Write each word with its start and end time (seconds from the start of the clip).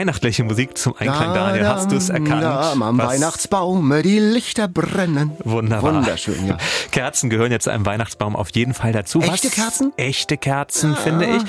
Weihnachtliche 0.00 0.44
Musik 0.44 0.78
zum 0.78 0.94
Einklang, 0.96 1.34
Daniel. 1.34 1.66
Hast 1.68 1.92
du 1.92 1.96
es 1.96 2.08
erkannt? 2.08 2.40
Ja, 2.40 2.72
am 2.72 2.96
Was- 2.96 3.06
Weihnachtsbaum 3.06 3.92
die 4.02 4.18
Lichter 4.18 4.66
brennen. 4.66 5.32
Wunderbar. 5.44 5.94
Wunderschön, 5.96 6.46
ja. 6.46 6.56
Kerzen 6.90 7.28
gehören 7.28 7.52
jetzt 7.52 7.64
zu 7.64 7.70
einem 7.70 7.84
Weihnachtsbaum 7.84 8.34
auf 8.34 8.48
jeden 8.54 8.72
Fall 8.72 8.92
dazu. 8.92 9.20
Echte 9.20 9.48
Was- 9.48 9.54
Kerzen? 9.54 9.92
Echte 9.98 10.38
Kerzen, 10.38 10.96
finde 10.96 11.26
ich. 11.26 11.42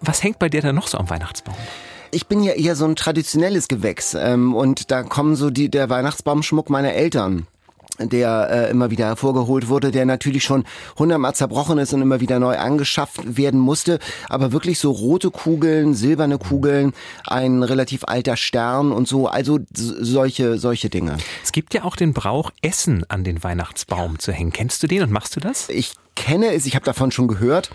Was 0.00 0.22
hängt 0.22 0.38
bei 0.38 0.48
dir 0.48 0.62
denn 0.62 0.74
noch 0.74 0.86
so 0.86 0.96
am 0.96 1.10
Weihnachtsbaum? 1.10 1.54
Ich 2.10 2.26
bin 2.26 2.42
ja 2.42 2.52
eher 2.54 2.76
so 2.76 2.86
ein 2.86 2.96
traditionelles 2.96 3.68
Gewächs 3.68 4.14
ähm, 4.14 4.54
und 4.54 4.90
da 4.90 5.02
kommen 5.02 5.36
so 5.36 5.50
die 5.50 5.70
der 5.70 5.90
Weihnachtsbaumschmuck 5.90 6.70
meiner 6.70 6.94
Eltern 6.94 7.46
der 7.98 8.48
äh, 8.50 8.70
immer 8.70 8.90
wieder 8.90 9.06
hervorgeholt 9.06 9.68
wurde, 9.68 9.90
der 9.90 10.06
natürlich 10.06 10.44
schon 10.44 10.64
hundertmal 10.98 11.34
zerbrochen 11.34 11.78
ist 11.78 11.92
und 11.92 12.02
immer 12.02 12.20
wieder 12.20 12.38
neu 12.38 12.56
angeschafft 12.56 13.36
werden 13.36 13.60
musste. 13.60 13.98
Aber 14.28 14.52
wirklich 14.52 14.78
so 14.78 14.90
rote 14.90 15.30
Kugeln, 15.30 15.94
silberne 15.94 16.38
Kugeln, 16.38 16.92
ein 17.26 17.62
relativ 17.62 18.04
alter 18.04 18.36
Stern 18.36 18.92
und 18.92 19.08
so, 19.08 19.26
also 19.26 19.58
solche, 19.72 20.58
solche 20.58 20.90
Dinge. 20.90 21.16
Es 21.42 21.52
gibt 21.52 21.74
ja 21.74 21.84
auch 21.84 21.96
den 21.96 22.12
Brauch, 22.12 22.50
Essen 22.62 23.04
an 23.08 23.24
den 23.24 23.42
Weihnachtsbaum 23.42 24.18
zu 24.18 24.32
hängen. 24.32 24.52
Kennst 24.52 24.82
du 24.82 24.86
den 24.86 25.02
und 25.02 25.10
machst 25.10 25.36
du 25.36 25.40
das? 25.40 25.68
Ich 25.68 25.94
kenne 26.14 26.52
es, 26.52 26.66
ich 26.66 26.74
habe 26.74 26.84
davon 26.84 27.10
schon 27.10 27.28
gehört. 27.28 27.70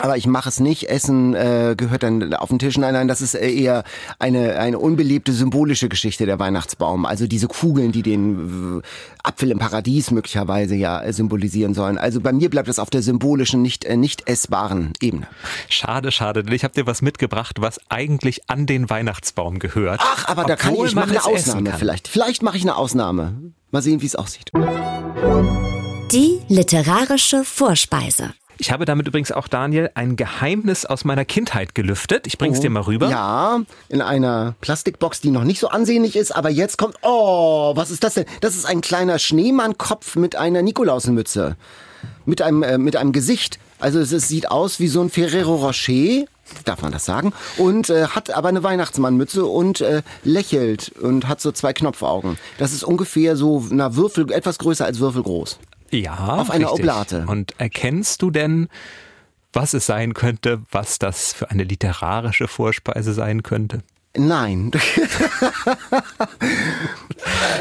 Aber 0.00 0.16
ich 0.16 0.26
mache 0.26 0.48
es 0.48 0.60
nicht. 0.60 0.88
Essen 0.88 1.34
äh, 1.34 1.74
gehört 1.76 2.02
dann 2.02 2.32
auf 2.34 2.48
den 2.48 2.58
Tisch. 2.58 2.78
Nein, 2.78 2.94
nein, 2.94 3.06
das 3.06 3.20
ist 3.20 3.34
äh, 3.34 3.50
eher 3.50 3.84
eine, 4.18 4.58
eine 4.58 4.78
unbelebte 4.78 5.32
symbolische 5.32 5.88
Geschichte 5.88 6.26
der 6.26 6.38
Weihnachtsbaum. 6.38 7.04
Also 7.04 7.26
diese 7.26 7.48
Kugeln, 7.48 7.92
die 7.92 8.02
den 8.02 8.80
äh, 8.80 8.82
Apfel 9.22 9.50
im 9.50 9.58
Paradies 9.58 10.10
möglicherweise 10.10 10.74
ja 10.74 11.02
äh, 11.02 11.12
symbolisieren 11.12 11.74
sollen. 11.74 11.98
Also 11.98 12.20
bei 12.20 12.32
mir 12.32 12.48
bleibt 12.48 12.68
das 12.68 12.78
auf 12.78 12.88
der 12.90 13.02
symbolischen, 13.02 13.60
nicht, 13.60 13.84
äh, 13.84 13.96
nicht 13.96 14.26
essbaren 14.28 14.94
Ebene. 15.00 15.26
Schade, 15.68 16.12
schade, 16.12 16.42
denn 16.42 16.54
ich 16.54 16.64
habe 16.64 16.74
dir 16.74 16.86
was 16.86 17.02
mitgebracht, 17.02 17.56
was 17.60 17.78
eigentlich 17.90 18.48
an 18.48 18.66
den 18.66 18.88
Weihnachtsbaum 18.88 19.58
gehört. 19.58 20.00
Ach, 20.02 20.28
aber 20.28 20.44
da 20.44 20.56
kann 20.56 20.74
ich, 20.74 20.94
mache 20.94 21.10
eine 21.10 21.24
Ausnahme 21.24 21.74
vielleicht. 21.78 22.08
Vielleicht 22.08 22.42
mache 22.42 22.56
ich 22.56 22.62
eine 22.62 22.76
Ausnahme. 22.76 23.52
Mal 23.70 23.82
sehen, 23.82 24.00
wie 24.00 24.06
es 24.06 24.16
aussieht. 24.16 24.50
Die 26.12 26.40
literarische 26.48 27.44
Vorspeise. 27.44 28.32
Ich 28.60 28.70
habe 28.70 28.84
damit 28.84 29.08
übrigens 29.08 29.32
auch, 29.32 29.48
Daniel, 29.48 29.90
ein 29.94 30.16
Geheimnis 30.16 30.84
aus 30.84 31.06
meiner 31.06 31.24
Kindheit 31.24 31.74
gelüftet. 31.74 32.26
Ich 32.26 32.36
bring's 32.36 32.60
dir 32.60 32.68
mal 32.68 32.82
rüber. 32.82 33.06
Oh, 33.06 33.10
Ja, 33.10 33.60
in 33.88 34.02
einer 34.02 34.54
Plastikbox, 34.60 35.22
die 35.22 35.30
noch 35.30 35.44
nicht 35.44 35.60
so 35.60 35.68
ansehnlich 35.68 36.14
ist, 36.14 36.30
aber 36.36 36.50
jetzt 36.50 36.76
kommt, 36.76 36.96
oh, 37.00 37.74
was 37.74 37.90
ist 37.90 38.04
das 38.04 38.14
denn? 38.14 38.26
Das 38.42 38.56
ist 38.56 38.66
ein 38.66 38.82
kleiner 38.82 39.18
Schneemannkopf 39.18 40.14
mit 40.16 40.36
einer 40.36 40.60
Nikolausmütze. 40.60 41.56
Mit 42.26 42.42
einem, 42.42 42.62
äh, 42.62 42.76
mit 42.76 42.96
einem 42.96 43.12
Gesicht. 43.12 43.58
Also 43.78 43.98
es, 43.98 44.12
es 44.12 44.28
sieht 44.28 44.50
aus 44.50 44.78
wie 44.78 44.88
so 44.88 45.00
ein 45.00 45.08
Ferrero 45.08 45.54
Rocher, 45.56 46.26
darf 46.66 46.82
man 46.82 46.92
das 46.92 47.06
sagen, 47.06 47.32
und 47.56 47.88
äh, 47.88 48.08
hat 48.08 48.30
aber 48.30 48.50
eine 48.50 48.62
Weihnachtsmannmütze 48.62 49.46
und 49.46 49.80
äh, 49.80 50.02
lächelt 50.22 50.92
und 51.00 51.28
hat 51.28 51.40
so 51.40 51.50
zwei 51.50 51.72
Knopfaugen. 51.72 52.36
Das 52.58 52.74
ist 52.74 52.84
ungefähr 52.84 53.36
so, 53.36 53.64
na, 53.70 53.96
Würfel, 53.96 54.30
etwas 54.30 54.58
größer 54.58 54.84
als 54.84 54.98
Würfel 54.98 55.22
groß. 55.22 55.58
Ja, 55.90 56.36
Auf 56.36 56.50
einer 56.50 56.66
richtig. 56.66 56.80
Oblate. 56.80 57.24
Und 57.26 57.54
erkennst 57.58 58.22
du 58.22 58.30
denn, 58.30 58.68
was 59.52 59.74
es 59.74 59.86
sein 59.86 60.14
könnte, 60.14 60.62
was 60.70 60.98
das 60.98 61.32
für 61.32 61.50
eine 61.50 61.64
literarische 61.64 62.48
Vorspeise 62.48 63.12
sein 63.12 63.42
könnte? 63.42 63.82
Nein. 64.16 64.72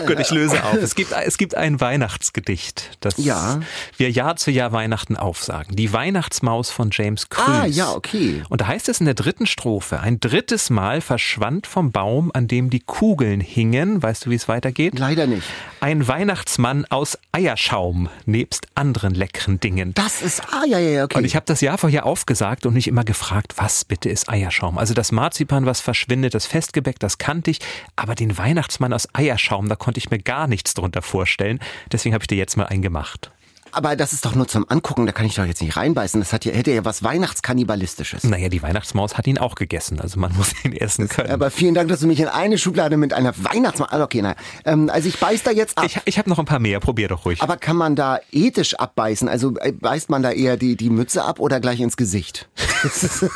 Gut, 0.07 0.19
ich 0.19 0.31
löse 0.31 0.63
auf. 0.63 0.73
Es 0.75 0.95
gibt, 0.95 1.11
es 1.11 1.37
gibt 1.37 1.53
ein 1.55 1.79
Weihnachtsgedicht, 1.79 2.97
das 3.01 3.17
Ja. 3.17 3.59
wir 3.97 4.09
Jahr 4.09 4.35
zu 4.35 4.49
Jahr 4.49 4.71
Weihnachten 4.71 5.15
aufsagen. 5.15 5.75
Die 5.75 5.93
Weihnachtsmaus 5.93 6.71
von 6.71 6.89
James 6.91 7.29
Krüß. 7.29 7.45
Ah, 7.47 7.65
ja, 7.65 7.91
okay. 7.91 8.41
Und 8.49 8.61
da 8.61 8.67
heißt 8.67 8.89
es 8.89 8.99
in 8.99 9.05
der 9.05 9.13
dritten 9.13 9.45
Strophe, 9.45 9.99
ein 9.99 10.19
drittes 10.19 10.69
Mal 10.71 11.01
verschwand 11.01 11.67
vom 11.67 11.91
Baum, 11.91 12.31
an 12.33 12.47
dem 12.47 12.69
die 12.71 12.79
Kugeln 12.79 13.41
hingen. 13.41 14.01
Weißt 14.01 14.25
du, 14.25 14.31
wie 14.31 14.35
es 14.35 14.47
weitergeht? 14.47 14.97
Leider 14.97 15.27
nicht. 15.27 15.47
Ein 15.81 16.07
Weihnachtsmann 16.07 16.85
aus 16.89 17.17
Eierschaum, 17.31 18.09
nebst 18.25 18.67
anderen 18.75 19.13
leckeren 19.13 19.59
Dingen. 19.59 19.93
Das 19.93 20.21
ist, 20.21 20.41
ah, 20.51 20.63
ja, 20.67 20.79
ja, 20.79 20.89
ja, 20.89 21.03
okay. 21.03 21.17
Und 21.19 21.25
ich 21.25 21.35
habe 21.35 21.45
das 21.45 21.61
Jahr 21.61 21.77
vorher 21.77 22.05
aufgesagt 22.05 22.65
und 22.65 22.73
mich 22.73 22.87
immer 22.87 23.03
gefragt, 23.03 23.53
was 23.57 23.85
bitte 23.85 24.09
ist 24.09 24.29
Eierschaum? 24.29 24.77
Also 24.77 24.93
das 24.93 25.11
Marzipan, 25.11 25.65
was 25.65 25.79
verschwindet, 25.79 26.33
das 26.39 26.45
Festgebäck, 26.45 26.99
das 26.99 27.17
kannte 27.17 27.51
ich, 27.51 27.59
aber 27.97 28.15
den 28.15 28.37
Weihnachtsmann 28.37 28.93
aus 28.93 29.09
Eierschaum, 29.13 29.67
da 29.67 29.75
konnte 29.75 29.97
ich 29.97 30.09
mir 30.09 30.19
gar 30.19 30.47
nichts 30.47 30.73
drunter 30.73 31.01
vorstellen. 31.01 31.59
Deswegen 31.91 32.13
habe 32.13 32.23
ich 32.23 32.27
dir 32.27 32.37
jetzt 32.37 32.55
mal 32.55 32.67
einen 32.67 32.81
gemacht. 32.81 33.29
Aber 33.71 33.95
das 33.95 34.13
ist 34.13 34.25
doch 34.25 34.35
nur 34.35 34.47
zum 34.47 34.65
Angucken, 34.69 35.05
da 35.05 35.11
kann 35.11 35.25
ich 35.25 35.35
doch 35.35 35.45
jetzt 35.45 35.61
nicht 35.61 35.75
reinbeißen. 35.77 36.19
Das 36.21 36.33
hat 36.33 36.45
ja, 36.45 36.51
hätte 36.53 36.71
ja 36.71 36.85
was 36.85 37.03
Weihnachtskannibalistisches. 37.03 38.23
Naja, 38.23 38.49
die 38.49 38.61
Weihnachtsmaus 38.61 39.17
hat 39.17 39.27
ihn 39.27 39.37
auch 39.37 39.55
gegessen, 39.55 39.99
also 39.99 40.19
man 40.19 40.33
muss 40.37 40.53
ihn 40.63 40.73
essen 40.73 41.07
können. 41.07 41.31
Aber 41.31 41.51
vielen 41.51 41.73
Dank, 41.75 41.89
dass 41.89 41.99
du 42.01 42.07
mich 42.07 42.19
in 42.19 42.27
eine 42.27 42.57
Schublade 42.57 42.97
mit 42.97 43.13
einer 43.13 43.33
Weihnachtsmann. 43.37 43.89
Also 43.89 44.03
okay, 44.05 44.21
nein. 44.21 44.35
Ähm, 44.65 44.89
also 44.91 45.07
ich 45.07 45.19
beiß 45.19 45.43
da 45.43 45.51
jetzt 45.51 45.77
ab. 45.77 45.85
ich 45.85 45.99
ich 46.05 46.17
habe 46.17 46.29
noch 46.29 46.39
ein 46.39 46.45
paar 46.45 46.59
mehr, 46.59 46.79
probier 46.79 47.07
doch 47.07 47.25
ruhig. 47.25 47.41
aber 47.41 47.57
kann 47.57 47.77
man 47.77 47.95
da 47.95 48.19
ethisch 48.31 48.75
abbeißen? 48.75 49.27
Also 49.27 49.53
äh, 49.59 49.71
beißt 49.71 50.09
man 50.09 50.23
da 50.23 50.31
eher 50.31 50.57
die, 50.57 50.75
die 50.75 50.89
Mütze 50.89 51.23
ab 51.23 51.39
oder 51.39 51.59
gleich 51.59 51.79
ins 51.79 51.97
Gesicht? 51.97 52.49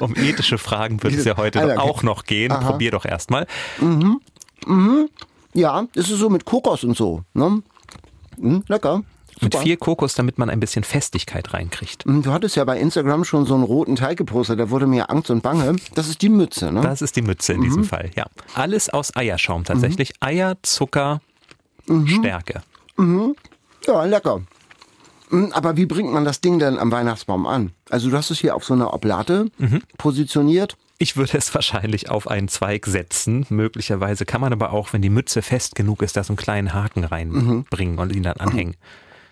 Um 0.00 0.14
ethische 0.16 0.58
Fragen 0.58 1.02
wird 1.02 1.14
es 1.14 1.24
ja 1.24 1.36
heute 1.36 1.60
Ah, 1.60 1.66
doch 1.66 1.70
okay. 1.72 1.90
auch 1.90 2.02
noch 2.02 2.24
gehen. 2.24 2.50
Probier 2.52 2.90
doch 2.90 3.04
erstmal. 3.04 3.46
Ja, 5.54 5.86
das 5.94 6.10
ist 6.10 6.18
so 6.18 6.28
mit 6.30 6.44
Kokos 6.44 6.84
und 6.84 6.96
so. 6.96 7.22
Ne? 7.34 7.62
Hm, 8.38 8.64
lecker. 8.68 9.02
Mit 9.40 9.52
Super. 9.52 9.64
viel 9.64 9.76
Kokos, 9.76 10.14
damit 10.14 10.38
man 10.38 10.48
ein 10.48 10.60
bisschen 10.60 10.84
Festigkeit 10.84 11.52
reinkriegt. 11.52 12.04
Hm, 12.04 12.22
Du 12.22 12.30
hattest 12.32 12.54
ja 12.54 12.64
bei 12.64 12.78
Instagram 12.78 13.24
schon 13.24 13.46
so 13.46 13.54
einen 13.54 13.64
roten 13.64 13.96
Teig 13.96 14.16
gepostet, 14.16 14.60
da 14.60 14.70
wurde 14.70 14.86
mir 14.86 15.10
Angst 15.10 15.28
und 15.30 15.42
Bange. 15.42 15.74
Das 15.96 16.08
ist 16.08 16.22
die 16.22 16.28
Mütze, 16.28 16.70
ne? 16.70 16.80
Das 16.82 17.02
ist 17.02 17.16
die 17.16 17.22
Mütze 17.22 17.52
in 17.54 17.58
Mhm. 17.60 17.64
diesem 17.64 17.84
Fall, 17.84 18.10
ja. 18.14 18.26
Alles 18.54 18.88
aus 18.90 19.14
Eierschaum 19.16 19.64
tatsächlich. 19.64 20.12
Eier, 20.20 20.56
Zucker, 20.62 21.20
Mhm. 21.86 22.06
Stärke. 22.06 22.62
Ja, 23.86 24.04
lecker. 24.04 24.42
Hm, 25.30 25.50
Aber 25.52 25.76
wie 25.76 25.86
bringt 25.86 26.12
man 26.12 26.24
das 26.24 26.40
Ding 26.40 26.58
denn 26.60 26.78
am 26.78 26.92
Weihnachtsbaum 26.92 27.46
an? 27.46 27.72
Also 27.90 28.10
du 28.10 28.16
hast 28.16 28.30
es 28.30 28.38
hier 28.38 28.54
auf 28.54 28.64
so 28.64 28.74
einer 28.74 28.94
Oblate 28.94 29.50
Mhm. 29.58 29.82
positioniert. 29.98 30.76
Ich 30.98 31.16
würde 31.16 31.36
es 31.36 31.52
wahrscheinlich 31.54 32.08
auf 32.08 32.28
einen 32.28 32.48
Zweig 32.48 32.86
setzen. 32.86 33.46
Möglicherweise 33.48 34.24
kann 34.24 34.40
man 34.40 34.52
aber 34.52 34.72
auch, 34.72 34.92
wenn 34.92 35.02
die 35.02 35.10
Mütze 35.10 35.42
fest 35.42 35.74
genug 35.74 36.02
ist, 36.02 36.16
da 36.16 36.22
so 36.24 36.32
einen 36.32 36.36
kleinen 36.36 36.72
Haken 36.72 37.00
Mhm. 37.00 37.06
reinbringen 37.06 37.98
und 37.98 38.14
ihn 38.14 38.22
dann 38.22 38.36
anhängen. 38.36 38.76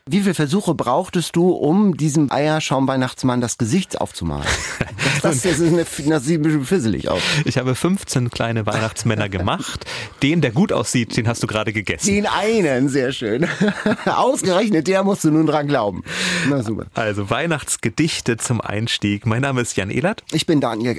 Wie 0.05 0.21
viele 0.23 0.35
Versuche 0.35 0.75
brauchtest 0.75 1.37
du, 1.37 1.51
um 1.51 1.97
diesem 1.97 2.33
Eierschaum-Weihnachtsmann 2.33 3.41
das 3.41 3.57
Gesicht 3.57 4.01
aufzumalen? 4.01 4.45
Das, 5.23 5.23
das, 5.23 5.43
das, 5.43 5.59
ist 5.61 5.73
eine, 5.73 5.87
das 6.11 6.25
sieht 6.25 6.41
ein 6.41 6.43
bisschen 6.43 6.65
fisselig 6.65 7.09
aus. 7.09 7.23
Ich 7.45 7.57
habe 7.57 7.77
15 7.77 8.31
kleine 8.31 8.67
Weihnachtsmänner 8.67 9.29
gemacht. 9.29 9.85
Den, 10.25 10.41
der 10.41 10.51
gut 10.51 10.73
aussieht, 10.73 11.17
den 11.17 11.29
hast 11.29 11.41
du 11.45 11.47
gerade 11.47 11.73
gegessen. 11.73 12.09
Den 12.09 12.27
einen, 12.27 12.89
sehr 12.89 13.13
schön. 13.13 13.47
Ausgerechnet, 14.07 14.89
der 14.89 15.05
musst 15.05 15.23
du 15.23 15.31
nun 15.31 15.47
dran 15.47 15.69
glauben. 15.69 16.03
Na 16.49 16.65
super. 16.65 16.87
Also 16.95 17.31
Weihnachtsgedichte 17.31 18.37
zum 18.39 18.61
Einstieg. 18.61 19.25
Mein 19.25 19.43
Name 19.43 19.61
ist 19.61 19.77
Jan 19.77 19.91
Ehlert. 19.91 20.25
Ich 20.33 20.47
bin 20.47 20.61
Daniel. 20.61 20.99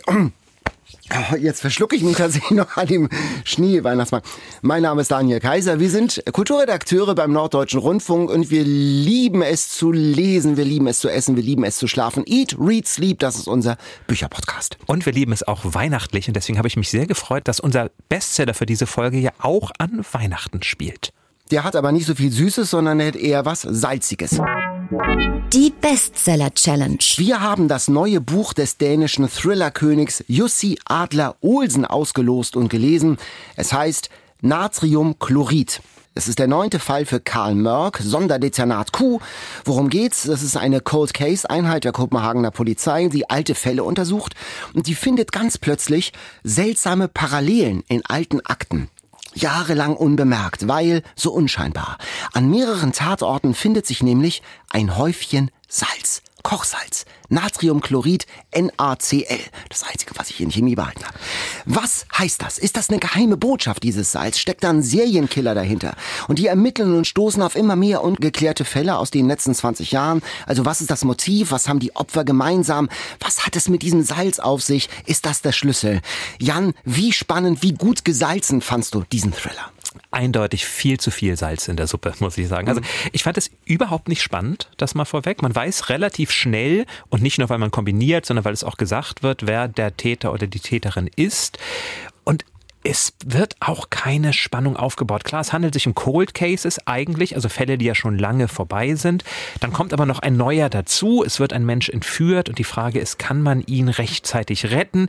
Jetzt 1.40 1.62
verschlucke 1.62 1.96
ich 1.96 2.04
mich 2.04 2.16
tatsächlich 2.16 2.52
noch 2.52 2.78
an 2.78 2.88
dem 2.88 3.10
Schnee-Weihnachtsmann. 3.44 4.22
Mein 4.62 4.84
Name 4.84 5.02
ist 5.02 5.12
Daniel 5.12 5.40
Kaiser. 5.40 5.80
Wir 5.80 5.90
sind 5.90 6.24
Kulturredakteure 6.32 7.14
beim 7.14 7.34
Norddeutschen 7.34 7.80
Rundfunk 7.80 8.30
und 8.30 8.50
wir 8.50 8.64
lieben 8.64 9.42
es 9.42 9.70
zu 9.70 9.92
lesen, 9.92 10.56
wir 10.56 10.66
lieben 10.66 10.88
es 10.88 11.00
zu 11.00 11.10
essen, 11.10 11.36
wir 11.36 11.44
lieben 11.44 11.66
es 11.66 11.78
zu 11.78 11.88
schlafen. 11.88 12.24
Eat, 12.26 12.56
Read, 12.58 12.88
Sleep, 12.88 13.20
das 13.20 13.36
ist 13.36 13.48
unser 13.48 13.78
Bücherpodcast. 14.08 14.78
Und 14.86 15.06
wir 15.06 15.14
lieben 15.14 15.34
es 15.34 15.46
auch 15.46 15.62
weihnachtlich. 15.64 16.28
Und 16.28 16.36
deswegen 16.36 16.58
habe 16.58 16.68
ich 16.68 16.78
mich 16.78 16.90
sehr 16.90 17.06
gefreut, 17.06 17.48
dass 17.48 17.60
unser 17.60 17.92
Bestseller 18.08 18.54
für 18.54 18.66
diese 18.66 18.88
Folge 18.88 19.18
ja 19.18 19.32
auch 19.40 19.72
an 19.78 20.06
Weihnachten 20.14 20.64
spielt. 20.64 21.12
Der 21.52 21.64
hat 21.66 21.76
aber 21.76 21.92
nicht 21.92 22.06
so 22.06 22.16
viel 22.16 22.32
Süßes, 22.32 22.70
sondern 22.70 23.00
er 23.00 23.08
hat 23.08 23.16
eher 23.16 23.46
was 23.46 23.62
Salziges. 23.62 24.40
Die 25.54 25.74
Bestseller 25.80 26.54
Challenge. 26.54 26.98
Wir 27.16 27.42
haben 27.42 27.68
das 27.68 27.88
neue 27.88 28.20
Buch 28.20 28.54
des 28.54 28.78
dänischen 28.78 29.30
Thriller-Königs 29.30 30.24
Jussi 30.28 30.78
Adler 30.86 31.36
Olsen 31.42 31.86
ausgelost 31.86 32.56
und 32.56 32.70
gelesen. 32.70 33.18
Es 33.56 33.72
heißt 33.72 34.10
Natriumchlorid. 34.42 35.82
Es 36.16 36.28
ist 36.28 36.38
der 36.38 36.48
neunte 36.48 36.80
Fall 36.80 37.06
für 37.06 37.20
Karl 37.20 37.56
Mörk, 37.56 38.00
Sonderdezernat 38.04 38.92
Q. 38.92 39.20
Worum 39.66 39.90
geht's? 39.90 40.24
Das 40.24 40.44
ist 40.44 40.58
eine 40.58 40.82
Cold 40.82 41.14
Case 41.14 41.50
Einheit 41.50 41.86
der 41.86 41.92
Kopenhagener 41.92 42.52
Polizei, 42.52 43.08
die 43.08 43.30
alte 43.30 43.56
Fälle 43.56 43.84
untersucht 43.84 44.36
und 44.74 44.88
die 44.88 44.96
findet 44.96 45.32
ganz 45.32 45.58
plötzlich 45.58 46.14
seltsame 46.44 47.08
Parallelen 47.08 47.84
in 47.88 48.06
alten 48.06 48.42
Akten. 48.46 48.90
Jahrelang 49.34 49.96
unbemerkt, 49.96 50.68
weil 50.68 51.04
so 51.16 51.32
unscheinbar. 51.32 51.98
An 52.34 52.50
mehreren 52.50 52.94
Tatorten 52.94 53.54
findet 53.54 53.86
sich 53.86 54.04
nämlich 54.04 54.42
ein 54.70 54.98
Häufchen 54.98 55.52
Salz. 55.68 56.22
Kochsalz. 56.44 57.06
Natriumchlorid 57.34 58.26
NaCl. 58.56 59.40
Das 59.70 59.84
Einzige, 59.84 60.14
was 60.16 60.30
ich 60.30 60.40
in 60.42 60.52
Chemie 60.52 60.76
behalten 60.76 61.04
habe. 61.04 61.18
Was 61.66 62.06
heißt 62.18 62.42
das? 62.42 62.58
Ist 62.58 62.78
das 62.78 62.90
eine 62.90 63.00
geheime 63.00 63.38
Botschaft, 63.38 63.84
dieses 63.84 64.12
Salz? 64.12 64.38
Steckt 64.38 64.64
da 64.64 64.70
ein 64.70 64.84
Serienkiller 64.84 65.56
dahinter? 65.56 65.96
Und 66.28 66.40
die 66.40 66.48
ermitteln 66.48 66.96
und 66.96 67.08
stoßen 67.08 67.42
auf 67.42 67.56
immer 67.56 67.76
mehr 67.76 68.04
ungeklärte 68.04 68.66
Fälle 68.66 68.98
aus 68.98 69.12
den 69.12 69.28
letzten 69.28 69.54
20 69.54 69.92
Jahren. 69.92 70.22
Also 70.46 70.66
was 70.66 70.82
ist 70.82 70.92
das 70.92 71.04
Motiv? 71.04 71.52
Was 71.52 71.68
haben 71.68 71.80
die 71.80 71.96
Opfer 71.96 72.24
gemeinsam? 72.24 72.90
Was 73.20 73.46
hat 73.46 73.56
es 73.56 73.70
mit 73.70 73.82
diesem 73.82 74.04
Salz 74.04 74.40
auf 74.40 74.62
sich? 74.62 74.90
Ist 75.06 75.26
das 75.26 75.42
der 75.42 75.52
Schlüssel? 75.52 76.02
Jan, 76.40 76.74
wie 76.84 77.12
spannend, 77.12 77.64
wie 77.64 77.74
gut 77.74 78.06
gesalzen 78.06 78.62
fandst 78.62 78.94
du 78.96 79.04
diesen 79.12 79.34
Thriller? 79.34 79.72
Eindeutig 80.12 80.66
viel 80.66 81.00
zu 81.00 81.12
viel 81.12 81.38
Salz 81.38 81.68
in 81.68 81.78
der 81.78 81.88
Suppe, 81.88 82.14
muss 82.20 82.38
ich 82.38 82.48
sagen. 82.48 82.68
Also 82.68 82.82
mhm. 82.82 82.86
ich 83.12 83.24
fand 83.24 83.38
es 83.38 83.52
überhaupt 83.66 84.08
nicht 84.08 84.22
spannend, 84.22 84.70
das 84.78 84.96
mal 84.96 85.06
vorweg. 85.06 85.42
Man 85.42 85.56
weiß 85.56 85.90
relativ 85.90 86.32
schnell 86.32 86.86
und 87.10 87.22
nicht 87.22 87.38
nur, 87.38 87.50
weil 87.50 87.60
man 87.60 87.72
kombiniert, 87.72 88.26
sondern 88.26 88.46
weil 88.46 88.54
es 88.54 88.64
auch 88.64 88.78
gesagt 88.78 89.24
wird, 89.24 89.48
wer 89.48 89.68
der 89.68 89.96
Täter 89.98 90.34
oder 90.34 90.48
die 90.48 90.60
Täterin 90.60 91.10
ist. 91.16 91.58
Und 92.24 92.46
es 92.84 93.14
wird 93.26 93.56
auch 93.62 93.90
keine 93.90 94.34
Spannung 94.34 94.76
aufgebaut. 94.76 95.24
Klar, 95.24 95.42
es 95.42 95.54
handelt 95.54 95.74
sich 95.74 95.88
um 95.88 95.96
Cold 95.96 96.34
Cases 96.34 96.86
eigentlich, 96.86 97.36
also 97.36 97.48
Fälle, 97.48 97.78
die 97.78 97.86
ja 97.86 97.96
schon 97.96 98.18
lange 98.18 98.48
vorbei 98.48 98.96
sind. 98.96 99.24
Dann 99.62 99.72
kommt 99.72 99.94
aber 99.94 100.06
noch 100.06 100.20
ein 100.20 100.36
neuer 100.36 100.70
dazu. 100.70 101.24
Es 101.26 101.40
wird 101.40 101.54
ein 101.54 101.66
Mensch 101.66 101.90
entführt 101.90 102.50
und 102.50 102.60
die 102.60 102.66
Frage 102.66 103.00
ist, 103.00 103.20
kann 103.20 103.42
man 103.42 103.62
ihn 103.62 103.88
rechtzeitig 103.88 104.72
retten? 104.72 105.08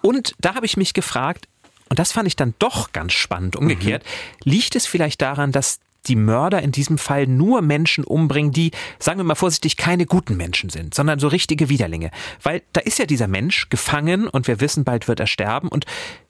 Und 0.00 0.34
da 0.40 0.54
habe 0.54 0.66
ich 0.66 0.76
mich 0.76 0.94
gefragt, 0.94 1.48
und 1.92 1.98
das 1.98 2.10
fand 2.10 2.26
ich 2.26 2.36
dann 2.36 2.54
doch 2.58 2.92
ganz 2.92 3.12
spannend 3.12 3.54
umgekehrt. 3.54 4.02
Mhm. 4.02 4.50
Liegt 4.50 4.76
es 4.76 4.86
vielleicht 4.86 5.20
daran, 5.20 5.52
dass 5.52 5.78
die 6.06 6.16
Mörder 6.16 6.62
in 6.62 6.72
diesem 6.72 6.96
Fall 6.96 7.26
nur 7.26 7.60
Menschen 7.60 8.04
umbringen, 8.04 8.50
die, 8.50 8.70
sagen 8.98 9.18
wir 9.18 9.24
mal 9.24 9.34
vorsichtig, 9.34 9.76
keine 9.76 10.06
guten 10.06 10.38
Menschen 10.38 10.70
sind, 10.70 10.94
sondern 10.94 11.18
so 11.18 11.28
richtige 11.28 11.68
Widerlinge. 11.68 12.10
Weil 12.42 12.62
da 12.72 12.80
ist 12.80 12.98
ja 12.98 13.04
dieser 13.04 13.28
Mensch 13.28 13.68
gefangen 13.68 14.26
und 14.26 14.48
wir 14.48 14.58
wissen, 14.62 14.84
bald 14.84 15.06
wird 15.06 15.20
er 15.20 15.26
sterben 15.26 15.68
und 15.68 15.84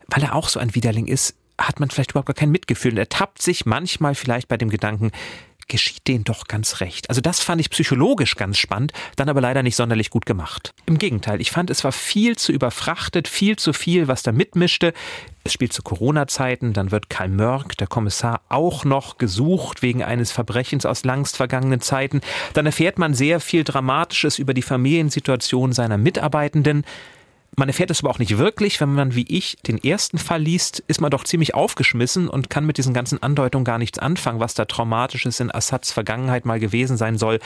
weil 0.09 0.25
er 0.25 0.35
auch 0.35 0.49
so 0.49 0.59
ein 0.59 0.75
Widerling 0.75 1.06
ist, 1.06 1.37
hat 1.56 1.79
man 1.79 1.91
vielleicht 1.91 2.11
überhaupt 2.11 2.26
gar 2.26 2.35
kein 2.35 2.50
Mitgefühl 2.50 2.91
und 2.91 2.99
er 2.99 3.09
tappt 3.09 3.41
sich 3.41 3.64
manchmal 3.64 4.17
vielleicht 4.17 4.49
bei 4.49 4.56
dem 4.56 4.69
Gedanken, 4.69 5.12
geschieht 5.69 6.06
denen 6.06 6.25
doch 6.25 6.49
ganz 6.49 6.81
recht. 6.81 7.09
Also 7.09 7.20
das 7.20 7.41
fand 7.41 7.61
ich 7.61 7.70
psychologisch 7.70 8.37
ganz 8.37 8.59
spannend, 8.59 8.93
dann 9.17 9.29
aber 9.29 9.41
leider 9.41 9.62
nicht 9.62 9.76
sonderlich 9.76 10.11
gut 10.11 10.26
gemacht. 10.26 10.75
Im 10.87 10.99
Gegenteil, 10.99 11.41
ich 11.41 11.50
fand, 11.50 11.70
es 11.70 11.82
war 11.82 11.93
viel 11.93 12.37
zu 12.37 12.53
überfrachtet, 12.53 13.29
viel 13.29 13.56
zu 13.56 13.73
viel, 13.73 14.09
was 14.09 14.23
da 14.23 14.32
mitmischte. 14.32 14.93
Es 15.44 15.52
spielt 15.52 15.72
zu 15.72 15.82
Corona-Zeiten, 15.82 16.72
dann 16.72 16.92
wird 16.92 17.10
Karl 17.10 17.28
Mörk, 17.28 17.76
der 17.76 17.88
Kommissar, 17.88 18.42
auch 18.48 18.84
noch 18.84 19.18
gesucht 19.18 19.82
wegen 19.82 20.02
eines 20.04 20.30
Verbrechens 20.30 20.86
aus 20.86 21.04
langst 21.04 21.36
vergangenen 21.36 21.80
Zeiten. 21.80 22.20
Dann 22.54 22.66
erfährt 22.66 22.98
man 22.98 23.14
sehr 23.14 23.40
viel 23.40 23.64
Dramatisches 23.64 24.38
über 24.38 24.54
die 24.54 24.62
Familiensituation 24.62 25.72
seiner 25.72 25.98
Mitarbeitenden. 25.98 26.84
Man 27.54 27.69
erfährt 27.69 27.90
es 27.90 28.00
aber 28.00 28.08
auch 28.08 28.19
nicht 28.19 28.38
wirklich. 28.38 28.81
Wenn 28.81 28.94
man 28.94 29.14
wie 29.14 29.26
ich 29.28 29.58
den 29.66 29.76
ersten 29.76 30.16
Fall 30.16 30.40
liest, 30.40 30.82
ist 30.87 31.02
man 31.02 31.10
doch 31.10 31.25
ziemlich 31.25 31.54
aufgeschmissen 31.54 32.28
und 32.28 32.49
kann 32.49 32.64
mit 32.64 32.78
diesen 32.78 32.94
ganzen 32.94 33.22
Andeutungen 33.22 33.66
gar 33.66 33.76
nichts 33.76 33.99
anfangen, 33.99 34.40
was 34.40 34.54
da 34.54 34.64
Traumatisches 34.64 35.38
in 35.38 35.54
Assads 35.54 35.93
Vergangenheit 35.93 36.46
mal 36.46 36.58
gewesen 36.58 36.96
sein 36.96 37.19
soll. 37.19 37.40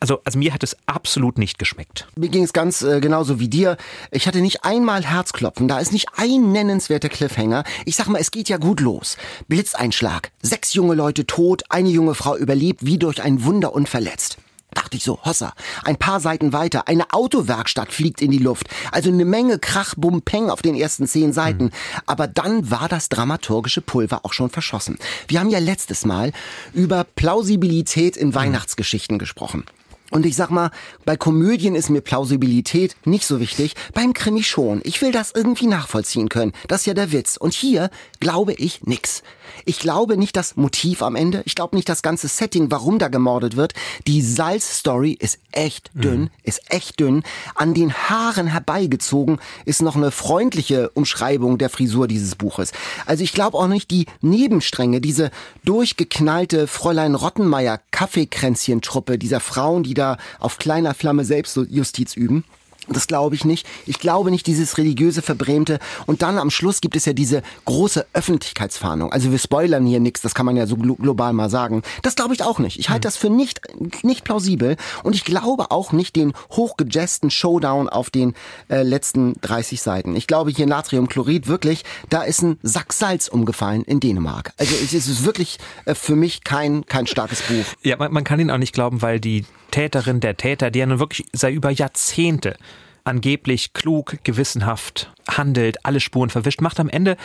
Also, 0.00 0.20
also 0.24 0.36
mir 0.36 0.52
hat 0.52 0.64
es 0.64 0.76
absolut 0.86 1.38
nicht 1.38 1.60
geschmeckt. 1.60 2.08
Mir 2.16 2.28
ging 2.28 2.42
es 2.42 2.52
ganz 2.52 2.82
äh, 2.82 3.00
genauso 3.00 3.38
wie 3.38 3.48
dir. 3.48 3.76
Ich 4.10 4.26
hatte 4.26 4.40
nicht 4.40 4.64
einmal 4.64 5.04
Herzklopfen. 5.04 5.68
Da 5.68 5.78
ist 5.78 5.92
nicht 5.92 6.08
ein 6.16 6.50
nennenswerter 6.50 7.08
Cliffhanger. 7.08 7.62
Ich 7.84 7.94
sag 7.94 8.08
mal, 8.08 8.18
es 8.18 8.32
geht 8.32 8.48
ja 8.48 8.56
gut 8.56 8.80
los. 8.80 9.16
Blitzeinschlag. 9.46 10.32
Sechs 10.42 10.74
junge 10.74 10.94
Leute 10.94 11.24
tot, 11.24 11.62
eine 11.68 11.88
junge 11.88 12.16
Frau 12.16 12.36
überlebt 12.36 12.84
wie 12.84 12.98
durch 12.98 13.22
ein 13.22 13.44
Wunder 13.44 13.72
unverletzt. 13.72 14.38
Dachte 14.74 14.96
ich 14.96 15.04
so, 15.04 15.18
Hossa. 15.24 15.52
Ein 15.84 15.96
paar 15.96 16.20
Seiten 16.20 16.52
weiter, 16.52 16.88
eine 16.88 17.12
Autowerkstatt 17.12 17.92
fliegt 17.92 18.22
in 18.22 18.30
die 18.30 18.38
Luft. 18.38 18.68
Also 18.90 19.10
eine 19.10 19.24
Menge 19.24 19.58
Krach, 19.58 19.94
Bum, 19.96 20.22
Peng 20.22 20.50
auf 20.50 20.62
den 20.62 20.74
ersten 20.74 21.06
zehn 21.06 21.32
Seiten. 21.32 21.64
Mhm. 21.64 21.70
Aber 22.06 22.26
dann 22.26 22.70
war 22.70 22.88
das 22.88 23.08
dramaturgische 23.08 23.80
Pulver 23.80 24.24
auch 24.24 24.32
schon 24.32 24.50
verschossen. 24.50 24.98
Wir 25.28 25.40
haben 25.40 25.50
ja 25.50 25.58
letztes 25.58 26.04
Mal 26.04 26.32
über 26.72 27.04
Plausibilität 27.04 28.16
in 28.16 28.28
mhm. 28.28 28.34
Weihnachtsgeschichten 28.34 29.18
gesprochen. 29.18 29.64
Und 30.12 30.26
ich 30.26 30.36
sag 30.36 30.50
mal, 30.50 30.70
bei 31.06 31.16
Komödien 31.16 31.74
ist 31.74 31.88
mir 31.88 32.02
Plausibilität 32.02 32.96
nicht 33.06 33.24
so 33.24 33.40
wichtig, 33.40 33.74
beim 33.94 34.12
Krimi 34.12 34.42
schon. 34.42 34.82
Ich 34.84 35.00
will 35.00 35.10
das 35.10 35.32
irgendwie 35.34 35.66
nachvollziehen 35.66 36.28
können. 36.28 36.52
Das 36.68 36.82
ist 36.82 36.86
ja 36.86 36.92
der 36.92 37.12
Witz. 37.12 37.38
Und 37.38 37.54
hier 37.54 37.88
glaube 38.20 38.52
ich 38.52 38.82
nix. 38.82 39.22
Ich 39.64 39.78
glaube 39.78 40.18
nicht 40.18 40.36
das 40.36 40.56
Motiv 40.56 41.02
am 41.02 41.16
Ende. 41.16 41.42
Ich 41.46 41.54
glaube 41.54 41.76
nicht 41.76 41.88
das 41.88 42.02
ganze 42.02 42.28
Setting, 42.28 42.70
warum 42.70 42.98
da 42.98 43.08
gemordet 43.08 43.56
wird. 43.56 43.72
Die 44.06 44.20
Salz-Story 44.20 45.12
ist 45.18 45.38
echt 45.50 45.90
dünn, 45.94 46.22
mhm. 46.22 46.30
ist 46.42 46.60
echt 46.68 47.00
dünn. 47.00 47.22
An 47.54 47.72
den 47.72 47.92
Haaren 47.92 48.48
herbeigezogen 48.48 49.38
ist 49.64 49.82
noch 49.82 49.96
eine 49.96 50.10
freundliche 50.10 50.90
Umschreibung 50.90 51.58
der 51.58 51.70
Frisur 51.70 52.06
dieses 52.06 52.34
Buches. 52.34 52.72
Also 53.06 53.24
ich 53.24 53.32
glaube 53.32 53.56
auch 53.56 53.68
nicht 53.68 53.90
die 53.90 54.06
Nebenstränge, 54.20 55.00
diese 55.00 55.30
durchgeknallte 55.64 56.66
Fräulein 56.66 57.14
Rottenmeier 57.14 57.80
Kaffeekränzchen-Truppe 57.90 59.18
dieser 59.18 59.40
Frauen, 59.40 59.82
die 59.82 59.94
da 59.94 60.01
auf 60.38 60.58
kleiner 60.58 60.94
Flamme 60.94 61.24
Selbstjustiz 61.24 62.16
üben. 62.16 62.44
Das 62.88 63.06
glaube 63.06 63.34
ich 63.34 63.44
nicht. 63.44 63.66
Ich 63.86 63.98
glaube 63.98 64.30
nicht 64.30 64.46
dieses 64.46 64.76
religiöse 64.76 65.22
Verbrämte. 65.22 65.78
Und 66.06 66.22
dann 66.22 66.38
am 66.38 66.50
Schluss 66.50 66.80
gibt 66.80 66.96
es 66.96 67.04
ja 67.04 67.12
diese 67.12 67.42
große 67.64 68.06
Öffentlichkeitsfahndung. 68.12 69.12
Also 69.12 69.30
wir 69.30 69.38
spoilern 69.38 69.86
hier 69.86 70.00
nichts, 70.00 70.20
das 70.20 70.34
kann 70.34 70.46
man 70.46 70.56
ja 70.56 70.66
so 70.66 70.76
global 70.76 71.32
mal 71.32 71.48
sagen. 71.48 71.82
Das 72.02 72.16
glaube 72.16 72.34
ich 72.34 72.42
auch 72.42 72.58
nicht. 72.58 72.78
Ich 72.78 72.88
halte 72.88 73.06
hm. 73.06 73.12
das 73.12 73.16
für 73.16 73.30
nicht, 73.30 73.60
nicht 74.02 74.24
plausibel. 74.24 74.76
Und 75.04 75.14
ich 75.14 75.24
glaube 75.24 75.70
auch 75.70 75.92
nicht 75.92 76.16
den 76.16 76.32
hochgejesten 76.50 77.30
Showdown 77.30 77.88
auf 77.88 78.10
den 78.10 78.34
äh, 78.68 78.82
letzten 78.82 79.34
30 79.42 79.80
Seiten. 79.80 80.16
Ich 80.16 80.26
glaube 80.26 80.50
hier 80.50 80.66
Natriumchlorid 80.66 81.46
wirklich, 81.46 81.84
da 82.08 82.22
ist 82.22 82.42
ein 82.42 82.58
Sack 82.62 82.92
Salz 82.92 83.28
umgefallen 83.28 83.82
in 83.84 84.00
Dänemark. 84.00 84.52
Also 84.56 84.74
es 84.74 84.92
ist 84.92 85.24
wirklich 85.24 85.58
äh, 85.84 85.94
für 85.94 86.16
mich 86.16 86.42
kein, 86.42 86.84
kein 86.86 87.06
starkes 87.06 87.42
Buch. 87.42 87.64
Ja, 87.82 87.96
man, 87.96 88.12
man 88.12 88.24
kann 88.24 88.40
ihn 88.40 88.50
auch 88.50 88.58
nicht 88.58 88.74
glauben, 88.74 89.02
weil 89.02 89.20
die 89.20 89.44
Täterin, 89.72 90.20
der 90.20 90.36
Täter, 90.36 90.70
der 90.70 90.86
nun 90.86 91.00
wirklich 91.00 91.26
seit 91.32 91.54
über 91.54 91.70
Jahrzehnte 91.70 92.56
angeblich 93.04 93.72
klug, 93.72 94.18
gewissenhaft 94.24 95.12
handelt, 95.28 95.84
alle 95.84 96.00
Spuren 96.00 96.30
verwischt, 96.30 96.60
macht 96.60 96.80
am 96.80 96.88
Ende 96.88 97.16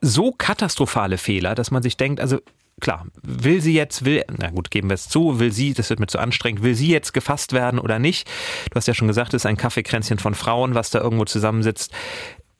so 0.00 0.32
katastrophale 0.32 1.18
Fehler, 1.18 1.54
dass 1.54 1.70
man 1.70 1.82
sich 1.82 1.96
denkt, 1.96 2.20
also 2.20 2.38
klar, 2.80 3.06
will 3.22 3.60
sie 3.60 3.74
jetzt, 3.74 4.04
will, 4.04 4.24
na 4.38 4.50
gut, 4.50 4.70
geben 4.70 4.88
wir 4.90 4.94
es 4.94 5.08
zu, 5.08 5.40
will 5.40 5.52
sie, 5.52 5.74
das 5.74 5.90
wird 5.90 6.00
mir 6.00 6.06
zu 6.06 6.18
anstrengend, 6.18 6.62
will 6.62 6.74
sie 6.74 6.88
jetzt 6.88 7.12
gefasst 7.12 7.52
werden 7.52 7.78
oder 7.78 7.98
nicht? 7.98 8.28
Du 8.70 8.76
hast 8.76 8.86
ja 8.86 8.94
schon 8.94 9.08
gesagt, 9.08 9.34
es 9.34 9.42
ist 9.42 9.46
ein 9.46 9.56
Kaffeekränzchen 9.56 10.18
von 10.18 10.34
Frauen, 10.34 10.74
was 10.74 10.90
da 10.90 11.00
irgendwo 11.00 11.24
zusammensitzt. 11.24 11.92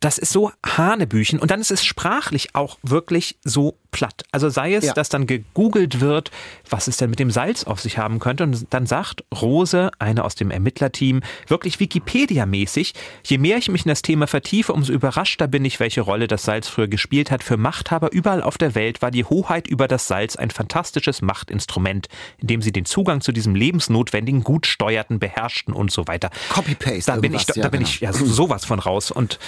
Das 0.00 0.18
ist 0.18 0.32
so 0.32 0.52
Hanebüchen 0.64 1.38
und 1.38 1.50
dann 1.50 1.60
ist 1.60 1.70
es 1.70 1.84
sprachlich 1.84 2.54
auch 2.54 2.78
wirklich 2.82 3.36
so 3.42 3.76
platt. 3.90 4.24
Also 4.32 4.48
sei 4.48 4.74
es, 4.74 4.84
ja. 4.84 4.92
dass 4.92 5.08
dann 5.08 5.26
gegoogelt 5.26 6.00
wird, 6.00 6.30
was 6.68 6.88
es 6.88 6.98
denn 6.98 7.10
mit 7.10 7.18
dem 7.18 7.30
Salz 7.30 7.64
auf 7.64 7.80
sich 7.80 7.98
haben 7.98 8.18
könnte 8.18 8.44
und 8.44 8.66
dann 8.70 8.86
sagt 8.86 9.24
Rose, 9.34 9.90
eine 9.98 10.24
aus 10.24 10.34
dem 10.34 10.50
Ermittlerteam, 10.50 11.22
wirklich 11.46 11.80
Wikipedia-mäßig, 11.80 12.92
je 13.24 13.38
mehr 13.38 13.56
ich 13.56 13.68
mich 13.68 13.86
in 13.86 13.88
das 13.88 14.02
Thema 14.02 14.26
vertiefe, 14.26 14.72
umso 14.72 14.92
überraschter 14.92 15.48
bin 15.48 15.64
ich, 15.64 15.80
welche 15.80 16.02
Rolle 16.02 16.28
das 16.28 16.44
Salz 16.44 16.68
früher 16.68 16.88
gespielt 16.88 17.30
hat. 17.30 17.42
Für 17.42 17.56
Machthaber 17.56 18.12
überall 18.12 18.42
auf 18.42 18.58
der 18.58 18.74
Welt 18.74 19.02
war 19.02 19.10
die 19.10 19.24
Hoheit 19.24 19.66
über 19.66 19.88
das 19.88 20.06
Salz 20.06 20.36
ein 20.36 20.50
fantastisches 20.50 21.22
Machtinstrument, 21.22 22.08
in 22.38 22.46
dem 22.46 22.62
sie 22.62 22.72
den 22.72 22.84
Zugang 22.84 23.20
zu 23.20 23.32
diesem 23.32 23.54
lebensnotwendigen 23.54 24.44
Gut 24.44 24.66
steuerten, 24.66 25.18
beherrschten 25.18 25.74
und 25.74 25.90
so 25.90 26.06
weiter. 26.06 26.30
Copy-Paste. 26.50 27.12
Da 27.12 27.16
bin 27.16 27.34
ich, 27.34 27.46
da 27.46 27.54
ja, 27.54 27.68
bin 27.68 27.80
genau. 27.80 27.90
ich 27.90 28.00
ja 28.00 28.12
sowas 28.12 28.64
von 28.64 28.78
raus 28.78 29.10
und 29.10 29.38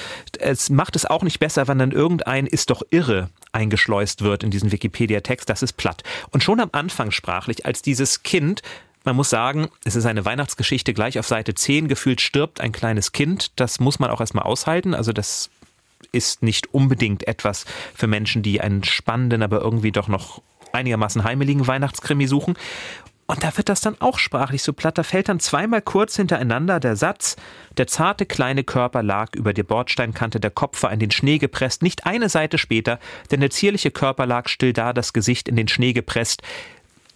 es 0.40 0.70
macht 0.70 0.96
es 0.96 1.06
auch 1.06 1.22
nicht 1.22 1.38
besser, 1.38 1.68
wenn 1.68 1.78
dann 1.78 1.92
irgendein 1.92 2.46
ist 2.46 2.70
doch 2.70 2.82
irre 2.90 3.30
eingeschleust 3.52 4.22
wird 4.22 4.44
in 4.44 4.50
diesen 4.50 4.72
Wikipedia-Text, 4.72 5.48
das 5.48 5.62
ist 5.62 5.74
platt. 5.74 6.02
Und 6.30 6.42
schon 6.42 6.60
am 6.60 6.70
Anfang 6.72 7.10
sprachlich, 7.10 7.66
als 7.66 7.82
dieses 7.82 8.22
Kind 8.22 8.62
man 9.04 9.16
muss 9.16 9.30
sagen, 9.30 9.70
es 9.84 9.96
ist 9.96 10.04
eine 10.04 10.26
Weihnachtsgeschichte 10.26 10.92
gleich 10.92 11.18
auf 11.18 11.26
Seite 11.26 11.54
10. 11.54 11.88
Gefühlt 11.88 12.20
stirbt 12.20 12.60
ein 12.60 12.70
kleines 12.70 13.12
Kind. 13.12 13.50
Das 13.56 13.80
muss 13.80 13.98
man 13.98 14.10
auch 14.10 14.20
erstmal 14.20 14.44
aushalten. 14.44 14.94
Also 14.94 15.14
das 15.14 15.48
ist 16.12 16.42
nicht 16.42 16.74
unbedingt 16.74 17.26
etwas 17.26 17.64
für 17.94 18.06
Menschen, 18.06 18.42
die 18.42 18.60
einen 18.60 18.84
spannenden, 18.84 19.42
aber 19.42 19.60
irgendwie 19.60 19.92
doch 19.92 20.08
noch 20.08 20.42
einigermaßen 20.72 21.24
heimeligen 21.24 21.66
Weihnachtskrimi 21.66 22.26
suchen. 22.26 22.56
Und 23.30 23.44
da 23.44 23.56
wird 23.56 23.68
das 23.68 23.80
dann 23.80 23.94
auch 24.00 24.18
sprachlich 24.18 24.60
so 24.60 24.72
platt. 24.72 24.98
Da 24.98 25.04
fällt 25.04 25.28
dann 25.28 25.38
zweimal 25.38 25.82
kurz 25.82 26.16
hintereinander 26.16 26.80
der 26.80 26.96
Satz, 26.96 27.36
der 27.76 27.86
zarte 27.86 28.26
kleine 28.26 28.64
Körper 28.64 29.04
lag 29.04 29.36
über 29.36 29.54
der 29.54 29.62
Bordsteinkante, 29.62 30.40
der 30.40 30.50
Kopf 30.50 30.82
war 30.82 30.92
in 30.92 30.98
den 30.98 31.12
Schnee 31.12 31.38
gepresst, 31.38 31.80
nicht 31.80 32.06
eine 32.06 32.28
Seite 32.28 32.58
später, 32.58 32.98
denn 33.30 33.38
der 33.38 33.50
zierliche 33.50 33.92
Körper 33.92 34.26
lag 34.26 34.48
still 34.48 34.72
da, 34.72 34.92
das 34.92 35.12
Gesicht 35.12 35.48
in 35.48 35.54
den 35.54 35.68
Schnee 35.68 35.92
gepresst. 35.92 36.42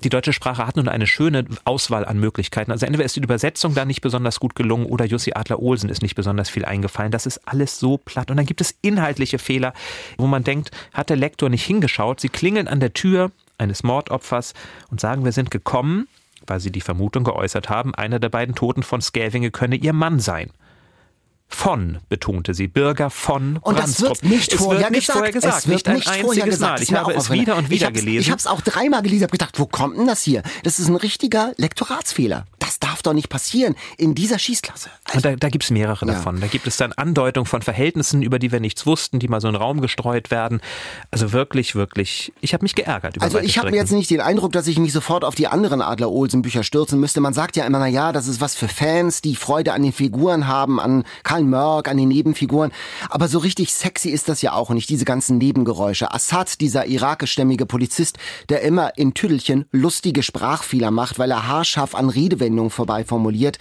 Die 0.05 0.09
deutsche 0.09 0.33
Sprache 0.33 0.65
hat 0.65 0.77
nun 0.77 0.87
eine 0.87 1.09
schöne 1.09 1.47
Auswahl 1.65 2.05
an 2.05 2.21
Möglichkeiten. 2.21 2.71
Also 2.71 2.87
entweder 2.87 3.05
ist 3.05 3.17
die 3.17 3.21
Übersetzung 3.21 3.75
da 3.75 3.85
nicht 3.85 4.01
besonders 4.01 4.39
gut 4.39 4.55
gelungen 4.55 4.87
oder 4.87 5.07
Jussi 5.07 5.33
Adler-Olsen 5.35 5.89
ist 5.89 6.03
nicht 6.03 6.15
besonders 6.15 6.49
viel 6.49 6.65
eingefallen. 6.65 7.11
Das 7.11 7.27
ist 7.27 7.41
alles 7.49 7.81
so 7.81 7.99
platt. 7.99 8.31
Und 8.31 8.37
dann 8.37 8.47
gibt 8.47 8.61
es 8.61 8.77
inhaltliche 8.83 9.39
Fehler, 9.39 9.73
wo 10.17 10.29
man 10.29 10.45
denkt, 10.45 10.71
hat 10.93 11.11
der 11.11 11.17
Lektor 11.17 11.49
nicht 11.49 11.65
hingeschaut? 11.65 12.21
Sie 12.21 12.29
klingeln 12.29 12.69
an 12.69 12.79
der 12.79 12.93
Tür, 12.93 13.33
eines 13.59 13.83
Mordopfers 13.83 14.55
und 14.91 15.01
sagen, 15.01 15.25
wir 15.25 15.33
sind 15.33 15.51
gekommen. 15.51 16.09
weil 16.47 16.61
sie 16.61 16.71
die 16.71 16.83
Vermutung 16.83 17.25
geäußert 17.25 17.71
haben, 17.71 17.95
einer 17.95 18.21
der 18.21 18.29
beiden 18.29 18.55
Toten 18.55 18.83
von 18.83 19.01
Scavinge 19.01 19.51
könne 19.51 19.77
ihr 19.77 19.95
Mann 19.95 20.21
sein 20.21 20.51
von, 21.55 21.99
betonte 22.09 22.55
sie, 22.55 22.69
Bürger 22.69 23.11
von 23.11 23.59
Und 23.59 23.79
das 23.79 24.01
wird 24.01 24.23
nicht, 24.25 24.53
es 24.53 24.59
vorher, 24.59 24.83
wird 24.83 24.91
nicht 24.91 25.01
gesagt. 25.07 25.19
vorher 25.19 25.33
gesagt. 25.33 25.59
Es 25.59 25.69
wird 25.69 25.89
nicht 25.89 26.09
ein 26.09 26.25
einziges 26.25 26.45
gesagt. 26.45 26.73
Mal. 26.79 26.83
Ich 26.83 26.91
mir 26.91 26.99
habe 27.01 27.15
auch 27.15 27.19
es 27.19 27.31
wieder 27.31 27.57
und 27.57 27.71
wieder 27.71 27.89
ich 27.89 27.95
gelesen. 27.95 28.21
Ich 28.21 28.31
habe 28.31 28.39
es 28.39 28.47
auch 28.47 28.61
dreimal 28.61 29.03
gelesen. 29.03 29.19
Ich 29.19 29.23
habe 29.25 29.33
gedacht, 29.33 29.59
wo 29.59 29.67
kommt 29.67 29.97
denn 29.97 30.07
das 30.07 30.23
hier? 30.23 30.43
Das 30.63 30.79
ist 30.79 30.89
ein 30.89 30.97
richtiger 30.97 31.53
Lektoratsfehler. 31.57 32.47
Das 32.59 32.79
darf 32.81 33.03
doch 33.03 33.13
nicht 33.13 33.29
passieren 33.29 33.75
in 33.99 34.15
dieser 34.15 34.39
Schießklasse. 34.39 34.89
Also, 35.05 35.17
und 35.17 35.25
da, 35.25 35.37
da 35.37 35.49
gibt 35.49 35.65
es 35.65 35.71
mehrere 35.71 36.07
Ja. 36.07 36.15
davon. 36.15 36.41
Da 36.41 36.47
gibt 36.47 36.67
es 36.67 36.77
dann 36.77 36.93
Andeutungen 36.93 37.47
von 37.47 37.63
Verhältnissen, 37.63 38.23
über 38.23 38.39
die 38.39 38.51
wir 38.53 38.61
nichts 38.61 38.87
wussten, 38.87 39.19
die 39.19 39.29
mal 39.29 39.41
so 39.41 39.49
in 39.49 39.55
den 39.55 39.63
Raum 39.63 39.81
gestreut 39.81 40.31
werden. 40.31 40.61
Also 41.11 41.33
wirklich, 41.33 41.75
wirklich, 41.75 42.33
ich 42.41 42.53
habe 42.55 42.65
mich 42.65 42.75
geärgert 42.75 43.17
über 43.17 43.25
also 43.25 43.39
ich 43.39 43.59
habe 43.59 43.69
Strecken. 43.69 43.77
jetzt 43.77 43.93
nicht 43.93 44.11
den 44.11 44.21
Eindruck, 44.21 44.53
dass 44.53 44.67
ich 44.67 44.79
mich 44.79 44.93
sofort 44.93 45.25
auf 45.25 45.35
die 45.35 45.47
anderen 45.47 45.83
Adler-Olsen-Bücher 45.83 46.63
stürzen 46.65 46.99
müsste. 46.99 47.21
Man 47.21 47.35
sagt 47.35 47.57
ja 47.57 47.65
immer, 47.65 47.79
na 47.79 47.87
ja, 47.87 48.13
das 48.13 48.27
ist 48.27 48.41
was 48.41 48.55
für 48.55 48.69
Fans, 48.69 49.21
die 49.21 49.37
Freude 49.37 49.73
an 49.73 49.83
den 49.83 49.93
Figuren 49.93 50.49
haben, 50.49 50.81
an 50.81 51.05
Karl 51.23 51.44
Mörk, 51.49 51.89
an 51.89 51.97
den 51.97 52.09
Nebenfiguren. 52.09 52.73
Aber 53.09 53.29
so 53.29 53.39
richtig 53.39 53.73
sexy 53.73 54.11
ist 54.11 54.29
das 54.29 54.43
ja 54.43 54.53
auch 54.53 54.71
nicht, 54.71 54.89
diese 54.89 55.05
ganzen 55.05 55.39
Nebengeräusche. 55.39 56.13
Assad, 56.13 56.61
dieser 56.61 56.87
irakischstämmige 56.87 57.67
Polizist, 57.67 58.19
der 58.49 58.63
immer 58.63 58.97
in 58.97 59.15
Tüdelchen 59.15 59.65
lustige 59.71 60.23
Sprachfehler 60.23 60.91
macht, 60.91 61.19
weil 61.19 61.31
er 61.31 61.47
haarscharf 61.49 61.95
an 61.95 62.09
Redewendungen 62.09 62.71
vorbei 62.71 63.05
formuliert. 63.05 63.59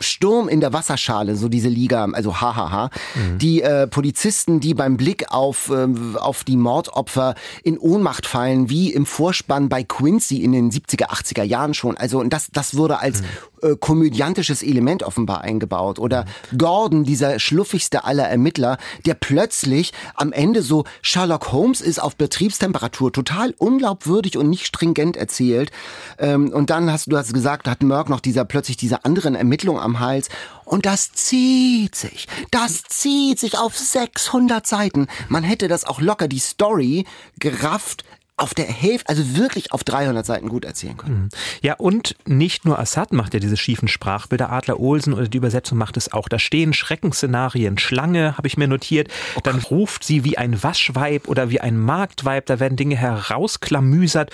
Sturm 0.00 0.48
in 0.48 0.60
der 0.60 0.72
Wasserschale, 0.72 1.36
so 1.36 1.48
diese 1.48 1.68
Liga, 1.68 2.04
also 2.12 2.40
hahaha. 2.40 2.90
Die 3.36 3.62
äh, 3.62 3.86
Polizisten, 3.86 4.60
die 4.60 4.74
beim 4.74 4.96
Blick 4.96 5.30
auf, 5.30 5.70
ähm, 5.70 6.16
auf 6.16 6.44
die 6.44 6.56
Mordopfer 6.56 7.34
in 7.62 7.78
Ohnmacht 7.78 8.26
fallen, 8.26 8.70
wie 8.70 8.92
im 8.92 9.06
Vorspann 9.06 9.68
bei 9.68 9.84
Quincy 9.84 10.42
in 10.42 10.52
den 10.52 10.70
70er, 10.70 11.10
80er 11.10 11.42
Jahren 11.42 11.74
schon. 11.74 11.96
Also 11.96 12.18
und 12.20 12.32
das, 12.32 12.48
das 12.52 12.76
wurde 12.76 12.98
als 13.00 13.22
äh, 13.64 13.76
komödiantisches 13.76 14.62
Element 14.62 15.02
offenbar 15.02 15.40
eingebaut. 15.40 15.98
Oder 15.98 16.26
Gordon, 16.56 17.04
dieser 17.04 17.38
schluffigste 17.38 18.04
aller 18.04 18.28
Ermittler, 18.28 18.78
der 19.06 19.14
plötzlich 19.14 19.92
am 20.14 20.32
Ende 20.32 20.62
so 20.62 20.84
Sherlock 21.02 21.52
Holmes 21.52 21.80
ist 21.80 21.98
auf 21.98 22.16
Betriebstemperatur, 22.16 23.12
total 23.12 23.54
unglaubwürdig 23.58 24.36
und 24.36 24.50
nicht 24.50 24.66
stringent 24.66 25.16
erzählt. 25.16 25.70
Ähm, 26.18 26.50
und 26.50 26.70
dann 26.70 26.92
hast 26.92 27.10
du 27.10 27.16
hast 27.16 27.32
gesagt, 27.32 27.66
hat 27.66 27.82
Merck 27.82 28.08
noch 28.08 28.20
dieser 28.20 28.44
plötzlich 28.44 28.76
diese 28.76 29.04
anderen 29.04 29.34
Ermittlung 29.34 29.80
am 29.80 30.00
Hals. 30.00 30.28
Und 30.64 30.86
das 30.86 31.12
zieht 31.12 31.94
sich. 31.94 32.26
Das 32.50 32.82
zieht 32.84 33.38
sich 33.38 33.58
auf 33.58 33.76
600 33.76 34.66
Seiten. 34.66 35.06
Man 35.28 35.42
hätte 35.42 35.68
das 35.68 35.84
auch 35.84 36.00
locker 36.00 36.28
die 36.28 36.38
Story 36.38 37.06
gerafft 37.38 38.04
auf 38.36 38.52
der 38.52 38.66
Hälfte, 38.66 39.08
also 39.08 39.36
wirklich 39.36 39.72
auf 39.72 39.84
300 39.84 40.26
Seiten 40.26 40.48
gut 40.48 40.64
erzählen 40.64 40.96
können. 40.96 41.28
Ja, 41.62 41.74
und 41.74 42.16
nicht 42.26 42.64
nur 42.64 42.78
Assad 42.78 43.12
macht 43.12 43.32
ja 43.32 43.40
diese 43.40 43.56
schiefen 43.56 43.86
Sprachbilder, 43.86 44.50
Adler 44.50 44.80
Olsen 44.80 45.12
oder 45.12 45.28
die 45.28 45.38
Übersetzung 45.38 45.78
macht 45.78 45.96
es 45.96 46.12
auch. 46.12 46.28
Da 46.28 46.38
stehen 46.40 46.72
Schreckensszenarien, 46.72 47.78
Schlange, 47.78 48.36
habe 48.36 48.48
ich 48.48 48.56
mir 48.56 48.66
notiert. 48.66 49.08
Dann 49.44 49.58
ruft 49.60 50.02
sie 50.02 50.24
wie 50.24 50.36
ein 50.36 50.62
Waschweib 50.62 51.28
oder 51.28 51.50
wie 51.50 51.60
ein 51.60 51.78
Marktweib, 51.78 52.46
da 52.46 52.58
werden 52.58 52.76
Dinge 52.76 52.96
herausklamüsert. 52.96 54.30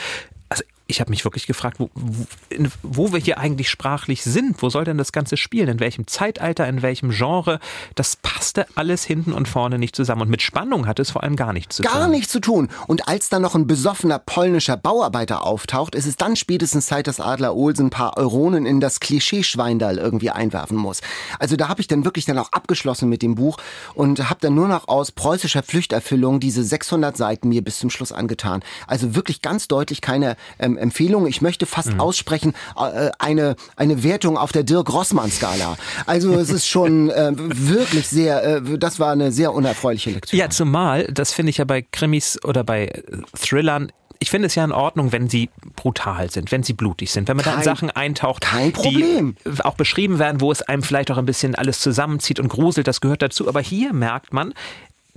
Ich 0.91 1.01
habe 1.01 1.11
mich 1.11 1.25
wirklich 1.25 1.47
gefragt, 1.47 1.79
wo, 1.79 1.89
wo, 1.95 2.69
wo 2.83 3.13
wir 3.13 3.21
hier 3.21 3.39
eigentlich 3.39 3.71
sprachlich 3.71 4.23
sind. 4.23 4.61
Wo 4.61 4.71
soll 4.71 4.85
denn 4.85 4.99
das 4.99 5.13
Ganze 5.13 5.37
spielen? 5.37 5.69
In 5.69 5.81
welchem 5.81 6.07
Zeitalter, 6.07 6.67
in 6.69 6.83
welchem 6.83 7.11
Genre? 7.11 7.61
Das 7.95 8.17
passte 8.17 8.67
alles 8.75 9.05
hinten 9.05 9.33
und 9.33 9.49
vorne 9.49 9.79
nicht 9.79 9.95
zusammen. 9.95 10.23
Und 10.23 10.31
mit 10.31 10.43
Spannung 10.43 10.87
hat 10.87 10.99
es 10.99 11.11
vor 11.11 11.23
allem 11.23 11.37
gar 11.37 11.53
nichts 11.53 11.77
zu 11.77 11.83
tun. 11.83 11.93
Gar 11.93 12.09
nichts 12.09 12.33
zu 12.33 12.41
tun. 12.41 12.69
Und 12.89 13.09
als 13.09 13.29
dann 13.29 13.43
noch 13.43 13.55
ein 13.55 13.67
besoffener 13.67 14.19
polnischer 14.19 14.77
Bauarbeiter 14.77 15.47
auftaucht, 15.47 15.95
ist 15.95 16.07
es 16.07 16.17
dann 16.17 16.35
spätestens 16.35 16.87
Zeit, 16.87 17.07
dass 17.07 17.21
Adler 17.21 17.55
Olsen 17.55 17.87
ein 17.87 17.91
paar 17.91 18.17
Euronen 18.17 18.67
in 18.67 18.81
das 18.81 18.99
Klischee-Schweindal 18.99 19.99
irgendwie 19.99 20.31
einwerfen 20.31 20.77
muss. 20.77 21.01
Also 21.39 21.57
da 21.57 21.69
habe 21.69 21.81
ich 21.81 21.87
dann 21.87 22.05
wirklich 22.05 22.25
dann 22.25 22.39
auch 22.39 22.51
abgeschlossen 22.53 23.09
mit 23.09 23.23
dem 23.23 23.37
Buch 23.37 23.59
und 23.95 24.29
habe 24.29 24.41
dann 24.41 24.55
nur 24.55 24.67
noch 24.67 24.89
aus 24.89 25.13
preußischer 25.13 25.63
Pflichterfüllung 25.63 26.41
diese 26.41 26.65
600 26.65 27.17
Seiten 27.17 27.49
mir 27.49 27.63
bis 27.63 27.79
zum 27.79 27.91
Schluss 27.91 28.11
angetan. 28.11 28.63
Also 28.87 29.15
wirklich 29.15 29.41
ganz 29.41 29.69
deutlich 29.69 30.01
keine 30.01 30.37
ähm, 30.59 30.77
Empfehlung. 30.81 31.27
Ich 31.27 31.41
möchte 31.43 31.67
fast 31.67 31.93
Mhm. 31.95 32.01
aussprechen, 32.01 32.55
äh, 32.77 33.11
eine, 33.19 33.57
eine 33.77 34.03
Wertung 34.03 34.37
auf 34.37 34.53
der 34.53 34.63
Dirk-Rossmann-Skala. 34.65 35.77
Also 36.07 36.33
es 36.35 36.51
ist 36.51 36.67
schon 36.67 37.11
äh, 37.11 37.33
wirklich 37.37 38.09
sehr, 38.09 38.43
äh, 38.45 38.79
das 38.79 38.99
war 39.01 39.13
eine 39.13 39.33
sehr 39.33 39.53
unerfreuliche 39.53 40.11
Lektüre. 40.11 40.41
Ja, 40.41 40.51
zumal, 40.51 41.05
das 41.05 41.33
finde 41.33 41.51
ich 41.51 41.59
ja 41.59 41.65
bei 41.65 41.83
Krimis 41.83 42.39
oder 42.45 42.65
bei 42.65 42.87
äh, 42.87 43.03
Thrillern, 43.41 43.93
ich 44.23 44.29
finde 44.31 44.49
es 44.49 44.55
ja 44.55 44.63
in 44.65 44.73
Ordnung, 44.73 45.13
wenn 45.13 45.31
sie 45.31 45.49
brutal 45.77 46.31
sind, 46.31 46.53
wenn 46.53 46.63
sie 46.63 46.75
blutig 46.75 47.11
sind, 47.11 47.27
wenn 47.27 47.37
man 47.39 47.45
da 47.47 47.53
in 47.53 47.57
Kein- 47.57 47.65
Sachen 47.65 47.91
eintaucht, 47.91 48.43
kein 48.43 48.71
Problem. 48.71 49.35
die 49.47 49.65
auch 49.65 49.75
beschrieben 49.77 50.19
werden, 50.19 50.43
wo 50.43 50.53
es 50.53 50.61
einem 50.61 50.83
vielleicht 50.83 51.11
auch 51.11 51.17
ein 51.17 51.25
bisschen 51.25 51.55
alles 51.55 51.81
zusammenzieht 51.81 52.39
und 52.39 52.49
gruselt, 52.49 52.87
das 52.87 53.01
gehört 53.01 53.23
dazu. 53.23 53.49
Aber 53.49 53.61
hier 53.63 53.95
merkt 53.95 54.35
man, 54.35 54.53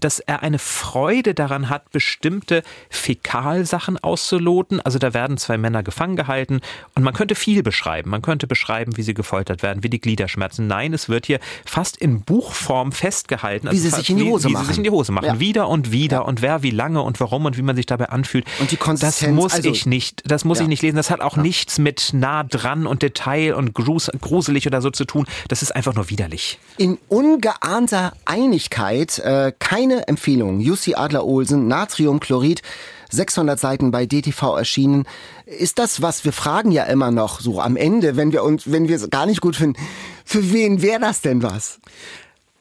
dass 0.04 0.20
er 0.20 0.44
eine 0.44 0.60
Freude 0.60 1.34
daran 1.34 1.70
hat, 1.70 1.92
bestimmte 1.92 2.64
Fäkalsachen 2.90 3.98
auszuloten. 4.04 4.82
Also 4.82 5.00
da 5.00 5.14
werden 5.14 5.38
zwei 5.38 5.58
Männer 5.58 5.84
gefangen 5.84 6.16
gehalten 6.16 6.62
und 6.96 7.04
man 7.04 7.14
könnte 7.14 7.36
viel 7.36 7.64
beschreiben. 7.64 8.10
Man 8.10 8.22
könnte 8.22 8.48
beschreiben, 8.48 8.98
wie 8.98 9.04
sie 9.04 9.14
gefoltert 9.14 9.62
werden, 9.64 9.84
wie 9.84 9.90
die 9.90 10.02
Gliederschmerzen. 10.02 10.68
Nein, 10.68 10.94
es 10.94 11.10
wird 11.10 11.26
hier 11.28 11.40
fast 11.66 11.96
in 11.98 12.22
Buchform 12.22 12.92
festgehalten. 12.92 13.70
Wie 13.72 13.78
sie 13.78 13.90
sich 13.90 14.10
in 14.10 14.18
die 14.18 14.26
wie- 14.26 14.30
Hose 14.32 14.50
wie 14.50 14.54
machen. 14.54 14.64
Sie 14.66 14.68
sich 14.70 14.78
in 14.80 14.84
die 14.84 14.90
Hose 14.90 15.12
machen. 15.12 15.26
Ja. 15.26 15.40
Wieder 15.40 15.68
und 15.70 15.92
wieder 15.92 16.26
und 16.26 16.42
wer, 16.42 16.64
wie 16.64 16.72
lange 16.72 17.02
und 17.02 17.20
warum 17.20 17.46
und 17.46 17.58
wie 17.58 17.62
man 17.62 17.76
sich 17.76 17.86
dabei 17.86 18.10
anfühlt. 18.10 18.46
Und 18.60 18.72
die 18.72 18.78
Das 18.78 18.86
Konsistenz, 18.86 19.36
muss 19.36 19.54
also- 19.54 19.70
ich 19.70 19.86
nicht, 19.86 20.24
das 20.26 20.44
muss 20.46 20.58
Ja. 20.58 20.64
ich 20.64 20.70
nicht 20.70 20.82
lesen. 20.82 20.96
Das 20.96 21.10
hat 21.12 21.22
auch 21.22 21.38
nichts 21.38 21.78
mit 21.78 22.10
nah 22.14 22.44
dran 22.44 22.88
und 22.88 23.02
Detail 23.04 23.54
und 23.56 23.74
grus 23.74 24.10
gruselig 24.22 24.66
oder 24.68 24.82
so 24.82 24.90
zu 24.90 25.06
tun. 25.06 25.26
Das 25.48 25.62
ist 25.62 25.76
einfach 25.76 25.94
nur 25.94 26.10
widerlich. 26.10 26.60
In 26.78 26.98
ungeahnter 27.10 28.14
Einigkeit 28.26 29.20
äh, 29.20 29.52
keine 29.60 29.93
Empfehlung. 30.02 30.60
Jussi 30.60 30.96
Adler-Olsen, 30.96 31.68
Natriumchlorid, 31.68 32.62
600 33.10 33.60
Seiten 33.60 33.92
bei 33.92 34.06
DTV 34.06 34.58
erschienen. 34.58 35.06
Ist 35.46 35.80
das 35.80 36.02
was, 36.02 36.26
wir 36.26 36.34
fragen 36.34 36.72
ja 36.72 36.84
immer 36.84 37.12
noch 37.12 37.40
so 37.40 37.62
am 37.62 37.76
Ende, 37.76 38.16
wenn 38.16 38.32
wir 38.32 38.44
uns, 38.44 38.72
wenn 38.72 38.88
wir 38.88 38.96
es 38.96 39.10
gar 39.10 39.26
nicht 39.26 39.42
gut 39.42 39.56
finden, 39.56 39.80
für 40.26 40.52
wen 40.52 40.82
wäre 40.82 41.00
das 41.00 41.22
denn 41.22 41.44
was? 41.44 41.80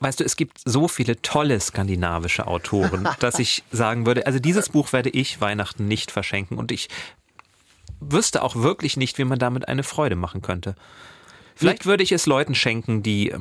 Weißt 0.01 0.19
du, 0.19 0.25
es 0.25 0.37
gibt 0.37 0.59
so 0.65 0.89
viele 0.89 1.23
tolle 1.23 1.61
skandinavische 1.61 2.47
Autoren, 2.47 3.09
dass 3.21 3.39
ich 3.39 3.63
sagen 3.71 4.05
würde, 4.05 4.27
also 4.27 4.39
dieses 4.39 4.69
Buch 4.69 4.93
werde 4.93 5.11
ich 5.11 5.41
Weihnachten 5.41 5.87
nicht 5.87 6.11
verschenken 6.11 6.59
und 6.59 6.73
ich 6.73 6.89
wüsste 8.01 8.43
auch 8.43 8.57
wirklich 8.57 8.97
nicht, 8.97 9.19
wie 9.19 9.25
man 9.25 9.39
damit 9.39 9.69
eine 9.69 9.85
Freude 9.85 10.17
machen 10.17 10.43
könnte. 10.43 10.75
Vielleicht 11.55 11.87
würde 11.87 12.03
ich 12.03 12.13
es 12.13 12.27
Leuten 12.27 12.55
schenken, 12.55 13.03
die. 13.03 13.33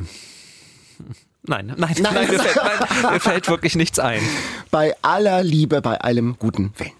Nein, 1.43 1.73
nein, 1.75 1.77
nein, 1.77 1.95
Nein. 2.13 2.27
mir, 2.29 2.39
fällt, 2.39 2.55
nein 3.03 3.13
mir 3.13 3.19
fällt 3.19 3.47
wirklich 3.47 3.75
nichts 3.75 3.97
ein. 3.99 4.21
Bei 4.69 4.95
aller 5.01 5.43
Liebe, 5.43 5.81
bei 5.81 5.99
allem 5.99 6.35
guten 6.37 6.71
Willen. 6.77 6.91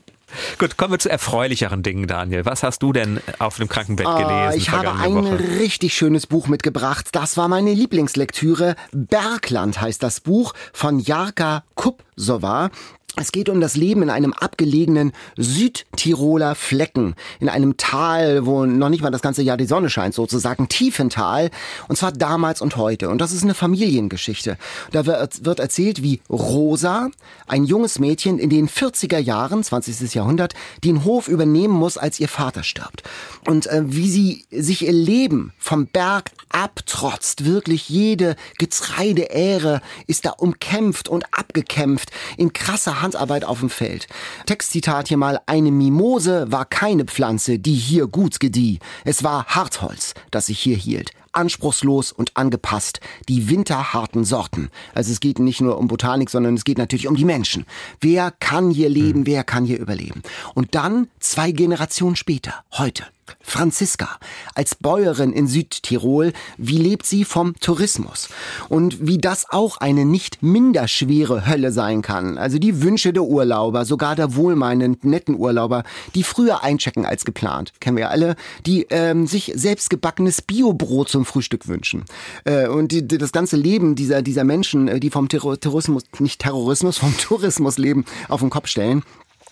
Gut, 0.58 0.78
kommen 0.78 0.94
wir 0.94 1.00
zu 1.00 1.10
erfreulicheren 1.10 1.84
Dingen, 1.84 2.08
Daniel. 2.08 2.46
Was 2.46 2.64
hast 2.64 2.82
du 2.82 2.94
denn 2.94 3.20
auf 3.40 3.58
dem 3.58 3.68
Krankenbett 3.68 4.08
Ah, 4.08 4.46
gelesen? 4.48 4.62
ich 4.62 4.70
habe 4.72 4.94
ein 4.94 5.14
Woche? 5.14 5.40
richtig 5.60 5.94
schönes 5.94 6.26
Buch 6.26 6.48
mitgebracht. 6.48 7.10
Das 7.12 7.36
war 7.36 7.50
meine 7.50 7.74
Lieblingslektüre. 7.74 8.76
Bergland 8.94 9.82
heißt 9.82 10.02
das 10.02 10.22
Buch 10.22 10.54
von 10.72 11.00
Jarka 11.00 11.64
Kupsova. 11.76 12.70
Es 13.18 13.34
geht 13.34 13.50
um 13.50 13.60
das 13.60 13.76
Leben 13.76 14.04
in 14.04 14.10
einem 14.10 14.32
abgelegenen 14.32 15.12
Südtiroler 15.36 16.56
Flecken, 16.56 17.16
in 17.42 17.50
einem 17.50 17.76
Tal, 17.76 18.46
wo 18.46 18.66
noch 18.66 18.88
nicht 18.88 19.04
mal 19.04 19.10
das 19.10 19.22
ganze 19.22 19.42
Jahr 19.42 19.58
die 19.58 19.66
Sonne 19.66 19.90
scheint, 19.90 20.14
sozusagen 20.14 20.70
Tiefental, 20.70 21.52
und 21.90 21.98
zwar 21.98 22.14
damals 22.14 22.62
und 22.62 22.78
heute. 22.78 23.10
Und 23.10 23.20
das 23.20 23.34
ist 23.34 23.44
eine 23.44 23.54
Familiengeschichte. 23.54 24.58
Da 24.94 25.06
wird, 25.06 25.60
erzählt, 25.60 26.02
wie 26.02 26.22
Rosa, 26.30 27.10
ein 27.48 27.66
junges 27.66 28.00
Mädchen 28.00 28.40
in 28.40 28.50
den 28.50 28.70
40er 28.70 29.20
Jahren, 29.20 29.62
20. 29.62 30.14
Jahrhundert, 30.14 30.54
den 30.86 31.04
Hof 31.04 31.28
übernehmen 31.28 31.74
muss, 31.74 31.98
als 31.98 32.18
ihr 32.18 32.30
Vater 32.30 32.64
stirbt. 32.64 33.04
Und 33.46 33.68
äh, 33.68 33.84
wie 33.88 34.10
sie 34.10 34.46
sich 34.52 34.86
ihr 34.86 34.94
Leben 34.94 35.52
vom 35.60 35.86
Berg 35.86 36.32
abtrotzt, 36.48 37.44
wirklich 37.44 37.90
jede 37.90 38.38
Getreideähre 38.58 39.82
ist 40.08 40.26
da 40.26 40.32
umkämpft 40.32 41.10
und 41.10 41.26
abgekämpft 41.34 42.12
in 42.38 42.54
krasser 42.54 43.01
Handarbeit 43.02 43.46
auf 43.46 43.60
dem 43.60 43.70
Feld. 43.70 44.08
Textzitat 44.46 45.08
hier 45.08 45.18
mal, 45.18 45.40
eine 45.46 45.72
Mimose 45.72 46.52
war 46.52 46.66
keine 46.66 47.06
Pflanze, 47.06 47.60
die 47.60 47.74
hier 47.74 48.08
gut 48.08 48.40
gedieh. 48.40 48.80
Es 49.06 49.24
war 49.24 49.46
Hartholz, 49.46 50.14
das 50.32 50.48
sich 50.48 50.60
hier 50.60 50.78
hielt. 50.78 51.12
Anspruchslos 51.34 52.12
und 52.12 52.36
angepasst, 52.36 53.00
die 53.30 53.50
winterharten 53.50 54.26
Sorten. 54.26 54.70
Also 54.94 55.12
es 55.12 55.20
geht 55.20 55.40
nicht 55.40 55.62
nur 55.62 55.78
um 55.78 55.88
Botanik, 55.88 56.30
sondern 56.30 56.56
es 56.56 56.64
geht 56.64 56.78
natürlich 56.78 57.08
um 57.08 57.16
die 57.16 57.26
Menschen. 57.26 57.66
Wer 58.00 58.32
kann 58.32 58.70
hier 58.70 58.90
leben, 58.90 59.26
wer 59.26 59.44
kann 59.44 59.66
hier 59.66 59.80
überleben? 59.80 60.24
Und 60.56 60.76
dann, 60.76 61.08
zwei 61.20 61.52
Generationen 61.52 62.16
später, 62.16 62.66
heute, 62.74 63.06
Franziska, 63.40 64.10
als 64.56 64.76
Bäuerin 64.76 65.34
in 65.34 65.48
Südtirol, 65.48 66.34
wie 66.58 66.78
lebt 66.78 67.06
sie 67.06 67.26
vom 67.26 67.56
Tourismus? 67.60 68.30
Und 68.70 69.08
wie 69.08 69.18
das 69.18 69.46
auch 69.50 69.78
eine 69.78 70.06
nicht 70.06 70.44
minder 70.44 70.88
schwere 70.88 71.48
Hölle 71.48 71.72
sein 71.72 72.02
kann. 72.02 72.38
Also 72.38 72.58
die 72.58 72.82
Wünsche 72.82 73.14
der 73.14 73.24
Urlauber, 73.24 73.86
sogar 73.86 74.16
der 74.16 74.36
wohlmeinend 74.36 75.04
netten 75.04 75.36
Urlauber, 75.36 75.84
die 76.16 76.24
früher 76.24 76.64
einchecken 76.64 77.06
als 77.06 77.26
geplant. 77.26 77.74
Kennen 77.80 77.98
wir 77.98 78.10
alle, 78.10 78.36
die 78.66 78.88
ähm, 78.90 79.28
sich 79.28 79.52
selbstgebackenes 79.56 80.42
Biobrot 80.42 81.10
zum 81.10 81.26
Frühstück 81.26 81.68
wünschen. 81.68 82.06
Äh, 82.46 82.68
und 82.68 82.92
die, 82.92 83.08
das 83.08 83.32
ganze 83.32 83.58
Leben 83.58 83.96
dieser, 83.96 84.22
dieser 84.22 84.44
Menschen, 84.44 84.88
äh, 84.88 85.00
die 85.00 85.10
vom 85.10 85.30
Terrorismus, 85.30 86.04
nicht 86.20 86.42
Terrorismus, 86.42 86.98
vom 86.98 87.16
Tourismus 87.22 87.78
leben, 87.78 88.06
auf 88.30 88.42
den 88.42 88.50
Kopf 88.50 88.68
stellen. 88.68 89.04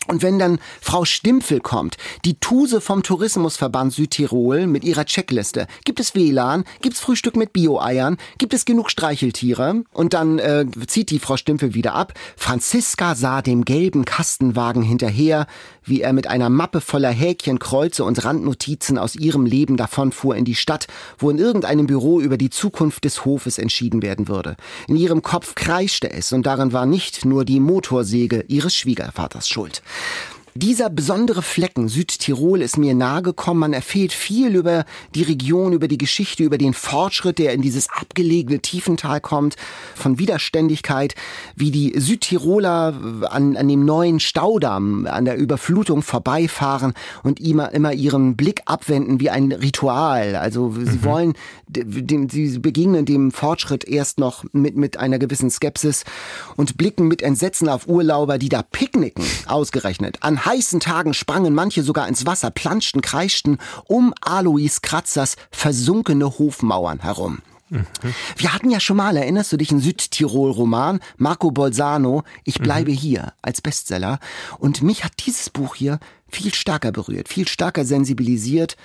Und 0.10 0.24
wenn 0.24 0.40
dann 0.40 0.58
Frau 0.82 1.06
Stimpfel 1.06 1.60
kommt, 1.60 1.98
die 2.26 2.40
Tuse 2.40 2.82
vom 2.82 3.04
Tourismusverband 3.04 3.94
Südtirol 3.94 4.66
mit 4.66 4.84
ihrer 4.84 5.06
Checkliste, 5.06 5.68
gibt 5.86 6.00
es 6.00 6.16
WLAN, 6.16 6.64
gibt 6.82 6.96
es 6.96 7.02
Frühstück 7.02 7.36
mit 7.36 7.54
Bio-Eiern, 7.54 8.18
gibt 8.40 8.56
es 8.56 8.66
genug 8.66 8.90
Streicheltiere? 8.90 9.84
Und 9.94 10.16
dann 10.16 10.40
äh, 10.40 10.66
zieht 10.88 11.12
die 11.12 11.20
Frau 11.20 11.38
Stimpfel 11.38 11.76
wieder 11.76 11.94
ab. 11.94 12.14
Franziska 12.36 13.14
sah 13.14 13.44
dem 13.44 13.66
gelben 13.66 14.04
Kastenwagen 14.04 14.82
hinterher, 14.82 15.46
wie 15.90 16.02
er 16.02 16.14
mit 16.14 16.28
einer 16.28 16.50
Mappe 16.50 16.82
voller 16.82 17.10
Häkchen, 17.10 17.60
Kreuze 17.60 18.04
und 18.04 18.24
Randnotizen 18.24 18.98
aus 18.98 19.16
ihrem 19.16 19.46
Leben 19.46 19.76
davonfuhr 19.76 20.36
in 20.36 20.46
die 20.46 20.56
Stadt, 20.56 20.88
wo 21.18 21.30
in 21.30 21.38
irgendeinem 21.38 21.88
Büro 21.88 22.22
über 22.22 22.38
die 22.38 22.50
Zukunft 22.50 23.04
des 23.04 23.26
Hofes 23.26 23.58
entschieden 23.58 24.02
werden 24.02 24.28
würde. 24.28 24.56
In 24.88 24.96
ihrem 24.96 25.22
Kopf 25.22 25.56
kreischte 25.56 26.12
es 26.12 26.32
und 26.32 26.46
darin 26.46 26.74
war 26.74 26.86
nicht 26.86 27.26
nur 27.26 27.46
die 27.46 27.60
Motorsäge 27.60 28.46
ihres 28.48 28.76
Schwiegervaters 28.76 29.50
schuld. 29.50 29.82
Dieser 30.56 30.90
besondere 30.90 31.42
Flecken 31.42 31.88
Südtirol 31.88 32.62
ist 32.62 32.78
mir 32.78 32.96
nahegekommen. 32.96 33.60
Man 33.60 33.74
erfährt 33.74 34.12
viel 34.12 34.56
über 34.56 34.86
die 35.14 35.24
Region, 35.24 35.74
über 35.74 35.88
die 35.88 35.98
Geschichte, 35.98 36.44
über 36.44 36.58
den 36.58 36.74
Fortschritt, 36.74 37.38
der 37.40 37.54
in 37.54 37.62
dieses 37.62 37.90
abgelegene 37.90 38.60
Tiefental 38.60 39.22
kommt, 39.22 39.56
von 39.96 40.18
Widerständigkeit, 40.18 41.16
wie 41.56 41.72
die 41.72 41.94
Südtiroler 42.00 42.94
an, 43.30 43.58
an 43.58 43.68
dem 43.68 43.86
neuen 43.86 44.20
Staudamm, 44.20 45.06
an 45.06 45.26
der 45.26 45.38
Überflutung 45.38 46.02
vorbeifahren 46.02 46.94
und 47.24 47.40
immer, 47.40 47.72
immer 47.74 47.94
ihren 47.94 48.36
Blick 48.36 48.62
abwenden 48.66 49.20
wie 49.20 49.30
ein 49.30 49.52
Ritual. 49.52 50.36
Also 50.36 50.74
sie 50.74 50.98
mhm. 50.98 51.04
wollen, 51.04 51.34
dem, 51.68 52.30
sie 52.30 52.60
begegnen 52.60 53.06
dem 53.06 53.32
Fortschritt 53.32 53.84
erst 53.84 54.20
noch 54.20 54.44
mit, 54.52 54.76
mit 54.76 54.98
einer 54.98 55.20
gewissen 55.20 55.50
Skepsis 55.50 56.04
und 56.56 56.78
blicken 56.78 57.08
mit 57.08 57.22
Entsetzen 57.22 57.70
auf 57.70 57.88
Urlauber, 57.88 58.38
die 58.38 58.50
da 58.50 58.64
picknicken, 58.64 59.24
ausgerechnet, 59.48 60.18
an 60.22 60.46
heißen 60.50 60.80
Tagen 60.80 61.14
sprangen 61.14 61.54
manche 61.54 61.84
sogar 61.84 62.08
ins 62.08 62.26
Wasser, 62.26 62.50
planschten, 62.50 63.02
kreischten 63.02 63.60
um 63.86 64.14
Alois 64.22 64.82
Kratzers 64.82 65.36
versunkene 65.52 66.40
Hofmauern 66.40 67.00
herum. 67.00 67.40
Mhm. 67.70 67.86
Wir 68.36 68.54
hatten 68.54 68.72
ja 68.72 68.80
schon 68.80 68.98
mal, 68.98 69.16
erinnerst 69.16 69.52
du 69.52 69.58
dich, 69.58 69.70
einen 69.70 69.80
Südtirol-Roman, 69.82 71.02
Marco 71.18 71.52
Bolzano, 71.52 72.24
Ich 72.46 72.60
bleibe 72.60 72.92
mhm. 72.92 72.96
hier, 72.96 73.34
als 73.44 73.62
Bestseller. 73.62 74.20
Und 74.58 74.82
mich 74.82 75.04
hat 75.04 75.14
dieses 75.26 75.52
Buch 75.52 75.76
hier 75.76 76.00
viel 76.28 76.54
stärker 76.54 76.92
berührt, 76.92 77.30
viel 77.30 77.48
stärker 77.48 77.86
sensibilisiert. 77.86 78.76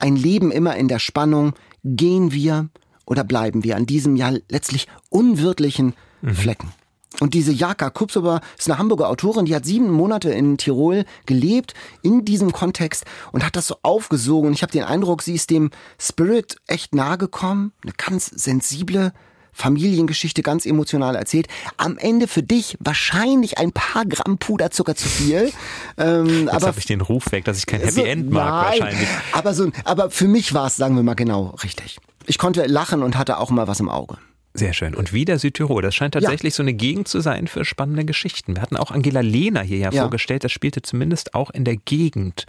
Ein 0.00 0.16
Leben 0.16 0.50
immer 0.50 0.74
in 0.74 0.88
der 0.88 0.98
Spannung, 0.98 1.54
gehen 1.84 2.32
wir 2.32 2.70
oder 3.06 3.22
bleiben 3.22 3.62
wir 3.62 3.76
an 3.76 3.86
diesem 3.86 4.16
ja 4.16 4.32
letztlich 4.48 4.88
unwirtlichen 5.10 5.94
mhm. 6.22 6.34
Flecken. 6.34 6.72
Und 7.20 7.34
diese 7.34 7.52
Jaka 7.52 7.90
Kupsova 7.90 8.40
ist 8.58 8.68
eine 8.68 8.78
Hamburger 8.78 9.08
Autorin, 9.08 9.44
die 9.44 9.54
hat 9.54 9.64
sieben 9.64 9.90
Monate 9.90 10.30
in 10.30 10.58
Tirol 10.58 11.04
gelebt, 11.26 11.74
in 12.02 12.24
diesem 12.24 12.52
Kontext 12.52 13.04
und 13.32 13.44
hat 13.44 13.56
das 13.56 13.68
so 13.68 13.76
aufgesogen. 13.82 14.48
Und 14.48 14.54
ich 14.54 14.62
habe 14.62 14.72
den 14.72 14.84
Eindruck, 14.84 15.22
sie 15.22 15.34
ist 15.34 15.50
dem 15.50 15.70
Spirit 15.98 16.56
echt 16.66 16.94
nahe 16.94 17.18
gekommen. 17.18 17.72
Eine 17.82 17.92
ganz 17.96 18.26
sensible 18.26 19.12
Familiengeschichte, 19.52 20.42
ganz 20.42 20.66
emotional 20.66 21.14
erzählt. 21.14 21.46
Am 21.76 21.96
Ende 21.96 22.26
für 22.26 22.42
dich 22.42 22.76
wahrscheinlich 22.80 23.56
ein 23.58 23.70
paar 23.70 24.04
Gramm 24.04 24.36
Puderzucker 24.38 24.94
zu 24.94 25.08
viel. 25.08 25.52
Ähm, 25.96 26.48
Jetzt 26.52 26.66
habe 26.66 26.78
ich 26.78 26.86
den 26.86 27.00
Ruf 27.00 27.30
weg, 27.30 27.44
dass 27.44 27.58
ich 27.58 27.66
kein 27.66 27.80
Happy 27.80 27.92
so, 27.92 28.04
End 28.04 28.28
mag 28.30 28.44
nein, 28.44 28.80
wahrscheinlich. 28.80 29.08
Aber, 29.30 29.54
so, 29.54 29.70
aber 29.84 30.10
für 30.10 30.26
mich 30.26 30.52
war 30.52 30.66
es, 30.66 30.76
sagen 30.76 30.96
wir 30.96 31.04
mal 31.04 31.14
genau, 31.14 31.54
richtig. 31.62 31.98
Ich 32.26 32.38
konnte 32.38 32.66
lachen 32.66 33.04
und 33.04 33.16
hatte 33.16 33.38
auch 33.38 33.50
mal 33.50 33.68
was 33.68 33.78
im 33.78 33.88
Auge. 33.88 34.18
Sehr 34.56 34.72
schön. 34.72 34.94
Und 34.94 35.12
wieder 35.12 35.38
Südtirol. 35.40 35.82
Das 35.82 35.96
scheint 35.96 36.14
tatsächlich 36.14 36.52
ja. 36.52 36.56
so 36.58 36.62
eine 36.62 36.74
Gegend 36.74 37.08
zu 37.08 37.20
sein 37.20 37.48
für 37.48 37.64
spannende 37.64 38.04
Geschichten. 38.04 38.54
Wir 38.54 38.62
hatten 38.62 38.76
auch 38.76 38.92
Angela 38.92 39.20
Lehner 39.20 39.62
hier 39.62 39.78
ja, 39.78 39.90
ja. 39.90 40.02
vorgestellt. 40.02 40.44
Das 40.44 40.52
spielte 40.52 40.80
zumindest 40.80 41.34
auch 41.34 41.50
in 41.50 41.64
der 41.64 41.76
Gegend 41.76 42.46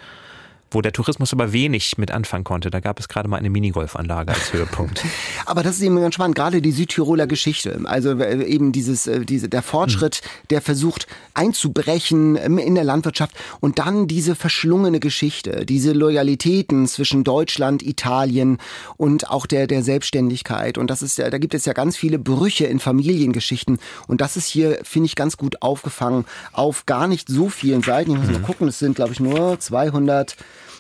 wo 0.72 0.82
der 0.82 0.92
Tourismus 0.92 1.32
aber 1.32 1.54
wenig 1.54 1.98
mit 1.98 2.12
anfangen 2.12 2.44
konnte. 2.44 2.70
Da 2.70 2.80
gab 2.80 3.00
es 3.00 3.08
gerade 3.08 3.30
mal 3.30 3.38
eine 3.38 3.50
Minigolfanlage 3.50 4.34
als 4.34 4.52
Höhepunkt. 4.52 5.04
aber 5.46 5.64
das 5.64 5.78
ist 5.78 5.82
eben 5.82 6.00
ganz 6.00 6.16
spannend, 6.16 6.36
gerade 6.36 6.62
die 6.62 6.72
Südtiroler 6.72 7.28
Geschichte. 7.28 7.80
Also 7.86 8.20
äh, 8.20 8.44
eben 8.44 8.72
dieses, 8.72 9.08
äh, 9.08 9.26
diese, 9.26 9.48
der 9.48 9.62
Fortschritt, 9.62 10.16
hm. 10.18 10.30
der 10.50 10.62
versucht 10.62 11.08
einzubrechen 11.34 12.36
ähm, 12.36 12.58
in 12.58 12.76
der 12.76 12.84
Landwirtschaft 12.84 13.36
und 13.60 13.80
dann 13.80 14.08
diese 14.08 14.36
verschlungene 14.36 15.00
Geschichte, 15.00 15.66
diese 15.66 15.94
Loyalitäten 15.94 16.88
zwischen 16.88 17.24
Deutschland, 17.24 17.84
Italien 17.84 18.58
und 18.98 19.30
auch 19.30 19.46
der, 19.46 19.68
der 19.68 19.84
Selbstständigkeit. 19.84 20.78
Und 20.78 20.90
das 20.90 21.02
ist 21.02 21.18
ja, 21.18 21.30
da 21.30 21.38
gibt 21.38 21.54
es 21.54 21.66
ja 21.66 21.74
ganz 21.74 21.96
viele 21.96 22.20
Brüche 22.20 22.66
in 22.66 22.80
Familiengeschichten. 22.80 23.80
Und 24.08 24.22
das 24.22 24.36
ist 24.36 24.48
hier, 24.48 24.80
finde 24.84 25.06
ich, 25.08 25.16
ganz 25.16 25.38
gut 25.38 25.62
aufgefangen 25.62 26.26
auf 26.52 26.86
gar 26.86 27.08
nicht 27.08 27.30
so 27.30 27.50
vielen 27.50 27.84
Seiten. 27.84 28.12
Ich 28.12 28.18
muss 28.18 28.28
mal 28.28 28.36
hm. 28.38 28.44
gucken, 28.44 28.68
es 28.68 28.80
sind, 28.80 28.96
glaube 28.96 29.14
ich, 29.14 29.20
nur 29.20 29.60
200 29.60 30.36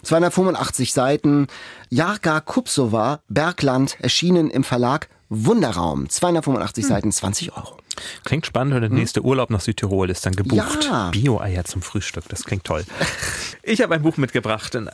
285 0.05 0.93
Seiten. 0.93 1.47
Jarka 1.89 2.39
Kupsova, 2.39 3.19
Bergland, 3.27 3.97
erschienen 3.99 4.49
im 4.49 4.63
Verlag 4.63 5.09
Wunderraum. 5.29 6.09
285 6.09 6.83
hm. 6.83 6.89
Seiten, 6.89 7.11
20 7.11 7.57
Euro. 7.57 7.77
Klingt 8.23 8.45
spannend 8.45 8.75
und 8.75 8.81
der 8.81 8.89
hm? 8.89 8.97
nächste 8.97 9.23
Urlaub 9.23 9.49
nach 9.49 9.61
Südtirol 9.61 10.09
ist 10.09 10.25
dann 10.25 10.35
gebucht. 10.35 10.85
Ja. 10.85 11.09
Bio-Eier 11.09 11.63
zum 11.65 11.81
Frühstück, 11.81 12.25
das 12.29 12.43
klingt 12.43 12.63
toll. 12.63 12.85
Ich 13.67 13.81
habe 13.81 13.95
ein 13.95 14.03
Buch 14.03 14.17
mitgebracht 14.17 14.75
in, 14.75 14.91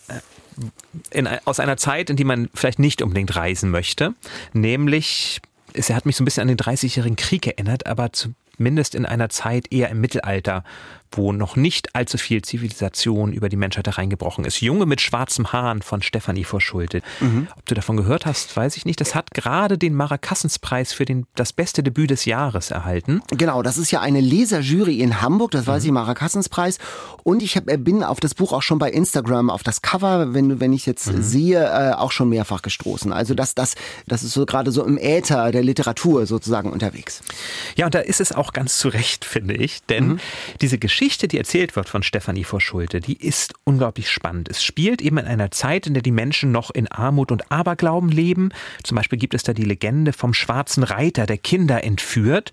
in, 1.10 1.28
aus 1.44 1.60
einer 1.60 1.76
Zeit, 1.76 2.10
in 2.10 2.16
die 2.16 2.24
man 2.24 2.50
vielleicht 2.54 2.80
nicht 2.80 3.02
unbedingt 3.02 3.36
reisen 3.36 3.70
möchte, 3.70 4.14
nämlich 4.54 5.42
es 5.74 5.90
hat 5.90 6.06
mich 6.06 6.16
so 6.16 6.24
ein 6.24 6.26
bisschen 6.26 6.44
an 6.44 6.48
den 6.48 6.58
30-jährigen 6.58 7.18
Krieg 7.18 7.48
erinnert, 7.48 7.86
aber 7.86 8.12
zumindest 8.14 8.96
in 8.96 9.06
einer 9.06 9.28
Zeit 9.28 9.72
eher 9.74 9.90
im 9.90 10.00
Mittelalter 10.00 10.64
wo 11.12 11.32
noch 11.32 11.56
nicht 11.56 11.96
allzu 11.96 12.18
viel 12.18 12.42
Zivilisation 12.42 13.34
über 13.34 13.50
die 13.50 13.58
Menschheit 13.58 13.88
hereingebrochen 13.88 14.46
ist. 14.46 14.62
Junge 14.62 14.86
mit 14.86 15.02
schwarzem 15.02 15.52
Haaren 15.52 15.82
von 15.82 16.02
Stefanie 16.02 16.44
Vorschulte. 16.44 17.02
Mhm. 17.20 17.48
Ob 17.58 17.66
du 17.66 17.76
davon 17.76 17.98
gehört 17.98 18.26
hast, 18.26 18.56
weiß 18.56 18.78
ich 18.78 18.86
nicht. 18.86 19.02
Das 19.02 19.16
hat 19.16 19.32
gerade 19.32 19.78
den 19.78 19.94
Marakassenspreis 19.94 20.94
für 20.94 21.06
den, 21.06 21.26
das 21.36 21.54
beste 21.54 21.84
Debüt 21.84 22.10
des 22.12 22.26
Jahres 22.26 22.72
erhalten. 22.72 23.22
Genau, 23.30 23.62
das 23.62 23.78
ist 23.78 23.92
ja 23.92 24.02
eine 24.02 24.22
Leserjury 24.22 25.00
in 25.00 25.22
Hamburg, 25.22 25.52
das 25.52 25.68
weiß 25.68 25.84
mhm. 25.84 25.88
ich, 25.88 25.94
Marakassenspreis. 25.94 26.78
Und 27.24 27.44
ich 27.44 27.58
hab, 27.58 27.70
äh, 27.70 27.78
bin 27.78 28.04
auf 28.04 28.20
das 28.20 28.34
Buch 28.34 28.54
auch 28.54 28.62
schon 28.62 28.80
bei 28.80 28.90
Instagram, 28.90 29.50
auf 29.50 29.64
das 29.64 29.82
Cover, 29.82 30.34
wenn, 30.34 30.60
wenn 30.60 30.74
ich 30.74 30.86
jetzt 30.86 31.12
mhm. 31.12 31.22
sehe, 31.22 31.64
äh, 31.64 31.94
auch 31.94 32.12
schon 32.12 32.30
mehrfach 32.30 32.62
gestoßen. 32.62 33.12
Also 33.12 33.34
das, 33.34 33.56
das, 33.56 33.76
das 34.08 34.24
ist 34.24 34.34
so 34.34 34.46
gerade 34.46 34.72
so 34.72 34.84
im 34.86 34.98
Äther 34.98 35.52
der 35.52 35.64
Literatur 35.64 36.26
sozusagen 36.26 36.72
unterwegs. 36.72 37.22
Ja, 37.76 37.86
und 37.86 37.96
da 37.96 38.00
ist 38.00 38.22
es 38.22 38.32
auch 38.32 38.54
ganz 38.54 38.78
zu 38.78 38.88
Recht, 38.88 39.26
finde 39.26 39.56
ich. 39.56 39.84
Denn 39.84 40.08
mhm. 40.08 40.20
diese 40.62 40.78
Geschichte 40.78 41.01
Geschichte, 41.02 41.28
die 41.28 41.40
erzählt 41.40 41.76
wird 41.76 41.90
von 41.90 42.04
Stefanie 42.04 42.44
vor 42.44 42.62
Schulte, 42.62 43.00
die 43.00 43.16
ist 43.16 43.56
unglaublich 43.64 44.08
spannend. 44.08 44.50
Es 44.50 44.64
spielt 44.64 45.02
eben 45.02 45.18
in 45.18 45.26
einer 45.26 45.50
Zeit, 45.50 45.88
in 45.88 45.96
der 45.96 46.04
die 46.04 46.12
Menschen 46.12 46.52
noch 46.52 46.70
in 46.70 46.88
Armut 46.92 47.32
und 47.32 47.52
Aberglauben 47.52 48.10
leben. 48.10 48.50
Zum 48.84 48.98
Beispiel 48.98 49.18
gibt 49.18 49.34
es 49.34 49.42
da 49.42 49.54
die 49.54 49.64
Legende 49.64 50.14
vom 50.14 50.36
schwarzen 50.36 50.84
Reiter, 50.84 51.26
der 51.26 51.40
Kinder 51.40 51.84
entführt. 51.84 52.52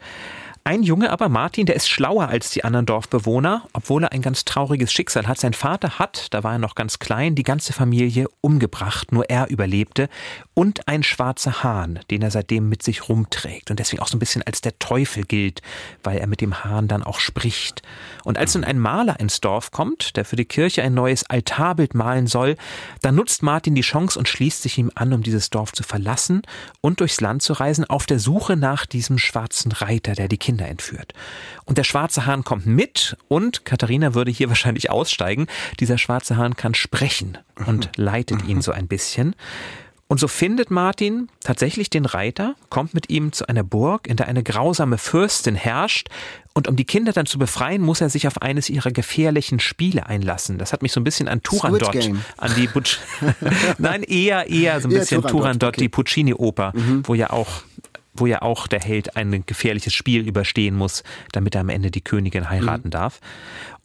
Ein 0.69 0.83
Junge 0.83 1.11
aber, 1.11 1.31
Martin, 1.31 1.65
der 1.65 1.77
ist 1.77 1.89
schlauer 1.89 2.29
als 2.29 2.51
die 2.51 2.63
anderen 2.63 2.85
Dorfbewohner, 2.85 3.67
obwohl 3.73 4.05
er 4.05 4.13
ein 4.13 4.21
ganz 4.21 4.45
trauriges 4.45 4.93
Schicksal 4.93 5.27
hat. 5.27 5.41
Sein 5.41 5.55
Vater 5.55 5.99
hat, 5.99 6.27
da 6.35 6.45
war 6.45 6.53
er 6.53 6.59
noch 6.59 6.75
ganz 6.75 6.99
klein, 6.99 7.35
die 7.35 7.43
ganze 7.43 7.73
Familie 7.73 8.27
umgebracht, 8.43 9.11
nur 9.11 9.31
er 9.31 9.49
überlebte. 9.49 10.11
Und 10.53 10.87
ein 10.87 11.03
schwarzer 11.03 11.63
Hahn, 11.63 12.01
den 12.11 12.21
er 12.21 12.31
seitdem 12.31 12.69
mit 12.69 12.83
sich 12.83 13.09
rumträgt 13.09 13.71
und 13.71 13.81
deswegen 13.81 14.03
auch 14.03 14.09
so 14.09 14.17
ein 14.17 14.19
bisschen 14.19 14.43
als 14.43 14.61
der 14.61 14.79
Teufel 14.79 15.25
gilt, 15.25 15.63
weil 16.03 16.19
er 16.19 16.27
mit 16.27 16.43
dem 16.43 16.63
Hahn 16.63 16.87
dann 16.87 17.03
auch 17.03 17.19
spricht. 17.19 17.81
Und 18.25 18.37
als 18.37 18.55
nun 18.55 18.65
ein 18.65 18.79
Maler 18.79 19.19
ins 19.21 19.41
Dorf 19.41 19.71
kommt, 19.71 20.19
der 20.19 20.27
für 20.27 20.37
die 20.37 20.45
Kirche 20.45 20.83
ein 20.83 20.93
neues 20.93 21.25
Altarbild 21.31 21.95
malen 21.95 22.27
soll, 22.27 22.57
dann 23.01 23.15
nutzt 23.15 23.43
Martin 23.43 23.75
die 23.75 23.81
Chance 23.81 24.19
und 24.19 24.29
schließt 24.29 24.61
sich 24.61 24.77
ihm 24.77 24.91
an, 24.95 25.15
um 25.15 25.23
dieses 25.23 25.49
Dorf 25.49 25.73
zu 25.73 25.83
verlassen 25.83 26.43
und 26.83 27.01
durchs 27.01 27.23
Land 27.23 27.41
zu 27.41 27.55
reisen, 27.55 27.87
auf 27.87 28.05
der 28.05 28.19
Suche 28.19 28.55
nach 28.55 28.85
diesem 28.85 29.17
schwarzen 29.17 29.73
Reiter, 29.73 30.13
der 30.13 30.29
die 30.29 30.37
Kinder 30.37 30.58
Kinder 30.59 30.69
entführt. 30.69 31.15
Und 31.65 31.79
der 31.79 31.85
schwarze 31.85 32.27
Hahn 32.27 32.45
kommt 32.45 32.67
mit 32.67 33.17
und 33.29 33.65
Katharina 33.65 34.15
würde 34.15 34.31
hier 34.31 34.49
wahrscheinlich 34.49 34.91
aussteigen. 34.91 35.47
Dieser 35.81 35.99
schwarze 35.99 36.37
Hahn 36.37 36.57
kann 36.57 36.75
sprechen 36.75 37.39
und 37.67 37.91
leitet 37.97 38.45
ihn 38.47 38.61
so 38.61 38.73
ein 38.73 38.89
bisschen. 38.89 39.35
Und 40.11 40.19
so 40.19 40.27
findet 40.27 40.71
Martin 40.71 41.29
tatsächlich 41.45 41.91
den 41.91 42.07
Reiter, 42.07 42.55
kommt 42.71 42.95
mit 42.95 43.11
ihm 43.11 43.31
zu 43.33 43.47
einer 43.47 43.63
Burg, 43.63 44.07
in 44.07 44.17
der 44.17 44.27
eine 44.27 44.43
grausame 44.43 44.97
Fürstin 44.97 45.55
herrscht. 45.55 46.09
Und 46.55 46.67
um 46.67 46.77
die 46.77 46.87
Kinder 46.87 47.13
dann 47.13 47.27
zu 47.27 47.39
befreien, 47.39 47.83
muss 47.83 48.01
er 48.01 48.09
sich 48.09 48.27
auf 48.27 48.41
eines 48.41 48.71
ihrer 48.71 48.91
gefährlichen 48.91 49.61
Spiele 49.61 50.07
einlassen. 50.07 50.57
Das 50.57 50.73
hat 50.73 50.81
mich 50.81 50.93
so 50.93 51.01
ein 51.01 51.05
bisschen 51.05 51.29
an 51.29 51.43
Turandot, 51.43 51.95
an 52.39 52.55
die 52.57 52.67
Butch 52.69 53.01
Nein, 53.79 54.03
eher 54.03 54.49
eher 54.49 54.81
so 54.81 54.89
ein 54.89 54.93
eher 54.93 55.01
bisschen 55.01 55.21
Turandot, 55.21 55.41
Turandot 55.41 55.69
okay. 55.75 55.81
die 55.83 55.89
Puccini-Oper, 55.91 56.73
mhm. 56.75 57.03
wo 57.07 57.13
ja 57.13 57.29
auch 57.29 57.63
wo 58.21 58.27
ja 58.27 58.43
auch 58.43 58.67
der 58.67 58.81
Held 58.81 59.17
ein 59.17 59.45
gefährliches 59.47 59.95
Spiel 59.95 60.27
überstehen 60.27 60.75
muss, 60.75 61.03
damit 61.33 61.55
er 61.55 61.63
am 61.63 61.69
Ende 61.69 61.91
die 61.91 62.01
Königin 62.01 62.51
heiraten 62.51 62.89
mhm. 62.89 62.93
darf. 62.93 63.21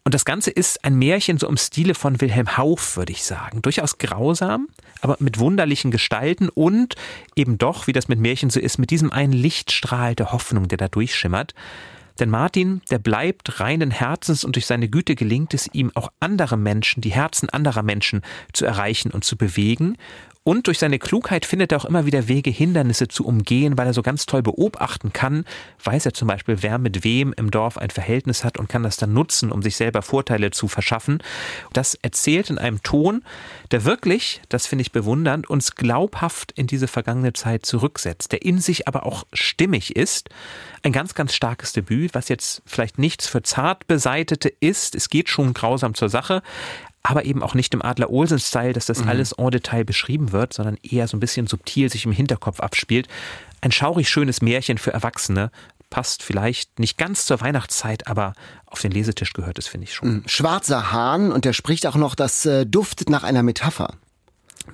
Und 0.06 0.14
das 0.14 0.26
Ganze 0.26 0.52
ist 0.52 0.84
ein 0.84 0.96
Märchen 0.96 1.38
so 1.38 1.48
im 1.48 1.56
Stile 1.56 1.96
von 1.96 2.20
Wilhelm 2.20 2.58
Hauff, 2.58 2.98
würde 2.98 3.14
ich 3.14 3.24
sagen. 3.24 3.62
Durchaus 3.62 3.98
grausam, 3.98 4.68
aber 5.02 5.16
mit 5.20 5.40
wunderlichen 5.40 5.92
Gestalten 5.92 6.50
und 6.50 6.96
eben 7.36 7.58
doch, 7.58 7.88
wie 7.88 7.94
das 7.94 8.10
mit 8.10 8.20
Märchen 8.20 8.50
so 8.50 8.60
ist, 8.60 8.80
mit 8.80 8.90
diesem 8.90 9.14
einen 9.14 9.32
Lichtstrahl 9.32 10.14
der 10.14 10.34
Hoffnung, 10.34 10.68
der 10.68 10.78
da 10.78 10.90
durchschimmert. 10.90 11.54
Denn 12.20 12.30
Martin, 12.30 12.82
der 12.92 13.00
bleibt 13.00 13.60
reinen 13.60 13.92
Herzens 13.92 14.44
und 14.44 14.56
durch 14.56 14.66
seine 14.66 14.88
Güte 14.88 15.16
gelingt 15.16 15.54
es 15.54 15.68
ihm 15.74 15.92
auch 15.96 16.12
andere 16.20 16.58
Menschen, 16.58 17.02
die 17.02 17.12
Herzen 17.12 17.50
anderer 17.50 17.82
Menschen 17.82 18.22
zu 18.52 18.66
erreichen 18.66 19.12
und 19.12 19.24
zu 19.24 19.36
bewegen. 19.36 19.98
Und 20.46 20.68
durch 20.68 20.80
seine 20.80 21.00
Klugheit 21.00 21.46
findet 21.46 21.72
er 21.72 21.78
auch 21.78 21.86
immer 21.86 22.06
wieder 22.06 22.28
Wege, 22.28 22.50
Hindernisse 22.50 23.08
zu 23.08 23.26
umgehen, 23.26 23.78
weil 23.78 23.88
er 23.88 23.94
so 23.94 24.02
ganz 24.02 24.26
toll 24.26 24.42
beobachten 24.42 25.14
kann. 25.14 25.46
Weiß 25.82 26.06
er 26.06 26.14
zum 26.14 26.28
Beispiel, 26.28 26.58
wer 26.62 26.80
mit 26.80 27.06
wem 27.06 27.34
im 27.38 27.50
Dorf 27.50 27.78
ein 27.78 27.90
Verhältnis 27.90 28.44
hat 28.44 28.58
und 28.60 28.68
kann 28.68 28.84
das 28.84 28.98
dann 28.98 29.14
nutzen, 29.14 29.54
um 29.54 29.62
sich 29.62 29.78
selber 29.78 30.02
Vorteile 30.02 30.52
zu 30.52 30.68
verschaffen. 30.68 31.24
Das 31.72 31.96
erzählt 31.96 32.50
in 32.50 32.58
einem 32.58 32.84
Ton, 32.84 33.24
der 33.72 33.86
wirklich, 33.86 34.42
das 34.50 34.68
finde 34.68 34.82
ich 34.82 34.92
bewundernd, 34.92 35.50
uns 35.50 35.76
glaubhaft 35.76 36.52
in 36.52 36.68
diese 36.68 36.88
vergangene 36.88 37.32
Zeit 37.32 37.66
zurücksetzt, 37.66 38.34
der 38.34 38.42
in 38.42 38.60
sich 38.60 38.88
aber 38.88 39.06
auch 39.06 39.26
stimmig 39.32 39.96
ist. 39.96 40.30
Ein 40.82 40.92
ganz, 40.92 41.14
ganz 41.14 41.34
starkes 41.34 41.72
Debüt, 41.72 42.14
was 42.14 42.28
jetzt 42.28 42.62
vielleicht 42.66 43.00
nichts 43.00 43.28
für 43.28 43.44
Zartbeseitete 43.44 44.50
ist. 44.60 44.94
Es 44.94 45.08
geht 45.08 45.30
schon 45.30 45.54
grausam 45.54 45.94
zur 45.94 46.10
Sache, 46.10 46.42
aber 47.04 47.26
eben 47.26 47.44
auch 47.44 47.54
nicht 47.54 47.74
im 47.74 47.82
Adler-Olsen-Style, 47.82 48.74
dass 48.74 48.86
das 48.86 49.02
mhm. 49.02 49.10
alles 49.10 49.34
en 49.34 49.52
Detail 49.52 49.84
beschrieben 49.84 50.32
wird, 50.32 50.54
sondern 50.54 50.78
eher 50.82 51.08
so 51.08 51.18
ein 51.18 51.20
bisschen 51.20 51.48
subtil 51.48 51.90
sich 51.90 52.06
im 52.06 52.14
Hinterkopf 52.14 52.62
abspielt. 52.62 53.08
Ein 53.62 53.72
schaurig 53.72 54.10
schönes 54.10 54.42
Märchen 54.42 54.78
für 54.78 54.94
Erwachsene, 54.94 55.52
passt 55.94 56.24
vielleicht 56.24 56.80
nicht 56.80 56.98
ganz 56.98 57.26
zur 57.28 57.40
Weihnachtszeit, 57.40 58.08
aber 58.08 58.34
auf 58.66 58.82
den 58.82 58.92
Lesetisch 58.92 59.34
gehört 59.34 59.60
es, 59.60 59.68
finde 59.68 59.86
ich 59.86 59.94
schon. 59.94 60.10
Mhm. 60.10 60.24
Schwarzer 60.26 60.92
Hahn 60.92 61.32
und 61.32 61.46
der 61.46 61.54
spricht 61.54 61.86
auch 61.86 61.96
noch, 61.96 62.16
das 62.16 62.48
äh, 62.48 62.66
duftet 62.66 63.12
nach 63.12 63.24
einer 63.24 63.44
Metapher. 63.44 63.94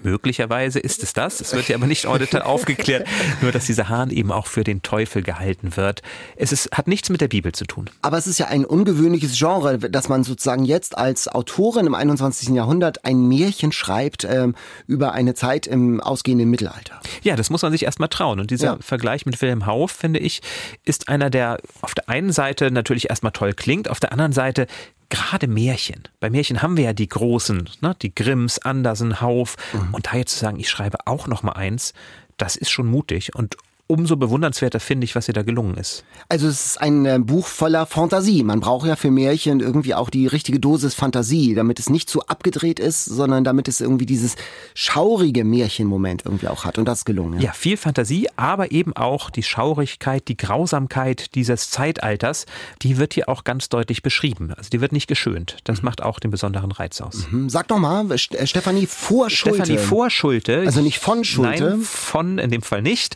Möglicherweise 0.04 0.80
ist 0.80 1.04
es 1.04 1.13
das. 1.13 1.41
Es 1.41 1.54
wird 1.54 1.67
ja 1.67 1.75
aber 1.75 1.88
nicht 1.88 2.06
en 2.06 2.17
Detail 2.19 2.41
aufgeklärt. 2.43 3.08
Nur, 3.41 3.52
dass 3.52 3.65
dieser 3.65 3.89
Hahn 3.89 4.12
eben 4.12 4.32
auch 4.32 4.47
für 4.47 4.63
den 4.63 4.82
Teufel 4.82 5.23
gehalten 5.23 5.75
wird. 5.75 6.02
Es 6.36 6.52
ist, 6.52 6.71
hat 6.71 6.88
nichts 6.88 7.10
mit 7.10 7.21
der 7.21 7.28
Bibel 7.28 7.52
zu 7.52 7.65
tun. 7.65 7.89
Aber 8.02 8.17
es 8.17 8.28
ist 8.28 8.39
ja 8.39 8.47
ein 8.47 8.65
ungewöhnliches 8.65 9.38
Genre, 9.38 9.78
dass 9.78 10.10
man 10.10 10.23
sozusagen 10.23 10.65
jetzt 10.65 10.97
als 10.97 11.28
Autorin 11.28 11.88
im 11.88 11.95
21. 11.95 12.49
Jahrhundert 12.49 13.06
ein 13.06 13.28
Märchen 13.28 13.71
schreibt 13.71 14.23
ähm, 14.23 14.56
über 14.88 15.13
eine 15.13 15.34
Zeit 15.34 15.67
im 15.67 15.99
ausgehenden 16.02 16.49
Mittelalter. 16.49 16.99
Ja, 17.23 17.36
das 17.36 17.49
muss 17.49 17.62
man 17.62 17.71
sich 17.71 17.84
erstmal 17.84 18.10
trauen. 18.10 18.39
Und 18.39 18.52
dieser 18.52 18.67
ja. 18.67 18.78
Vergleich 18.80 19.25
mit 19.25 19.41
Wilhelm 19.41 19.65
Hauff, 19.65 19.91
finde 19.91 20.19
ich, 20.19 20.41
ist 20.86 21.10
einer, 21.10 21.30
der 21.30 21.60
auf 21.82 21.93
der 21.93 22.10
einen 22.10 22.32
Seite 22.32 22.71
natürlich 22.71 23.10
erstmal 23.10 23.32
toll 23.32 23.54
klingt, 23.54 23.89
auf 23.89 23.99
der 23.99 24.12
anderen 24.12 24.34
Seite 24.34 24.67
gerade 25.10 25.48
Märchen. 25.48 26.04
Bei 26.19 26.30
Märchen 26.30 26.62
haben 26.62 26.78
wir 26.78 26.86
ja 26.86 26.93
die 26.93 27.08
großen, 27.08 27.69
ne, 27.82 27.95
die 28.02 28.13
Grimms, 28.13 28.60
Andersen, 28.60 29.22
Hauf. 29.22 29.56
Mhm. 29.74 29.93
Und 29.93 30.08
da 30.08 30.17
jetzt 30.17 30.34
zu 30.34 30.39
sagen, 30.39 30.60
ich 30.60 30.69
schreibe 30.69 31.00
auch 31.06 31.28
noch 31.28 31.43
mal 31.43 31.54
eins, 31.54 31.93
das 32.38 32.56
ist 32.56 32.69
schon 32.69 32.88
mutig 32.88 33.36
und 33.36 33.58
umso 33.91 34.17
bewundernswerter 34.17 34.80
finde 34.80 35.06
ich, 35.06 35.15
was 35.15 35.28
ihr 35.28 35.34
da 35.34 35.41
gelungen 35.41 35.75
ist. 35.75 36.04
Also 36.30 36.47
es 36.47 36.63
ist 36.63 36.82
ein 36.82 37.06
äh, 37.06 37.17
Buch 37.19 37.47
voller 37.47 37.88
Fantasie. 37.88 38.43
Man 38.43 38.60
braucht 38.60 38.88
ja 38.88 38.95
für 38.95 39.10
Märchen 39.10 39.62
irgendwie 39.62 39.95
auch 39.95 40.12
die 40.12 40.28
richtige 40.28 40.60
Dosis 40.60 40.93
Fantasie, 40.93 41.56
damit 41.56 41.80
es 41.80 41.89
nicht 41.89 42.08
zu 42.08 42.21
abgedreht 42.28 42.80
ist, 42.80 43.06
sondern 43.06 43.43
damit 43.43 43.67
es 43.67 43.82
irgendwie 43.82 44.06
dieses 44.06 44.36
schaurige 44.75 45.43
Märchenmoment 45.43 46.23
irgendwie 46.23 46.47
auch 46.49 46.65
hat. 46.65 46.78
Und 46.78 46.86
das 46.86 46.99
ist 46.99 47.06
gelungen. 47.06 47.39
Ja. 47.39 47.47
ja, 47.47 47.52
viel 47.54 47.78
Fantasie, 47.78 48.28
aber 48.36 48.71
eben 48.71 48.95
auch 48.95 49.32
die 49.32 49.41
Schaurigkeit, 49.41 50.28
die 50.28 50.38
Grausamkeit 50.38 51.34
dieses 51.34 51.71
Zeitalters, 51.71 52.45
die 52.84 52.97
wird 52.99 53.15
hier 53.15 53.28
auch 53.28 53.43
ganz 53.43 53.69
deutlich 53.69 54.04
beschrieben. 54.04 54.54
Also 54.56 54.69
die 54.69 54.82
wird 54.82 54.91
nicht 54.91 55.08
geschönt. 55.08 55.58
Das 55.63 55.82
mhm. 55.82 55.86
macht 55.86 56.04
auch 56.04 56.19
den 56.19 56.30
besonderen 56.30 56.71
Reiz 56.71 57.02
aus. 57.02 57.25
Mhm. 57.32 57.49
Sag 57.49 57.69
doch 57.69 57.80
mal, 57.80 58.06
äh, 58.12 58.17
Stefanie 58.19 58.86
Vorschulte. 58.86 59.65
Stefanie 59.65 59.80
Vorschulte. 59.80 60.60
Also 60.63 60.82
nicht 60.82 60.99
von 60.99 61.23
Schulte. 61.23 61.71
Nein, 61.71 61.82
von 61.82 62.38
in 62.38 62.52
dem 62.52 62.62
Fall 62.62 62.84
nicht. 62.84 63.15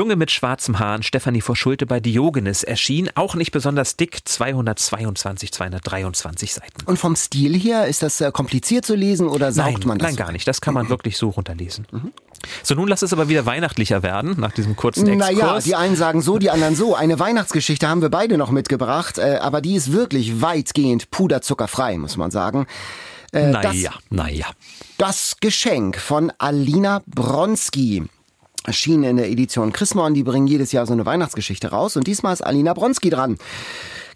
Junge 0.00 0.16
mit 0.16 0.30
schwarzem 0.30 0.78
Haaren, 0.78 1.02
Stefanie 1.02 1.42
vor 1.42 1.56
Schulte 1.56 1.84
bei 1.84 2.00
Diogenes 2.00 2.62
erschien, 2.62 3.10
auch 3.16 3.34
nicht 3.34 3.50
besonders 3.50 3.96
dick, 3.96 4.26
222, 4.26 5.52
223 5.52 6.54
Seiten. 6.54 6.86
Und 6.86 6.98
vom 6.98 7.14
Stil 7.16 7.54
her, 7.54 7.86
ist 7.86 8.02
das 8.02 8.18
äh, 8.22 8.32
kompliziert 8.32 8.86
zu 8.86 8.94
lesen 8.94 9.28
oder 9.28 9.52
saugt 9.52 9.80
nein, 9.80 9.88
man 9.88 9.98
das? 9.98 10.08
Nein, 10.08 10.16
gar 10.16 10.32
nicht. 10.32 10.48
Das 10.48 10.62
kann 10.62 10.72
man 10.72 10.86
mhm. 10.86 10.88
wirklich 10.88 11.18
so 11.18 11.28
runterlesen. 11.28 11.86
Mhm. 11.92 12.12
So, 12.62 12.74
nun 12.74 12.88
lass 12.88 13.02
es 13.02 13.12
aber 13.12 13.28
wieder 13.28 13.44
weihnachtlicher 13.44 14.02
werden, 14.02 14.40
nach 14.40 14.52
diesem 14.52 14.74
kurzen 14.74 15.06
Exkurs. 15.06 15.38
Naja, 15.38 15.60
die 15.60 15.74
einen 15.74 15.96
sagen 15.96 16.22
so, 16.22 16.38
die 16.38 16.48
anderen 16.48 16.76
so. 16.76 16.94
Eine 16.94 17.18
Weihnachtsgeschichte 17.18 17.86
haben 17.86 18.00
wir 18.00 18.08
beide 18.08 18.38
noch 18.38 18.50
mitgebracht, 18.50 19.18
äh, 19.18 19.36
aber 19.42 19.60
die 19.60 19.74
ist 19.74 19.92
wirklich 19.92 20.40
weitgehend 20.40 21.10
puderzuckerfrei, 21.10 21.98
muss 21.98 22.16
man 22.16 22.30
sagen. 22.30 22.66
Äh, 23.34 23.50
naja, 23.50 23.92
naja. 24.08 24.46
Das 24.96 25.36
Geschenk 25.40 25.98
von 25.98 26.32
Alina 26.38 27.02
Bronski 27.06 28.08
erschienen 28.64 29.04
in 29.04 29.16
der 29.16 29.30
Edition 29.30 29.72
Chrismon. 29.72 30.14
Die 30.14 30.22
bringen 30.22 30.46
jedes 30.46 30.72
Jahr 30.72 30.86
so 30.86 30.92
eine 30.92 31.06
Weihnachtsgeschichte 31.06 31.68
raus. 31.68 31.96
Und 31.96 32.06
diesmal 32.06 32.32
ist 32.32 32.42
Alina 32.42 32.74
Bronski 32.74 33.10
dran. 33.10 33.38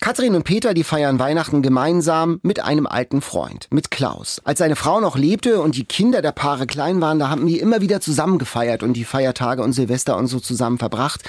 Katrin 0.00 0.34
und 0.34 0.44
Peter, 0.44 0.74
die 0.74 0.84
feiern 0.84 1.18
Weihnachten 1.18 1.62
gemeinsam 1.62 2.40
mit 2.42 2.60
einem 2.60 2.86
alten 2.86 3.22
Freund, 3.22 3.68
mit 3.70 3.90
Klaus. 3.90 4.42
Als 4.44 4.58
seine 4.58 4.76
Frau 4.76 5.00
noch 5.00 5.16
lebte 5.16 5.62
und 5.62 5.76
die 5.76 5.84
Kinder 5.84 6.20
der 6.20 6.32
Paare 6.32 6.66
klein 6.66 7.00
waren, 7.00 7.18
da 7.18 7.30
haben 7.30 7.46
die 7.46 7.58
immer 7.58 7.80
wieder 7.80 8.00
zusammen 8.00 8.38
gefeiert 8.38 8.82
und 8.82 8.94
die 8.94 9.04
Feiertage 9.04 9.62
und 9.62 9.72
Silvester 9.72 10.16
und 10.16 10.26
so 10.26 10.40
zusammen 10.40 10.78
verbracht. 10.78 11.22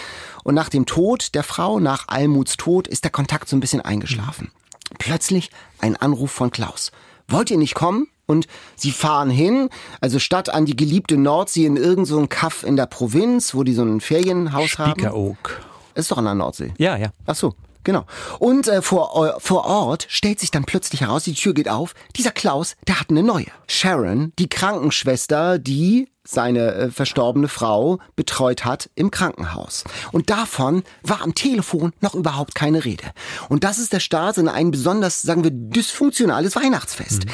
Und 0.44 0.56
nach 0.56 0.70
dem 0.70 0.86
Tod 0.86 1.36
der 1.36 1.44
Frau, 1.44 1.80
nach 1.80 2.08
Almuts 2.08 2.58
Tod, 2.58 2.88
ist 2.88 3.06
der 3.06 3.12
Kontakt 3.12 3.48
so 3.48 3.56
ein 3.56 3.62
bisschen 3.62 3.82
eingeschlafen. 3.82 4.52
Plötzlich 5.00 5.52
ein 5.80 5.96
Anruf 5.96 6.32
von 6.32 6.52
Klaus. 6.52 6.92
Wollt 7.28 7.52
ihr 7.52 7.58
nicht 7.58 7.76
kommen? 7.76 8.08
Und 8.28 8.48
sie 8.76 8.92
fahren 8.92 9.30
hin, 9.30 9.70
also 10.02 10.20
statt 10.20 10.50
an 10.50 10.66
die 10.66 10.76
geliebte 10.76 11.18
Nordsee 11.18 11.66
in 11.66 11.78
irgendein 11.78 12.06
so 12.06 12.26
Kaff 12.28 12.64
in 12.64 12.76
der 12.76 12.88
Provinz, 12.88 13.54
wo 13.54 13.64
die 13.64 13.74
so 13.74 13.84
ein 13.84 14.02
Ferienhaus 14.02 14.72
Spiekeroog. 14.72 15.06
haben. 15.06 15.16
Oak. 15.16 15.62
Ist 15.96 16.12
doch 16.12 16.18
an 16.18 16.26
der 16.26 16.36
Nordsee. 16.36 16.74
Ja, 16.78 16.98
ja. 16.98 17.10
Ach 17.26 17.36
so. 17.36 17.56
Genau. 17.86 18.06
Und 18.40 18.68
äh, 18.68 18.82
vor, 18.82 19.26
äh, 19.26 19.40
vor 19.40 19.66
Ort 19.66 20.08
stellt 20.10 20.42
sich 20.42 20.52
dann 20.52 20.66
plötzlich 20.66 21.02
heraus, 21.02 21.24
die 21.24 21.34
Tür 21.34 21.54
geht 21.54 21.70
auf, 21.70 21.94
dieser 22.18 22.32
Klaus, 22.32 22.76
der 22.88 23.00
hat 23.00 23.10
eine 23.10 23.24
neue. 23.24 23.46
Sharon, 23.68 24.34
die 24.38 24.50
Krankenschwester, 24.50 25.60
die 25.60 26.10
seine 26.28 26.74
äh, 26.74 26.90
verstorbene 26.90 27.48
Frau 27.48 28.00
betreut 28.16 28.66
hat 28.66 28.90
im 28.96 29.12
Krankenhaus. 29.12 29.84
Und 30.12 30.32
davon 30.32 30.84
war 31.04 31.22
am 31.22 31.36
Telefon 31.36 31.94
noch 32.02 32.16
überhaupt 32.16 32.56
keine 32.56 32.84
Rede. 32.84 33.06
Und 33.48 33.64
das 33.64 33.78
ist 33.78 33.94
der 33.94 34.00
Start 34.00 34.40
in 34.40 34.48
ein 34.48 34.72
besonders, 34.72 35.22
sagen 35.22 35.44
wir, 35.44 35.52
dysfunktionales 35.52 36.56
Weihnachtsfest. 36.56 37.26
Mhm. 37.26 37.32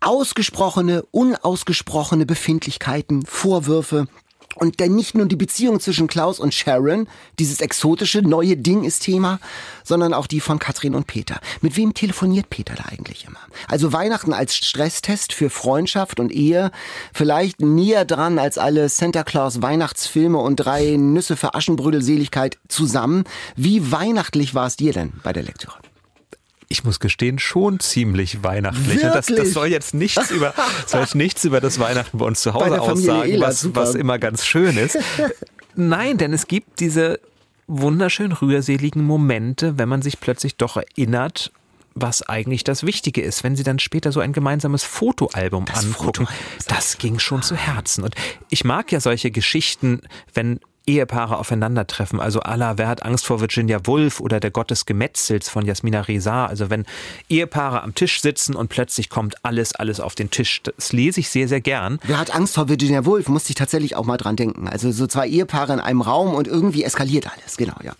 Ausgesprochene, 0.00 1.02
unausgesprochene 1.10 2.26
Befindlichkeiten, 2.26 3.24
Vorwürfe, 3.24 4.06
und 4.54 4.80
denn 4.80 4.94
nicht 4.94 5.14
nur 5.14 5.26
die 5.26 5.36
Beziehung 5.36 5.80
zwischen 5.80 6.06
Klaus 6.06 6.40
und 6.40 6.54
Sharon, 6.54 7.06
dieses 7.38 7.60
exotische 7.60 8.22
neue 8.22 8.56
Ding 8.56 8.84
ist 8.84 9.00
Thema, 9.00 9.40
sondern 9.82 10.14
auch 10.14 10.26
die 10.26 10.40
von 10.40 10.58
Katrin 10.58 10.94
und 10.94 11.06
Peter. 11.06 11.40
Mit 11.60 11.76
wem 11.76 11.94
telefoniert 11.94 12.50
Peter 12.50 12.74
da 12.74 12.84
eigentlich 12.90 13.26
immer? 13.26 13.40
Also 13.68 13.92
Weihnachten 13.92 14.32
als 14.32 14.56
Stresstest 14.56 15.32
für 15.32 15.50
Freundschaft 15.50 16.20
und 16.20 16.32
Ehe, 16.32 16.70
vielleicht 17.12 17.60
näher 17.60 18.04
dran 18.04 18.38
als 18.38 18.58
alle 18.58 18.88
Santa 18.88 19.24
Claus 19.24 19.62
Weihnachtsfilme 19.62 20.38
und 20.38 20.56
drei 20.56 20.96
Nüsse 20.96 21.36
für 21.36 21.54
Aschenbrödelseligkeit 21.54 22.58
zusammen. 22.68 23.24
Wie 23.56 23.92
weihnachtlich 23.92 24.54
war 24.54 24.66
es 24.66 24.76
dir 24.76 24.92
denn 24.92 25.12
bei 25.22 25.32
der 25.32 25.42
Lektüre? 25.42 25.83
Ich 26.74 26.82
muss 26.82 26.98
gestehen, 26.98 27.38
schon 27.38 27.78
ziemlich 27.78 28.42
weihnachtlich. 28.42 29.00
Das, 29.00 29.26
das, 29.26 29.52
soll 29.52 29.68
jetzt 29.68 29.94
nichts 29.94 30.32
über, 30.32 30.52
soll 30.86 31.02
jetzt 31.02 31.14
nichts 31.14 31.44
über 31.44 31.60
das 31.60 31.78
Weihnachten 31.78 32.18
bei 32.18 32.26
uns 32.26 32.40
zu 32.40 32.52
Hause 32.52 32.80
aussagen, 32.80 33.40
was, 33.40 33.74
was 33.76 33.94
immer 33.94 34.18
ganz 34.18 34.44
schön 34.44 34.76
ist. 34.76 34.98
Nein, 35.76 36.18
denn 36.18 36.32
es 36.32 36.48
gibt 36.48 36.80
diese 36.80 37.20
wunderschön 37.68 38.32
rührseligen 38.32 39.04
Momente, 39.04 39.78
wenn 39.78 39.88
man 39.88 40.02
sich 40.02 40.18
plötzlich 40.18 40.56
doch 40.56 40.76
erinnert, 40.76 41.52
was 41.94 42.22
eigentlich 42.22 42.64
das 42.64 42.84
Wichtige 42.84 43.22
ist, 43.22 43.44
wenn 43.44 43.54
sie 43.54 43.62
dann 43.62 43.78
später 43.78 44.10
so 44.10 44.18
ein 44.18 44.32
gemeinsames 44.32 44.82
Fotoalbum 44.82 45.66
das 45.66 45.84
angucken. 45.84 46.26
Fotoalbum. 46.26 46.36
Das 46.66 46.98
ging 46.98 47.20
schon 47.20 47.42
zu 47.42 47.54
Herzen. 47.54 48.02
Und 48.02 48.16
ich 48.50 48.64
mag 48.64 48.90
ja 48.90 48.98
solche 48.98 49.30
Geschichten, 49.30 50.00
wenn 50.34 50.58
Ehepaare 50.86 51.38
aufeinandertreffen. 51.38 52.20
Also 52.20 52.40
Allah, 52.40 52.74
wer 52.76 52.88
hat 52.88 53.02
Angst 53.04 53.26
vor 53.26 53.40
Virginia 53.40 53.80
Woolf 53.84 54.20
oder 54.20 54.40
der 54.40 54.50
Gott 54.50 54.70
des 54.70 54.86
Gemetzels 54.86 55.48
von 55.48 55.64
Jasmina 55.64 56.02
Reza. 56.02 56.46
Also 56.46 56.70
wenn 56.70 56.84
Ehepaare 57.28 57.82
am 57.82 57.94
Tisch 57.94 58.20
sitzen 58.20 58.54
und 58.54 58.68
plötzlich 58.68 59.10
kommt 59.10 59.44
alles, 59.44 59.74
alles 59.74 60.00
auf 60.00 60.14
den 60.14 60.30
Tisch. 60.30 60.62
Das 60.62 60.92
lese 60.92 61.20
ich 61.20 61.28
sehr, 61.28 61.48
sehr 61.48 61.60
gern. 61.60 61.98
Wer 62.04 62.18
hat 62.18 62.34
Angst 62.34 62.54
vor 62.54 62.68
Virginia 62.68 63.04
Woolf? 63.06 63.28
Musste 63.28 63.50
ich 63.50 63.56
tatsächlich 63.56 63.96
auch 63.96 64.04
mal 64.04 64.16
dran 64.16 64.36
denken. 64.36 64.68
Also 64.68 64.92
so 64.92 65.06
zwei 65.06 65.26
Ehepaare 65.28 65.72
in 65.72 65.80
einem 65.80 66.02
Raum 66.02 66.34
und 66.34 66.46
irgendwie 66.46 66.84
eskaliert 66.84 67.28
alles. 67.30 67.56
Genau, 67.56 67.76
ja. 67.82 67.94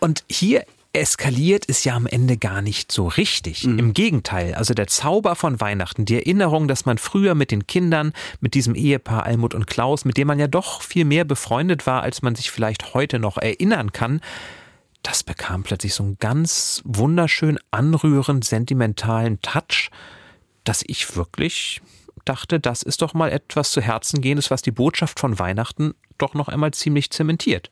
Und 0.00 0.24
hier 0.28 0.64
eskaliert 0.94 1.64
ist 1.64 1.84
ja 1.84 1.94
am 1.94 2.06
Ende 2.06 2.36
gar 2.36 2.62
nicht 2.62 2.92
so 2.92 3.08
richtig. 3.08 3.64
Mhm. 3.64 3.78
Im 3.78 3.94
Gegenteil, 3.94 4.54
also 4.54 4.74
der 4.74 4.86
Zauber 4.86 5.34
von 5.34 5.60
Weihnachten, 5.60 6.04
die 6.04 6.16
Erinnerung, 6.16 6.68
dass 6.68 6.86
man 6.86 6.98
früher 6.98 7.34
mit 7.34 7.50
den 7.50 7.66
Kindern, 7.66 8.12
mit 8.40 8.54
diesem 8.54 8.74
Ehepaar 8.74 9.24
Almut 9.24 9.54
und 9.54 9.66
Klaus, 9.66 10.04
mit 10.04 10.16
dem 10.16 10.28
man 10.28 10.38
ja 10.38 10.46
doch 10.46 10.82
viel 10.82 11.04
mehr 11.04 11.24
befreundet 11.24 11.86
war, 11.86 12.02
als 12.02 12.22
man 12.22 12.34
sich 12.34 12.50
vielleicht 12.50 12.94
heute 12.94 13.18
noch 13.18 13.38
erinnern 13.38 13.92
kann, 13.92 14.20
das 15.02 15.22
bekam 15.22 15.64
plötzlich 15.64 15.94
so 15.94 16.02
einen 16.02 16.18
ganz 16.18 16.80
wunderschön 16.84 17.58
anrührend 17.70 18.44
sentimentalen 18.44 19.40
Touch, 19.42 19.90
dass 20.64 20.82
ich 20.86 21.16
wirklich 21.16 21.82
dachte, 22.24 22.58
das 22.58 22.82
ist 22.82 23.02
doch 23.02 23.12
mal 23.12 23.30
etwas 23.30 23.70
zu 23.70 23.82
Herzen 23.82 24.22
gehendes, 24.22 24.50
was 24.50 24.62
die 24.62 24.70
Botschaft 24.70 25.20
von 25.20 25.38
Weihnachten 25.38 25.92
doch 26.16 26.32
noch 26.34 26.48
einmal 26.48 26.72
ziemlich 26.72 27.10
zementiert 27.10 27.70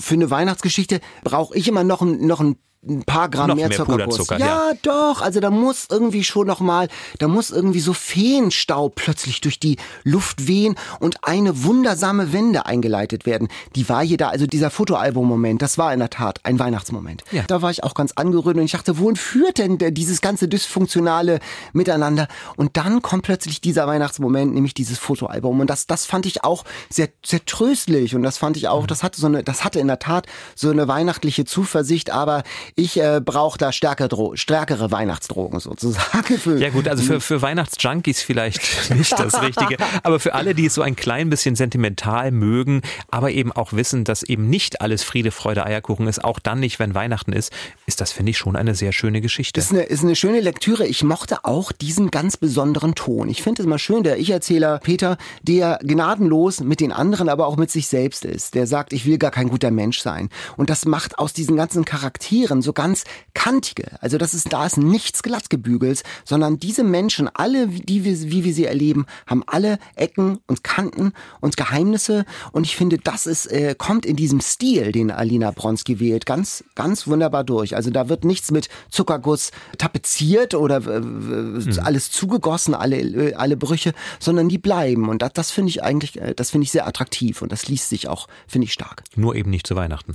für 0.00 0.14
eine 0.14 0.30
Weihnachtsgeschichte 0.30 1.00
brauche 1.22 1.56
ich 1.56 1.68
immer 1.68 1.84
noch, 1.84 2.02
ein, 2.02 2.26
noch 2.26 2.40
ein 2.40 2.56
ein 2.82 3.04
paar 3.04 3.28
Gramm 3.28 3.48
noch 3.48 3.56
mehr, 3.56 3.68
mehr 3.68 3.76
Zuckerguss. 3.76 4.26
Ja, 4.30 4.38
ja, 4.38 4.72
doch. 4.82 5.20
Also 5.20 5.40
da 5.40 5.50
muss 5.50 5.86
irgendwie 5.90 6.24
schon 6.24 6.46
noch 6.46 6.60
mal, 6.60 6.88
da 7.18 7.28
muss 7.28 7.50
irgendwie 7.50 7.80
so 7.80 7.92
Feenstaub 7.92 8.94
plötzlich 8.94 9.42
durch 9.42 9.60
die 9.60 9.76
Luft 10.02 10.46
wehen 10.46 10.76
und 10.98 11.22
eine 11.22 11.64
wundersame 11.64 12.32
Wende 12.32 12.64
eingeleitet 12.64 13.26
werden. 13.26 13.48
Die 13.76 13.86
war 13.90 14.02
hier 14.02 14.16
da, 14.16 14.28
also 14.30 14.46
dieser 14.46 14.70
Fotoalbum-Moment, 14.70 15.60
das 15.60 15.76
war 15.76 15.92
in 15.92 15.98
der 15.98 16.08
Tat 16.08 16.40
ein 16.44 16.58
Weihnachtsmoment. 16.58 17.22
Ja. 17.32 17.42
Da 17.46 17.60
war 17.60 17.70
ich 17.70 17.84
auch 17.84 17.92
ganz 17.92 18.12
angerührt 18.12 18.56
und 18.56 18.62
ich 18.62 18.72
dachte, 18.72 18.98
wohin 18.98 19.16
führt 19.16 19.58
denn 19.58 19.76
dieses 19.78 20.22
ganze 20.22 20.48
dysfunktionale 20.48 21.40
Miteinander? 21.74 22.28
Und 22.56 22.78
dann 22.78 23.02
kommt 23.02 23.24
plötzlich 23.24 23.60
dieser 23.60 23.86
Weihnachtsmoment, 23.86 24.54
nämlich 24.54 24.72
dieses 24.72 24.98
Fotoalbum. 24.98 25.60
Und 25.60 25.68
das, 25.68 25.86
das 25.86 26.06
fand 26.06 26.24
ich 26.24 26.44
auch 26.44 26.64
sehr, 26.88 27.08
sehr 27.24 27.44
tröstlich 27.44 28.14
und 28.14 28.22
das 28.22 28.38
fand 28.38 28.56
ich 28.56 28.68
auch, 28.68 28.86
das 28.86 29.02
hatte 29.02 29.20
so 29.20 29.26
eine, 29.26 29.44
das 29.44 29.64
hatte 29.64 29.80
in 29.80 29.86
der 29.86 29.98
Tat 29.98 30.26
so 30.54 30.70
eine 30.70 30.88
weihnachtliche 30.88 31.44
Zuversicht, 31.44 32.10
aber 32.10 32.42
ich 32.74 33.00
äh, 33.00 33.20
brauche 33.24 33.58
da 33.58 33.72
stärkere, 33.72 34.36
stärkere 34.36 34.90
Weihnachtsdrogen 34.90 35.60
sozusagen. 35.60 36.38
Für 36.38 36.58
ja 36.58 36.70
gut, 36.70 36.88
also 36.88 37.02
für, 37.02 37.20
für 37.20 37.42
Weihnachtsjunkies 37.42 38.22
vielleicht 38.22 38.90
nicht 38.94 39.18
das 39.18 39.42
Richtige, 39.42 39.76
aber 40.02 40.20
für 40.20 40.34
alle, 40.34 40.54
die 40.54 40.66
es 40.66 40.74
so 40.74 40.82
ein 40.82 40.96
klein 40.96 41.30
bisschen 41.30 41.56
sentimental 41.56 42.30
mögen, 42.30 42.82
aber 43.10 43.30
eben 43.30 43.52
auch 43.52 43.72
wissen, 43.72 44.04
dass 44.04 44.22
eben 44.22 44.48
nicht 44.48 44.80
alles 44.80 45.02
Friede, 45.02 45.30
Freude, 45.30 45.64
Eierkuchen 45.64 46.06
ist, 46.06 46.22
auch 46.24 46.38
dann 46.38 46.60
nicht, 46.60 46.78
wenn 46.78 46.94
Weihnachten 46.94 47.32
ist, 47.32 47.52
ist 47.86 48.00
das, 48.00 48.12
finde 48.12 48.30
ich, 48.30 48.38
schon 48.38 48.56
eine 48.56 48.74
sehr 48.74 48.92
schöne 48.92 49.20
Geschichte. 49.20 49.60
Ist 49.60 49.72
eine, 49.72 49.82
ist 49.82 50.02
eine 50.02 50.16
schöne 50.16 50.40
Lektüre. 50.40 50.86
Ich 50.86 51.02
mochte 51.02 51.44
auch 51.44 51.72
diesen 51.72 52.10
ganz 52.10 52.36
besonderen 52.36 52.94
Ton. 52.94 53.28
Ich 53.28 53.42
finde 53.42 53.62
es 53.62 53.68
mal 53.68 53.78
schön, 53.78 54.02
der 54.02 54.18
Ich-Erzähler 54.18 54.78
Peter, 54.78 55.18
der 55.42 55.78
gnadenlos 55.82 56.60
mit 56.60 56.80
den 56.80 56.92
anderen, 56.92 57.28
aber 57.28 57.46
auch 57.46 57.56
mit 57.56 57.70
sich 57.70 57.88
selbst 57.88 58.24
ist. 58.24 58.54
Der 58.54 58.66
sagt, 58.66 58.92
ich 58.92 59.06
will 59.06 59.18
gar 59.18 59.30
kein 59.30 59.48
guter 59.48 59.70
Mensch 59.70 60.00
sein. 60.00 60.28
Und 60.56 60.70
das 60.70 60.84
macht 60.84 61.18
aus 61.18 61.32
diesen 61.32 61.56
ganzen 61.56 61.84
Charakteren 61.84 62.59
so 62.62 62.72
ganz 62.72 63.04
kantige. 63.34 64.02
Also 64.02 64.18
das 64.18 64.34
ist, 64.34 64.52
da 64.52 64.66
ist 64.66 64.76
nichts 64.76 65.22
glattgebügelt, 65.22 66.02
sondern 66.24 66.58
diese 66.58 66.84
Menschen, 66.84 67.28
alle, 67.32 67.68
die 67.68 68.04
wir, 68.04 68.18
wie 68.30 68.44
wir 68.44 68.54
sie 68.54 68.64
erleben, 68.64 69.06
haben 69.26 69.42
alle 69.46 69.78
Ecken 69.94 70.38
und 70.46 70.64
Kanten 70.64 71.12
und 71.40 71.56
Geheimnisse. 71.56 72.24
Und 72.52 72.64
ich 72.64 72.76
finde, 72.76 72.98
das 72.98 73.26
ist, 73.26 73.46
äh, 73.46 73.74
kommt 73.76 74.06
in 74.06 74.16
diesem 74.16 74.40
Stil, 74.40 74.92
den 74.92 75.10
Alina 75.10 75.50
Bronski 75.50 76.00
wählt, 76.00 76.26
ganz, 76.26 76.64
ganz 76.74 77.06
wunderbar 77.06 77.44
durch. 77.44 77.76
Also 77.76 77.90
da 77.90 78.08
wird 78.08 78.24
nichts 78.24 78.50
mit 78.50 78.68
Zuckerguss 78.90 79.50
tapeziert 79.78 80.54
oder 80.54 80.76
äh, 80.86 81.00
mhm. 81.00 81.78
alles 81.82 82.10
zugegossen, 82.10 82.74
alle, 82.74 82.98
äh, 82.98 83.34
alle 83.34 83.56
Brüche, 83.56 83.92
sondern 84.18 84.48
die 84.48 84.58
bleiben. 84.58 85.08
Und 85.08 85.22
das, 85.22 85.32
das 85.34 85.50
finde 85.50 85.70
ich 85.70 85.82
eigentlich, 85.82 86.20
äh, 86.20 86.34
das 86.34 86.50
finde 86.50 86.64
ich 86.64 86.70
sehr 86.70 86.86
attraktiv 86.86 87.42
und 87.42 87.52
das 87.52 87.68
liest 87.68 87.88
sich 87.88 88.08
auch, 88.08 88.28
finde 88.46 88.66
ich 88.66 88.72
stark. 88.72 89.04
Nur 89.16 89.34
eben 89.34 89.50
nicht 89.50 89.66
zu 89.66 89.76
Weihnachten. 89.76 90.14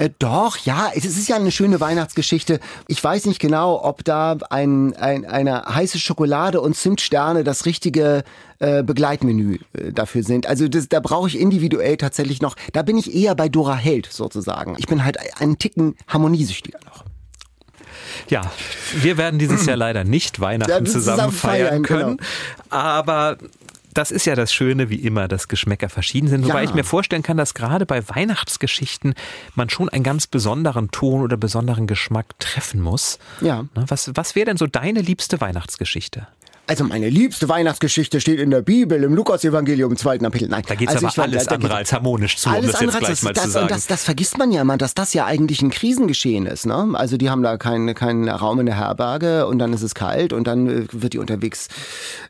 Äh, 0.00 0.08
doch, 0.18 0.56
ja, 0.56 0.90
es 0.94 1.04
ist 1.04 1.28
ja 1.28 1.36
eine 1.36 1.50
schöne 1.50 1.78
Weihnachtsgeschichte. 1.78 2.58
Ich 2.88 3.04
weiß 3.04 3.26
nicht 3.26 3.38
genau, 3.38 3.84
ob 3.84 4.02
da 4.02 4.38
ein, 4.48 4.96
ein, 4.96 5.26
eine 5.26 5.66
heiße 5.66 5.98
Schokolade 5.98 6.62
und 6.62 6.74
Zimtsterne 6.74 7.44
das 7.44 7.66
richtige 7.66 8.24
äh, 8.60 8.82
Begleitmenü 8.82 9.58
äh, 9.74 9.92
dafür 9.92 10.22
sind. 10.22 10.46
Also 10.46 10.68
das, 10.68 10.88
da 10.88 11.00
brauche 11.00 11.28
ich 11.28 11.38
individuell 11.38 11.98
tatsächlich 11.98 12.40
noch, 12.40 12.56
da 12.72 12.80
bin 12.80 12.96
ich 12.96 13.14
eher 13.14 13.34
bei 13.34 13.50
Dora 13.50 13.76
Held 13.76 14.06
sozusagen. 14.10 14.74
Ich 14.78 14.86
bin 14.86 15.04
halt 15.04 15.18
einen 15.38 15.58
Ticken 15.58 15.96
harmoniesüchtiger 16.08 16.78
noch. 16.86 17.04
Ja, 18.30 18.50
wir 18.94 19.18
werden 19.18 19.38
dieses 19.38 19.66
Jahr 19.66 19.76
leider 19.76 20.04
nicht 20.04 20.40
Weihnachten 20.40 20.86
ja, 20.86 20.90
zusammen, 20.90 21.32
feiern 21.32 21.82
genau. 21.82 22.00
können. 22.00 22.16
Genau. 22.16 22.28
Aber 22.70 23.36
das 23.94 24.10
ist 24.10 24.26
ja 24.26 24.34
das 24.34 24.52
Schöne, 24.52 24.90
wie 24.90 24.96
immer, 24.96 25.28
dass 25.28 25.48
Geschmäcker 25.48 25.88
verschieden 25.88 26.28
sind. 26.28 26.44
Wobei 26.44 26.62
ja. 26.62 26.68
ich 26.68 26.74
mir 26.74 26.84
vorstellen 26.84 27.22
kann, 27.22 27.36
dass 27.36 27.54
gerade 27.54 27.86
bei 27.86 28.08
Weihnachtsgeschichten 28.08 29.14
man 29.54 29.68
schon 29.68 29.88
einen 29.88 30.04
ganz 30.04 30.26
besonderen 30.26 30.90
Ton 30.90 31.22
oder 31.22 31.36
besonderen 31.36 31.86
Geschmack 31.86 32.38
treffen 32.38 32.80
muss. 32.80 33.18
Ja. 33.40 33.64
Was, 33.74 34.10
was 34.14 34.34
wäre 34.34 34.46
denn 34.46 34.56
so 34.56 34.66
deine 34.66 35.00
liebste 35.00 35.40
Weihnachtsgeschichte? 35.40 36.28
Also 36.70 36.84
meine 36.84 37.08
liebste 37.08 37.48
Weihnachtsgeschichte 37.48 38.20
steht 38.20 38.38
in 38.38 38.52
der 38.52 38.62
Bibel, 38.62 39.02
im 39.02 39.12
Lukas-Evangelium, 39.12 39.96
zweiten 39.96 40.22
Kapitel. 40.22 40.46
Nein, 40.46 40.62
da 40.68 40.76
geht 40.76 40.88
es 40.88 40.94
also 40.94 41.08
aber 41.08 41.22
alles 41.24 41.46
da, 41.46 41.56
andere 41.56 41.74
als 41.74 41.92
harmonisch 41.92 42.36
zu, 42.36 42.48
alles 42.48 42.80
um 42.80 42.86
das 42.86 42.94
jetzt 42.94 42.98
gleich 43.00 43.08
das, 43.08 43.22
mal 43.22 43.32
das, 43.32 43.42
zu 43.42 43.50
sagen. 43.50 43.68
Das, 43.68 43.86
das 43.88 44.04
vergisst 44.04 44.38
man 44.38 44.52
ja 44.52 44.62
immer, 44.62 44.76
dass 44.76 44.94
das 44.94 45.12
ja 45.12 45.26
eigentlich 45.26 45.62
ein 45.62 45.70
Krisengeschehen 45.70 46.46
ist. 46.46 46.66
Ne? 46.66 46.90
Also 46.92 47.16
die 47.16 47.28
haben 47.28 47.42
da 47.42 47.56
keinen 47.56 47.92
keinen 47.96 48.28
Raum 48.28 48.60
in 48.60 48.66
der 48.66 48.76
Herberge 48.76 49.48
und 49.48 49.58
dann 49.58 49.72
ist 49.72 49.82
es 49.82 49.96
kalt 49.96 50.32
und 50.32 50.46
dann 50.46 50.68
äh, 50.68 50.86
wird 50.92 51.14
die 51.14 51.18
unterwegs, 51.18 51.66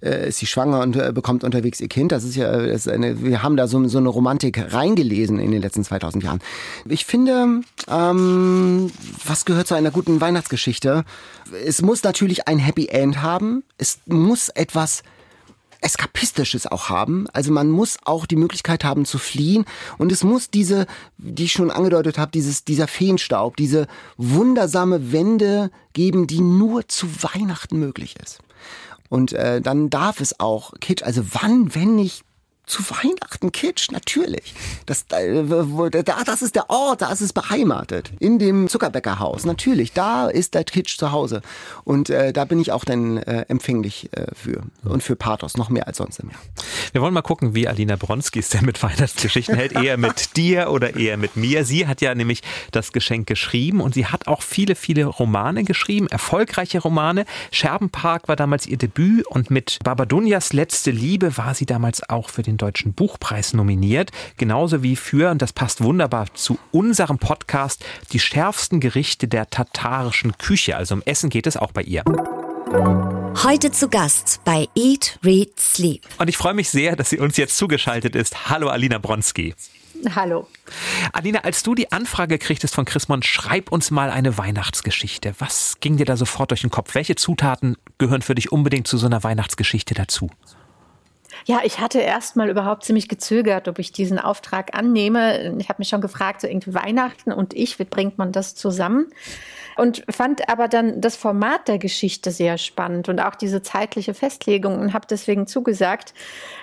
äh, 0.02 0.30
ist 0.30 0.38
sie 0.38 0.46
schwanger 0.46 0.80
und 0.80 0.96
äh, 0.96 1.12
bekommt 1.12 1.44
unterwegs 1.44 1.78
ihr 1.78 1.88
Kind. 1.88 2.10
Das 2.10 2.24
ist 2.24 2.34
ja, 2.34 2.50
das 2.50 2.86
ist 2.86 2.88
eine, 2.88 3.22
wir 3.22 3.42
haben 3.42 3.58
da 3.58 3.68
so, 3.68 3.86
so 3.88 3.98
eine 3.98 4.08
Romantik 4.08 4.72
reingelesen 4.72 5.38
in 5.38 5.50
den 5.50 5.60
letzten 5.60 5.84
2000 5.84 6.24
Jahren. 6.24 6.38
Ich 6.88 7.04
finde, 7.04 7.60
ähm, 7.90 8.90
was 9.22 9.44
gehört 9.44 9.66
zu 9.66 9.74
einer 9.74 9.90
guten 9.90 10.22
Weihnachtsgeschichte? 10.22 11.04
Es 11.52 11.82
muss 11.82 12.02
natürlich 12.02 12.48
ein 12.48 12.58
Happy 12.58 12.86
End 12.86 13.22
haben. 13.22 13.64
Es 13.78 13.98
muss 14.06 14.48
etwas 14.50 15.02
Eskapistisches 15.80 16.66
auch 16.66 16.88
haben. 16.88 17.26
Also 17.32 17.52
man 17.52 17.70
muss 17.70 17.96
auch 18.04 18.26
die 18.26 18.36
Möglichkeit 18.36 18.84
haben 18.84 19.04
zu 19.04 19.18
fliehen. 19.18 19.64
Und 19.98 20.12
es 20.12 20.22
muss 20.24 20.50
diese, 20.50 20.86
die 21.16 21.44
ich 21.44 21.52
schon 21.52 21.70
angedeutet 21.70 22.18
habe, 22.18 22.30
dieses, 22.32 22.64
dieser 22.64 22.86
Feenstaub, 22.86 23.56
diese 23.56 23.86
wundersame 24.16 25.12
Wende 25.12 25.70
geben, 25.92 26.26
die 26.26 26.40
nur 26.40 26.86
zu 26.88 27.06
Weihnachten 27.22 27.78
möglich 27.78 28.16
ist. 28.22 28.40
Und 29.08 29.32
äh, 29.32 29.60
dann 29.60 29.90
darf 29.90 30.20
es 30.20 30.38
auch 30.38 30.72
Kitsch, 30.80 31.02
also 31.02 31.22
wann, 31.32 31.74
wenn 31.74 31.96
nicht 31.96 32.24
zu 32.70 32.82
Weihnachten 32.88 33.52
Kitsch, 33.52 33.90
natürlich. 33.90 34.54
Das, 34.86 35.06
da, 35.06 35.18
das 36.24 36.42
ist 36.42 36.54
der 36.54 36.70
Ort, 36.70 37.02
da 37.02 37.12
ist 37.12 37.20
es 37.20 37.32
beheimatet. 37.32 38.12
In 38.20 38.38
dem 38.38 38.68
Zuckerbäckerhaus, 38.68 39.44
natürlich. 39.44 39.92
Da 39.92 40.28
ist 40.28 40.54
der 40.54 40.64
Kitsch 40.64 40.96
zu 40.96 41.12
Hause. 41.12 41.42
Und 41.84 42.10
äh, 42.10 42.32
da 42.32 42.44
bin 42.44 42.60
ich 42.60 42.72
auch 42.72 42.84
dann 42.84 43.18
äh, 43.18 43.42
empfänglich 43.48 44.08
äh, 44.12 44.26
für. 44.34 44.62
Und 44.84 45.02
für 45.02 45.16
Pathos, 45.16 45.56
noch 45.56 45.68
mehr 45.68 45.86
als 45.86 45.98
sonst 45.98 46.20
im 46.20 46.30
Jahr. 46.30 46.40
Wir 46.92 47.02
wollen 47.02 47.12
mal 47.12 47.22
gucken, 47.22 47.54
wie 47.54 47.66
Alina 47.66 47.96
Bronski 47.96 48.38
es 48.38 48.48
denn 48.50 48.64
mit 48.64 48.82
Weihnachtsgeschichten 48.82 49.56
hält. 49.56 49.72
Eher 49.72 49.96
mit 49.96 50.30
dir 50.36 50.70
oder 50.70 50.96
eher 50.96 51.16
mit 51.16 51.36
mir. 51.36 51.64
Sie 51.64 51.86
hat 51.86 52.00
ja 52.00 52.14
nämlich 52.14 52.42
das 52.70 52.92
Geschenk 52.92 53.26
geschrieben 53.26 53.80
und 53.80 53.94
sie 53.94 54.06
hat 54.06 54.28
auch 54.28 54.42
viele, 54.42 54.76
viele 54.76 55.06
Romane 55.06 55.64
geschrieben, 55.64 56.06
erfolgreiche 56.06 56.80
Romane. 56.80 57.24
Scherbenpark 57.50 58.28
war 58.28 58.36
damals 58.36 58.66
ihr 58.66 58.78
Debüt 58.78 59.26
und 59.26 59.50
mit 59.50 59.78
Babadunias 59.82 60.52
letzte 60.52 60.92
Liebe 60.92 61.36
war 61.36 61.54
sie 61.54 61.66
damals 61.66 62.08
auch 62.08 62.28
für 62.28 62.42
den 62.42 62.59
Deutschen 62.60 62.92
Buchpreis 62.92 63.54
nominiert, 63.54 64.10
genauso 64.36 64.82
wie 64.82 64.96
für, 64.96 65.30
und 65.30 65.42
das 65.42 65.52
passt 65.52 65.82
wunderbar 65.82 66.26
zu 66.34 66.58
unserem 66.72 67.18
Podcast, 67.18 67.84
die 68.12 68.20
schärfsten 68.20 68.80
Gerichte 68.80 69.28
der 69.28 69.48
tatarischen 69.48 70.36
Küche. 70.38 70.76
Also 70.76 70.94
um 70.94 71.02
Essen 71.04 71.30
geht 71.30 71.46
es 71.46 71.56
auch 71.56 71.72
bei 71.72 71.82
ihr. 71.82 72.04
Heute 73.42 73.72
zu 73.72 73.88
Gast 73.88 74.40
bei 74.44 74.68
Eat, 74.76 75.18
Read, 75.24 75.58
Sleep. 75.58 76.02
Und 76.18 76.28
ich 76.28 76.36
freue 76.36 76.54
mich 76.54 76.68
sehr, 76.70 76.94
dass 76.94 77.10
sie 77.10 77.18
uns 77.18 77.36
jetzt 77.36 77.56
zugeschaltet 77.56 78.14
ist. 78.14 78.48
Hallo 78.48 78.68
Alina 78.68 78.98
Bronski. 78.98 79.54
Hallo. 80.14 80.46
Alina, 81.12 81.40
als 81.40 81.62
du 81.62 81.74
die 81.74 81.92
Anfrage 81.92 82.38
kriegtest 82.38 82.74
von 82.74 82.84
Chrismon, 82.84 83.22
schreib 83.22 83.72
uns 83.72 83.90
mal 83.90 84.10
eine 84.10 84.38
Weihnachtsgeschichte. 84.38 85.34
Was 85.38 85.78
ging 85.80 85.96
dir 85.96 86.06
da 86.06 86.16
sofort 86.16 86.50
durch 86.50 86.62
den 86.62 86.70
Kopf? 86.70 86.94
Welche 86.94 87.16
Zutaten 87.16 87.76
gehören 87.98 88.22
für 88.22 88.34
dich 88.34 88.52
unbedingt 88.52 88.86
zu 88.86 88.98
so 88.98 89.06
einer 89.06 89.22
Weihnachtsgeschichte 89.22 89.94
dazu? 89.94 90.30
Ja, 91.46 91.60
ich 91.64 91.80
hatte 91.80 92.00
erst 92.00 92.36
mal 92.36 92.48
überhaupt 92.48 92.84
ziemlich 92.84 93.08
gezögert, 93.08 93.68
ob 93.68 93.78
ich 93.78 93.92
diesen 93.92 94.18
Auftrag 94.18 94.76
annehme. 94.76 95.56
Ich 95.58 95.68
habe 95.68 95.78
mich 95.78 95.88
schon 95.88 96.00
gefragt, 96.00 96.42
so 96.42 96.46
irgendwie 96.46 96.74
Weihnachten 96.74 97.32
und 97.32 97.54
ich, 97.54 97.78
wie 97.78 97.84
bringt 97.84 98.18
man 98.18 98.32
das 98.32 98.54
zusammen? 98.54 99.06
Und 99.76 100.04
fand 100.10 100.48
aber 100.50 100.68
dann 100.68 101.00
das 101.00 101.16
Format 101.16 101.68
der 101.68 101.78
Geschichte 101.78 102.30
sehr 102.32 102.58
spannend 102.58 103.08
und 103.08 103.18
auch 103.20 103.34
diese 103.34 103.62
zeitliche 103.62 104.12
Festlegung 104.12 104.78
und 104.78 104.92
habe 104.92 105.06
deswegen 105.08 105.46
zugesagt. 105.46 106.12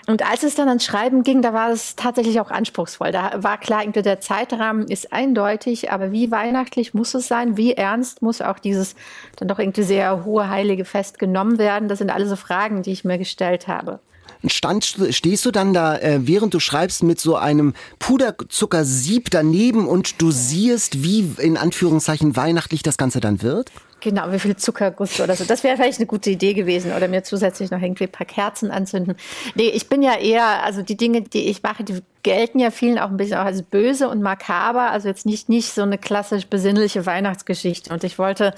Und 0.05 0.29
als 0.29 0.43
es 0.43 0.53
dann 0.53 0.67
ans 0.67 0.85
Schreiben 0.85 1.23
ging, 1.23 1.41
da 1.41 1.51
war 1.51 1.71
es 1.71 1.95
tatsächlich 1.95 2.39
auch 2.39 2.51
anspruchsvoll. 2.51 3.11
Da 3.11 3.41
war 3.41 3.57
klar, 3.57 3.81
irgendwie 3.81 4.03
der 4.03 4.19
Zeitrahmen 4.19 4.87
ist 4.87 5.13
eindeutig, 5.13 5.91
aber 5.91 6.11
wie 6.11 6.29
weihnachtlich 6.29 6.93
muss 6.93 7.15
es 7.15 7.27
sein? 7.27 7.57
Wie 7.57 7.73
ernst 7.73 8.21
muss 8.21 8.41
auch 8.41 8.59
dieses 8.59 8.95
dann 9.37 9.47
doch 9.47 9.57
irgendwie 9.57 9.83
sehr 9.83 10.23
hohe 10.23 10.49
heilige 10.49 10.85
Fest 10.85 11.17
genommen 11.17 11.57
werden? 11.57 11.89
Das 11.89 11.97
sind 11.97 12.11
alle 12.11 12.27
so 12.27 12.35
Fragen, 12.35 12.83
die 12.83 12.91
ich 12.91 13.03
mir 13.03 13.17
gestellt 13.17 13.67
habe. 13.67 13.99
Stand, 14.45 14.97
stehst 15.09 15.45
du 15.45 15.51
dann 15.51 15.73
da, 15.73 15.97
äh, 15.97 16.19
während 16.21 16.53
du 16.53 16.59
schreibst, 16.59 17.03
mit 17.03 17.19
so 17.19 17.35
einem 17.35 17.73
Puderzuckersieb 17.99 19.29
daneben 19.31 19.87
und 19.87 20.21
du 20.21 20.31
siehst, 20.31 21.03
wie 21.03 21.31
in 21.37 21.57
Anführungszeichen 21.57 22.35
weihnachtlich 22.35 22.83
das 22.83 22.97
Ganze 22.97 23.19
dann 23.19 23.41
wird? 23.41 23.71
Genau, 23.99 24.31
wie 24.31 24.37
viel 24.37 24.55
Zuckerguss 24.55 25.19
oder 25.19 25.35
so. 25.35 25.43
Das 25.43 25.63
wäre 25.63 25.75
vielleicht 25.75 25.97
eine 25.97 26.05
gute 26.05 26.29
Idee 26.29 26.53
gewesen. 26.53 26.93
Oder 26.93 27.07
mir 27.07 27.23
zusätzlich 27.23 27.71
noch 27.71 27.81
irgendwie 27.81 28.03
ein 28.03 28.11
paar 28.11 28.27
Kerzen 28.27 28.69
anzünden. 28.69 29.15
Nee, 29.55 29.69
ich 29.69 29.89
bin 29.89 30.03
ja 30.03 30.15
eher, 30.15 30.63
also 30.63 30.83
die 30.83 30.95
Dinge, 30.95 31.23
die 31.23 31.49
ich 31.49 31.63
mache, 31.63 31.83
die 31.83 32.01
gelten 32.21 32.59
ja 32.59 32.69
vielen 32.69 32.99
auch 32.99 33.09
ein 33.09 33.17
bisschen 33.17 33.37
auch 33.37 33.45
als 33.45 33.63
böse 33.63 34.07
und 34.07 34.21
makaber. 34.21 34.91
Also 34.91 35.07
jetzt 35.07 35.25
nicht, 35.25 35.49
nicht 35.49 35.73
so 35.73 35.81
eine 35.81 35.97
klassisch 35.97 36.45
besinnliche 36.45 37.07
Weihnachtsgeschichte. 37.07 37.91
Und 37.91 38.03
ich 38.03 38.19
wollte 38.19 38.53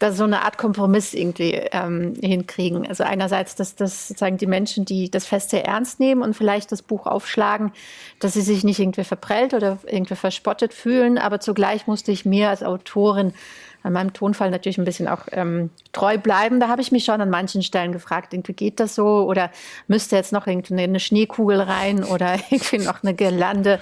da 0.00 0.12
so 0.12 0.24
eine 0.24 0.42
Art 0.44 0.58
Kompromiss 0.58 1.14
irgendwie 1.14 1.52
ähm, 1.52 2.14
hinkriegen. 2.20 2.86
Also 2.88 3.04
einerseits, 3.04 3.54
dass 3.54 3.76
das 3.76 4.08
sozusagen 4.08 4.38
die 4.38 4.46
Menschen, 4.46 4.84
die 4.84 5.10
das 5.10 5.26
Fest 5.26 5.50
sehr 5.50 5.66
ernst 5.66 6.00
nehmen 6.00 6.22
und 6.22 6.34
vielleicht 6.34 6.72
das 6.72 6.82
Buch 6.82 7.06
aufschlagen, 7.06 7.72
dass 8.18 8.32
sie 8.32 8.40
sich 8.40 8.64
nicht 8.64 8.80
irgendwie 8.80 9.04
verprellt 9.04 9.54
oder 9.54 9.78
irgendwie 9.86 10.16
verspottet 10.16 10.74
fühlen, 10.74 11.18
aber 11.18 11.38
zugleich 11.38 11.86
musste 11.86 12.12
ich 12.12 12.24
mir 12.24 12.48
als 12.48 12.62
Autorin 12.62 13.34
an 13.82 13.92
meinem 13.92 14.12
Tonfall 14.12 14.50
natürlich 14.50 14.78
ein 14.78 14.84
bisschen 14.84 15.08
auch 15.08 15.22
ähm, 15.32 15.70
treu 15.92 16.18
bleiben. 16.18 16.60
Da 16.60 16.68
habe 16.68 16.82
ich 16.82 16.92
mich 16.92 17.04
schon 17.04 17.20
an 17.20 17.30
manchen 17.30 17.62
Stellen 17.62 17.92
gefragt, 17.92 18.32
irgendwie 18.34 18.52
geht 18.52 18.80
das 18.80 18.94
so 18.94 19.24
oder 19.26 19.50
müsste 19.86 20.16
jetzt 20.16 20.32
noch 20.32 20.46
irgendwie 20.46 20.74
eine 20.74 21.00
Schneekugel 21.00 21.60
rein 21.60 22.04
oder 22.04 22.34
irgendwie 22.50 22.78
noch 22.78 23.02
eine 23.02 23.14
Girlande 23.14 23.80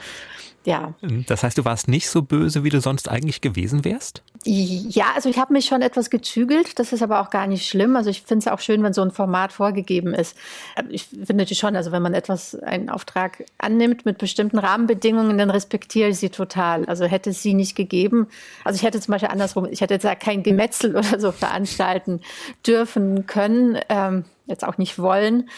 ja. 0.69 0.93
Das 1.27 1.43
heißt, 1.43 1.57
du 1.57 1.65
warst 1.65 1.89
nicht 1.89 2.11
so 2.11 2.21
böse, 2.21 2.63
wie 2.63 2.69
du 2.69 2.83
sonst 2.83 3.09
eigentlich 3.09 3.41
gewesen 3.41 3.87
wärst? 3.87 4.23
Ja, 4.45 5.07
also 5.15 5.31
ich 5.31 5.39
habe 5.39 5.55
mich 5.55 5.65
schon 5.65 5.81
etwas 5.81 6.11
gezügelt. 6.11 6.79
Das 6.79 6.93
ist 6.93 7.03
aber 7.03 7.21
auch 7.21 7.31
gar 7.31 7.47
nicht 7.47 7.67
schlimm. 7.67 7.97
Also 7.97 8.11
ich 8.11 8.21
finde 8.21 8.45
es 8.45 8.53
auch 8.53 8.61
schön, 8.61 8.83
wenn 8.83 8.93
so 8.93 9.01
ein 9.01 9.11
Format 9.11 9.51
vorgegeben 9.51 10.13
ist. 10.13 10.37
Ich 10.91 11.09
finde 11.25 11.47
schon, 11.55 11.75
also 11.75 11.91
wenn 11.91 12.03
man 12.03 12.13
etwas, 12.13 12.55
einen 12.55 12.91
Auftrag 12.91 13.45
annimmt 13.57 14.05
mit 14.05 14.19
bestimmten 14.19 14.59
Rahmenbedingungen, 14.59 15.39
dann 15.39 15.49
respektiere 15.49 16.11
ich 16.11 16.19
sie 16.19 16.29
total. 16.29 16.85
Also 16.85 17.07
hätte 17.07 17.31
es 17.31 17.43
sie 17.43 17.55
nicht 17.55 17.75
gegeben. 17.75 18.27
Also 18.63 18.77
ich 18.77 18.83
hätte 18.83 19.01
zum 19.01 19.13
Beispiel 19.13 19.31
andersrum, 19.31 19.67
ich 19.71 19.81
hätte 19.81 19.95
jetzt 19.95 20.21
kein 20.21 20.43
Gemetzel 20.43 20.97
oder 20.97 21.19
so 21.19 21.33
veranstalten 21.33 22.21
dürfen 22.67 23.27
können, 23.27 23.79
ähm, 23.89 24.27
jetzt 24.45 24.67
auch 24.67 24.77
nicht 24.77 24.99
wollen. 24.99 25.49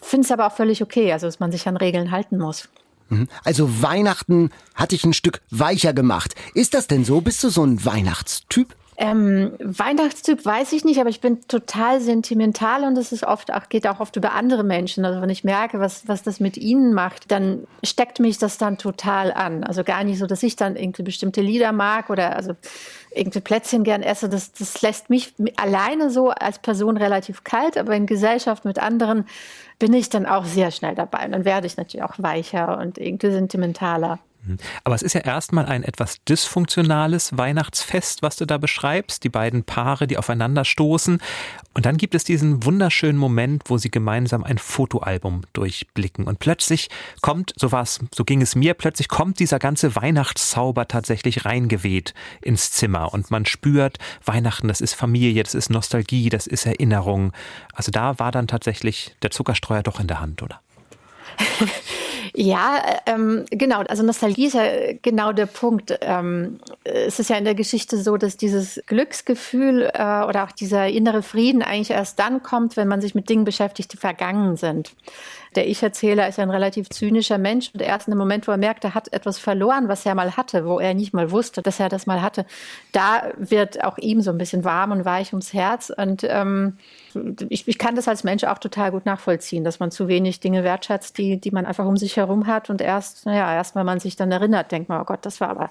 Finde 0.00 0.24
es 0.24 0.30
aber 0.30 0.46
auch 0.46 0.52
völlig 0.52 0.82
okay, 0.82 1.12
also 1.12 1.26
dass 1.26 1.40
man 1.40 1.50
sich 1.50 1.66
an 1.66 1.76
Regeln 1.76 2.12
halten 2.12 2.38
muss. 2.38 2.68
Mhm. 3.08 3.28
Also 3.44 3.82
Weihnachten 3.82 4.50
hat 4.74 4.92
dich 4.92 5.04
ein 5.04 5.12
Stück 5.12 5.40
weicher 5.50 5.92
gemacht. 5.92 6.34
Ist 6.54 6.74
das 6.74 6.86
denn 6.86 7.04
so? 7.04 7.20
Bist 7.20 7.42
du 7.44 7.50
so 7.50 7.64
ein 7.64 7.84
Weihnachtstyp? 7.84 8.74
Ähm, 8.98 9.52
Weihnachtstyp 9.58 10.42
weiß 10.42 10.72
ich 10.72 10.84
nicht, 10.84 10.98
aber 11.00 11.10
ich 11.10 11.20
bin 11.20 11.46
total 11.48 12.00
sentimental 12.00 12.82
und 12.84 12.96
es 12.96 13.12
ist 13.12 13.24
oft 13.24 13.52
auch, 13.52 13.68
geht 13.68 13.86
auch 13.86 14.00
oft 14.00 14.16
über 14.16 14.32
andere 14.32 14.64
Menschen. 14.64 15.04
Also 15.04 15.20
wenn 15.20 15.28
ich 15.28 15.44
merke, 15.44 15.80
was, 15.80 16.08
was 16.08 16.22
das 16.22 16.40
mit 16.40 16.56
ihnen 16.56 16.94
macht, 16.94 17.30
dann 17.30 17.66
steckt 17.84 18.20
mich 18.20 18.38
das 18.38 18.56
dann 18.56 18.78
total 18.78 19.32
an. 19.32 19.64
Also 19.64 19.84
gar 19.84 20.02
nicht 20.02 20.18
so, 20.18 20.26
dass 20.26 20.42
ich 20.42 20.56
dann 20.56 20.76
irgendwie 20.76 21.02
bestimmte 21.02 21.42
Lieder 21.42 21.72
mag 21.72 22.08
oder 22.08 22.34
also 22.34 22.54
irgendwie 23.14 23.40
Plätzchen 23.40 23.84
gern 23.84 24.02
esse. 24.02 24.30
Das, 24.30 24.52
das 24.52 24.80
lässt 24.80 25.10
mich 25.10 25.34
alleine 25.56 26.08
so 26.08 26.30
als 26.30 26.58
Person 26.58 26.96
relativ 26.96 27.44
kalt, 27.44 27.76
aber 27.76 27.94
in 27.94 28.06
Gesellschaft 28.06 28.64
mit 28.64 28.78
anderen 28.78 29.26
bin 29.78 29.92
ich 29.92 30.08
dann 30.08 30.24
auch 30.24 30.46
sehr 30.46 30.70
schnell 30.70 30.94
dabei. 30.94 31.26
Und 31.26 31.32
dann 31.32 31.44
werde 31.44 31.66
ich 31.66 31.76
natürlich 31.76 32.02
auch 32.02 32.14
weicher 32.16 32.78
und 32.78 32.96
irgendwie 32.96 33.30
sentimentaler. 33.30 34.20
Mhm. 34.46 34.58
Aber 34.84 34.94
es 34.94 35.02
ist 35.02 35.14
ja 35.14 35.20
erstmal 35.20 35.66
ein 35.66 35.82
etwas 35.82 36.22
dysfunktionales 36.24 37.36
Weihnachtsfest, 37.36 38.22
was 38.22 38.36
du 38.36 38.46
da 38.46 38.58
beschreibst, 38.58 39.24
die 39.24 39.28
beiden 39.28 39.64
Paare, 39.64 40.06
die 40.06 40.18
aufeinander 40.18 40.64
stoßen. 40.64 41.20
Und 41.74 41.86
dann 41.86 41.96
gibt 41.96 42.14
es 42.14 42.24
diesen 42.24 42.64
wunderschönen 42.64 43.18
Moment, 43.18 43.64
wo 43.66 43.76
sie 43.76 43.90
gemeinsam 43.90 44.44
ein 44.44 44.58
Fotoalbum 44.58 45.42
durchblicken. 45.52 46.26
Und 46.26 46.38
plötzlich 46.38 46.88
kommt, 47.20 47.52
so 47.56 47.72
war's, 47.72 48.00
so 48.14 48.24
ging 48.24 48.40
es 48.40 48.54
mir, 48.54 48.74
plötzlich 48.74 49.08
kommt 49.08 49.40
dieser 49.40 49.58
ganze 49.58 49.94
Weihnachtszauber 49.94 50.88
tatsächlich 50.88 51.44
reingeweht 51.44 52.14
ins 52.40 52.70
Zimmer. 52.72 53.12
Und 53.12 53.30
man 53.30 53.44
spürt, 53.44 53.98
Weihnachten, 54.24 54.68
das 54.68 54.80
ist 54.80 54.94
Familie, 54.94 55.42
das 55.42 55.54
ist 55.54 55.70
Nostalgie, 55.70 56.28
das 56.28 56.46
ist 56.46 56.66
Erinnerung. 56.66 57.32
Also 57.74 57.90
da 57.90 58.18
war 58.18 58.32
dann 58.32 58.46
tatsächlich 58.46 59.16
der 59.22 59.30
Zuckerstreuer 59.30 59.82
doch 59.82 60.00
in 60.00 60.06
der 60.06 60.20
Hand, 60.20 60.42
oder? 60.42 60.60
Ja, 62.38 62.82
ähm, 63.06 63.46
genau. 63.50 63.78
Also 63.88 64.02
Nostalgie 64.02 64.46
ist 64.46 64.52
ja 64.52 64.92
genau 65.00 65.32
der 65.32 65.46
Punkt. 65.46 65.98
Ähm, 66.02 66.60
es 66.84 67.18
ist 67.18 67.30
ja 67.30 67.36
in 67.36 67.44
der 67.44 67.54
Geschichte 67.54 67.96
so, 67.96 68.18
dass 68.18 68.36
dieses 68.36 68.78
Glücksgefühl 68.86 69.90
äh, 69.94 70.22
oder 70.22 70.44
auch 70.44 70.52
dieser 70.52 70.86
innere 70.86 71.22
Frieden 71.22 71.62
eigentlich 71.62 71.90
erst 71.90 72.18
dann 72.18 72.42
kommt, 72.42 72.76
wenn 72.76 72.88
man 72.88 73.00
sich 73.00 73.14
mit 73.14 73.30
Dingen 73.30 73.44
beschäftigt, 73.44 73.94
die 73.94 73.96
vergangen 73.96 74.58
sind. 74.58 74.92
Der 75.54 75.68
Ich-Erzähler 75.68 76.28
ist 76.28 76.38
ein 76.38 76.50
relativ 76.50 76.88
zynischer 76.90 77.38
Mensch 77.38 77.70
und 77.72 77.80
erst 77.80 78.08
in 78.08 78.12
dem 78.12 78.18
Moment, 78.18 78.46
wo 78.46 78.52
er 78.52 78.58
merkt, 78.58 78.84
er 78.84 78.94
hat 78.94 79.12
etwas 79.12 79.38
verloren, 79.38 79.88
was 79.88 80.04
er 80.04 80.14
mal 80.14 80.36
hatte, 80.36 80.66
wo 80.66 80.78
er 80.80 80.94
nicht 80.94 81.14
mal 81.14 81.30
wusste, 81.30 81.62
dass 81.62 81.80
er 81.80 81.88
das 81.88 82.06
mal 82.06 82.22
hatte, 82.22 82.46
da 82.92 83.30
wird 83.36 83.84
auch 83.84 83.98
ihm 83.98 84.20
so 84.20 84.30
ein 84.30 84.38
bisschen 84.38 84.64
warm 84.64 84.90
und 84.90 85.04
weich 85.04 85.32
ums 85.32 85.52
Herz. 85.52 85.92
Und 85.96 86.24
ähm, 86.28 86.78
ich, 87.48 87.68
ich 87.68 87.78
kann 87.78 87.94
das 87.94 88.08
als 88.08 88.24
Mensch 88.24 88.44
auch 88.44 88.58
total 88.58 88.90
gut 88.90 89.06
nachvollziehen, 89.06 89.64
dass 89.64 89.78
man 89.78 89.90
zu 89.90 90.08
wenig 90.08 90.40
Dinge 90.40 90.64
wertschätzt, 90.64 91.16
die, 91.18 91.40
die 91.40 91.50
man 91.50 91.66
einfach 91.66 91.86
um 91.86 91.96
sich 91.96 92.16
herum 92.16 92.46
hat. 92.46 92.70
Und 92.70 92.80
erst, 92.80 93.26
naja, 93.26 93.54
erst 93.54 93.76
wenn 93.76 93.86
man 93.86 94.00
sich 94.00 94.16
dann 94.16 94.32
erinnert, 94.32 94.72
denkt 94.72 94.88
man, 94.88 95.00
oh 95.00 95.04
Gott, 95.04 95.24
das 95.24 95.40
war 95.40 95.50
aber 95.50 95.70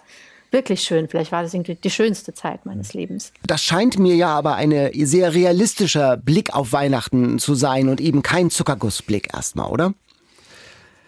wirklich 0.56 0.82
schön. 0.82 1.10
Vielleicht 1.10 1.34
war 1.34 1.44
das 1.44 1.54
irgendwie 1.54 1.76
die 1.76 1.92
schönste 1.92 2.34
Zeit 2.34 2.66
meines 2.66 2.94
Lebens. 2.94 3.34
Das 3.46 3.62
scheint 3.62 4.00
mir 4.00 4.16
ja 4.16 4.30
aber 4.30 4.56
ein 4.56 4.72
sehr 4.94 5.34
realistischer 5.34 6.16
Blick 6.16 6.56
auf 6.56 6.72
Weihnachten 6.72 7.38
zu 7.40 7.56
sein 7.56 7.90
und 7.90 8.00
eben 8.00 8.24
kein 8.24 8.50
Zuckergussblick 8.50 9.34
erstmal, 9.36 9.70
oder? 9.70 9.94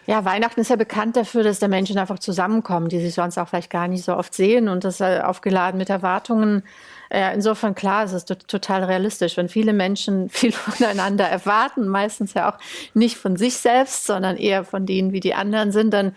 Ja, 0.06 0.24
Weihnachten 0.24 0.62
ist 0.62 0.70
ja 0.70 0.76
bekannt 0.76 1.18
dafür, 1.18 1.44
dass 1.44 1.60
da 1.60 1.68
Menschen 1.68 1.98
einfach 1.98 2.20
zusammenkommen, 2.20 2.88
die 2.88 3.00
sich 3.00 3.14
sonst 3.14 3.38
auch 3.38 3.48
vielleicht 3.48 3.70
gar 3.70 3.88
nicht 3.88 4.04
so 4.04 4.16
oft 4.16 4.34
sehen 4.34 4.70
und 4.70 4.84
das 4.84 5.02
aufgeladen 5.02 5.78
mit 5.78 5.90
Erwartungen. 5.90 6.64
Äh, 7.10 7.34
insofern 7.34 7.76
klar, 7.76 8.04
es 8.04 8.14
ist 8.14 8.28
total 8.48 8.84
realistisch, 8.84 9.38
wenn 9.38 9.50
viele 9.50 9.74
Menschen 9.74 10.30
viel 10.30 10.52
voneinander 10.52 11.26
erwarten, 11.28 11.88
meistens 11.88 12.34
ja 12.34 12.50
auch 12.50 12.58
nicht 12.94 13.18
von 13.18 13.38
sich 13.38 13.58
selbst, 13.58 14.06
sondern 14.06 14.38
eher 14.38 14.64
von 14.64 14.86
denen, 14.86 15.12
wie 15.12 15.20
die 15.20 15.34
anderen 15.34 15.72
sind, 15.72 15.94
dann 15.94 16.14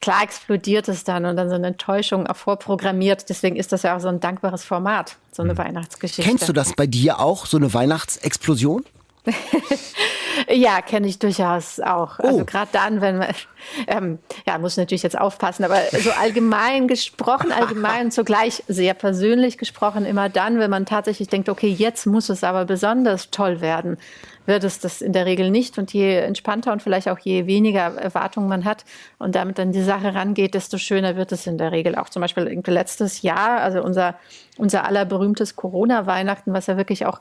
klar 0.00 0.22
explodiert 0.22 0.88
es 0.88 1.04
dann 1.04 1.24
und 1.26 1.36
dann 1.36 1.50
sind 1.50 1.64
Enttäuschungen 1.64 2.26
auch 2.26 2.36
vorprogrammiert. 2.36 3.28
Deswegen 3.28 3.56
ist 3.56 3.72
das 3.72 3.82
ja 3.82 3.96
auch 3.96 4.00
so 4.00 4.08
ein 4.08 4.20
dankbares 4.20 4.64
Format, 4.64 5.16
so 5.30 5.42
eine 5.42 5.54
mhm. 5.54 5.58
Weihnachtsgeschichte. 5.58 6.28
Kennst 6.28 6.48
du 6.48 6.52
das 6.52 6.74
bei 6.74 6.86
dir 6.86 7.20
auch, 7.20 7.46
so 7.46 7.56
eine 7.56 7.72
Weihnachtsexplosion? 7.72 8.84
ja, 10.48 10.80
kenne 10.80 11.06
ich 11.06 11.18
durchaus 11.18 11.80
auch. 11.80 12.18
Also 12.18 12.22
oh. 12.22 12.26
Also 12.28 12.44
gerade 12.46 12.70
dann, 12.72 13.00
wenn 13.02 13.18
man, 13.18 13.34
ähm, 13.86 14.18
ja, 14.46 14.56
muss 14.58 14.78
natürlich 14.78 15.02
jetzt 15.02 15.18
aufpassen, 15.18 15.64
aber 15.64 15.78
so 16.02 16.10
allgemein 16.12 16.88
gesprochen, 16.88 17.52
allgemein 17.52 18.10
zugleich 18.10 18.64
sehr 18.66 18.94
persönlich 18.94 19.58
gesprochen, 19.58 20.06
immer 20.06 20.30
dann, 20.30 20.58
wenn 20.58 20.70
man 20.70 20.86
tatsächlich 20.86 21.28
denkt, 21.28 21.50
okay, 21.50 21.68
jetzt 21.68 22.06
muss 22.06 22.30
es 22.30 22.42
aber 22.42 22.64
besonders 22.64 23.30
toll 23.30 23.60
werden 23.60 23.98
wird 24.50 24.64
es 24.64 24.80
das 24.80 25.00
in 25.00 25.14
der 25.14 25.24
Regel 25.24 25.50
nicht. 25.50 25.78
Und 25.78 25.94
je 25.94 26.16
entspannter 26.16 26.72
und 26.72 26.82
vielleicht 26.82 27.08
auch 27.08 27.18
je 27.18 27.46
weniger 27.46 27.94
Erwartungen 27.96 28.48
man 28.48 28.66
hat 28.66 28.84
und 29.18 29.34
damit 29.34 29.58
dann 29.58 29.72
die 29.72 29.82
Sache 29.82 30.14
rangeht, 30.14 30.52
desto 30.52 30.76
schöner 30.76 31.16
wird 31.16 31.32
es 31.32 31.46
in 31.46 31.56
der 31.56 31.72
Regel. 31.72 31.94
Auch 31.94 32.10
zum 32.10 32.20
Beispiel 32.20 32.60
letztes 32.66 33.22
Jahr, 33.22 33.60
also 33.60 33.82
unser, 33.82 34.16
unser 34.58 34.84
allerberühmtes 34.84 35.56
Corona-Weihnachten, 35.56 36.52
was 36.52 36.66
ja 36.66 36.76
wirklich 36.76 37.06
auch 37.06 37.20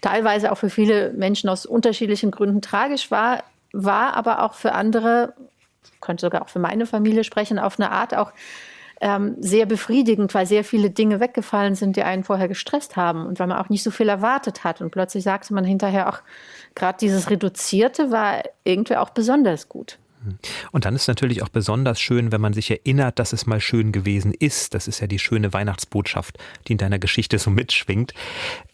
teilweise 0.00 0.50
auch 0.52 0.56
für 0.56 0.70
viele 0.70 1.12
Menschen 1.12 1.50
aus 1.50 1.66
unterschiedlichen 1.66 2.30
Gründen 2.30 2.62
tragisch 2.62 3.10
war, 3.10 3.42
war 3.72 4.14
aber 4.14 4.42
auch 4.42 4.54
für 4.54 4.72
andere, 4.72 5.34
könnte 6.00 6.22
sogar 6.22 6.42
auch 6.42 6.48
für 6.48 6.58
meine 6.58 6.86
Familie 6.86 7.24
sprechen, 7.24 7.58
auf 7.58 7.78
eine 7.78 7.90
Art 7.90 8.14
auch 8.14 8.32
ähm, 9.02 9.34
sehr 9.40 9.66
befriedigend, 9.66 10.32
weil 10.32 10.46
sehr 10.46 10.62
viele 10.62 10.88
Dinge 10.88 11.18
weggefallen 11.18 11.74
sind, 11.74 11.96
die 11.96 12.04
einen 12.04 12.22
vorher 12.22 12.46
gestresst 12.46 12.96
haben 12.96 13.26
und 13.26 13.40
weil 13.40 13.48
man 13.48 13.58
auch 13.58 13.68
nicht 13.68 13.82
so 13.82 13.90
viel 13.90 14.08
erwartet 14.08 14.62
hat. 14.62 14.80
Und 14.80 14.92
plötzlich 14.92 15.24
sagte 15.24 15.52
man 15.52 15.64
hinterher 15.64 16.08
auch, 16.08 16.20
gerade 16.74 16.98
dieses 17.00 17.30
Reduzierte 17.30 18.10
war 18.10 18.42
irgendwie 18.64 18.96
auch 18.96 19.10
besonders 19.10 19.68
gut. 19.68 19.98
Und 20.70 20.84
dann 20.84 20.94
ist 20.94 21.02
es 21.02 21.08
natürlich 21.08 21.42
auch 21.42 21.48
besonders 21.48 22.00
schön, 22.00 22.32
wenn 22.32 22.40
man 22.40 22.52
sich 22.52 22.70
erinnert, 22.70 23.18
dass 23.18 23.32
es 23.32 23.46
mal 23.46 23.60
schön 23.60 23.92
gewesen 23.92 24.32
ist. 24.32 24.74
Das 24.74 24.86
ist 24.86 25.00
ja 25.00 25.06
die 25.06 25.18
schöne 25.18 25.52
Weihnachtsbotschaft, 25.52 26.38
die 26.68 26.72
in 26.72 26.78
deiner 26.78 26.98
Geschichte 26.98 27.38
so 27.38 27.50
mitschwingt. 27.50 28.14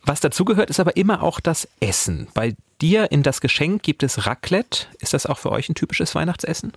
Was 0.04 0.20
dazugehört, 0.20 0.70
ist 0.70 0.80
aber 0.80 0.96
immer 0.96 1.22
auch 1.22 1.40
das 1.40 1.66
Essen. 1.80 2.28
Bei 2.34 2.54
dir 2.80 3.10
in 3.10 3.22
das 3.22 3.40
Geschenk 3.40 3.82
gibt 3.82 4.02
es 4.02 4.26
Raclette. 4.26 4.86
Ist 5.00 5.14
das 5.14 5.26
auch 5.26 5.38
für 5.38 5.50
euch 5.50 5.68
ein 5.68 5.74
typisches 5.74 6.14
Weihnachtsessen? 6.14 6.72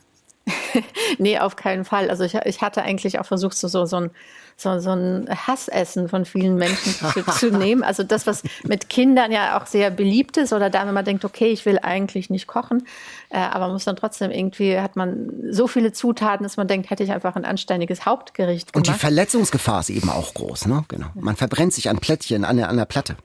nee, 1.17 1.39
auf 1.39 1.55
keinen 1.55 1.85
Fall. 1.85 2.09
Also 2.09 2.23
ich, 2.23 2.35
ich 2.35 2.61
hatte 2.61 2.81
eigentlich 2.83 3.19
auch 3.19 3.25
versucht, 3.25 3.57
so, 3.57 3.67
so, 3.67 3.85
so, 3.85 3.97
ein, 3.97 4.11
so, 4.57 4.79
so 4.79 4.91
ein 4.91 5.27
Hassessen 5.29 6.09
von 6.09 6.25
vielen 6.25 6.55
Menschen 6.55 6.93
zu, 6.93 7.23
zu, 7.23 7.51
nehmen. 7.57 7.83
Also 7.83 8.03
das, 8.03 8.27
was 8.27 8.43
mit 8.63 8.89
Kindern 8.89 9.31
ja 9.31 9.59
auch 9.59 9.65
sehr 9.65 9.91
beliebt 9.91 10.37
ist 10.37 10.53
oder 10.53 10.69
da, 10.69 10.85
wenn 10.85 10.93
man 10.93 11.05
denkt, 11.05 11.25
okay, 11.25 11.47
ich 11.47 11.65
will 11.65 11.79
eigentlich 11.79 12.29
nicht 12.29 12.47
kochen, 12.47 12.85
äh, 13.29 13.37
aber 13.37 13.65
man 13.65 13.73
muss 13.73 13.85
dann 13.85 13.95
trotzdem 13.95 14.31
irgendwie, 14.31 14.79
hat 14.79 14.95
man 14.95 15.29
so 15.49 15.67
viele 15.67 15.91
Zutaten, 15.91 16.43
dass 16.43 16.57
man 16.57 16.67
denkt, 16.67 16.89
hätte 16.89 17.03
ich 17.03 17.11
einfach 17.11 17.35
ein 17.35 17.45
anständiges 17.45 18.05
Hauptgericht 18.05 18.73
gemacht. 18.73 18.87
Und 18.87 18.95
die 18.95 18.99
Verletzungsgefahr 18.99 19.81
ist 19.81 19.89
eben 19.89 20.09
auch 20.09 20.33
groß. 20.33 20.67
Ne? 20.67 20.83
Genau. 20.87 21.07
Man 21.15 21.35
verbrennt 21.35 21.73
sich 21.73 21.89
an 21.89 21.99
Plättchen, 21.99 22.45
an 22.45 22.57
der, 22.57 22.69
an 22.69 22.77
der 22.77 22.85
Platte. 22.85 23.15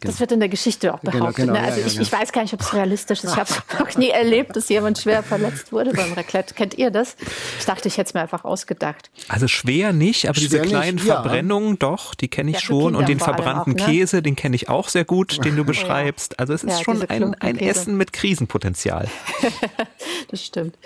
Genau. 0.00 0.12
Das 0.12 0.20
wird 0.20 0.32
in 0.32 0.40
der 0.40 0.48
Geschichte 0.48 0.92
auch 0.92 1.00
genau, 1.00 1.12
behauptet. 1.12 1.46
Genau, 1.46 1.54
genau, 1.54 1.60
ne? 1.60 1.66
Also 1.66 1.80
ja, 1.80 1.86
ich, 1.86 1.94
ja, 1.94 2.02
ich, 2.02 2.12
weiß 2.12 2.32
gar 2.32 2.42
nicht, 2.42 2.52
ob 2.52 2.60
es 2.60 2.72
realistisch 2.74 3.24
ist. 3.24 3.32
Ich 3.32 3.36
habe 3.36 3.50
noch 3.78 3.96
nie 3.96 4.10
erlebt, 4.10 4.54
dass 4.54 4.68
jemand 4.68 4.98
schwer 4.98 5.22
verletzt 5.22 5.72
wurde 5.72 5.92
beim 5.92 6.12
Raclette. 6.12 6.54
Kennt 6.54 6.74
ihr 6.74 6.90
das? 6.90 7.16
Ich 7.58 7.64
dachte, 7.64 7.88
ich 7.88 7.96
hätte 7.96 8.08
es 8.08 8.14
mir 8.14 8.20
einfach 8.20 8.44
ausgedacht. 8.44 9.10
Also 9.28 9.48
schwer 9.48 9.92
nicht, 9.92 10.28
aber 10.28 10.38
schwer 10.38 10.48
diese 10.48 10.62
kleinen 10.62 10.96
nicht, 10.96 11.06
Verbrennungen 11.06 11.78
doch, 11.78 12.14
die 12.14 12.28
kenne 12.28 12.50
ich 12.50 12.60
schon. 12.60 12.94
Und 12.94 13.08
den 13.08 13.20
verbrannten 13.20 13.72
auch, 13.74 13.86
ne? 13.86 13.92
Käse, 13.92 14.22
den 14.22 14.36
kenne 14.36 14.56
ich 14.56 14.68
auch 14.68 14.88
sehr 14.88 15.04
gut, 15.04 15.44
den 15.44 15.56
du 15.56 15.64
beschreibst. 15.66 16.38
Also 16.38 16.52
es 16.52 16.62
ist 16.62 16.82
schon 16.82 17.02
ein, 17.08 17.34
ein 17.40 17.58
Essen 17.58 17.96
mit 17.96 18.12
Krisenpotenzial. 18.12 19.08
das 20.30 20.44
stimmt. 20.44 20.76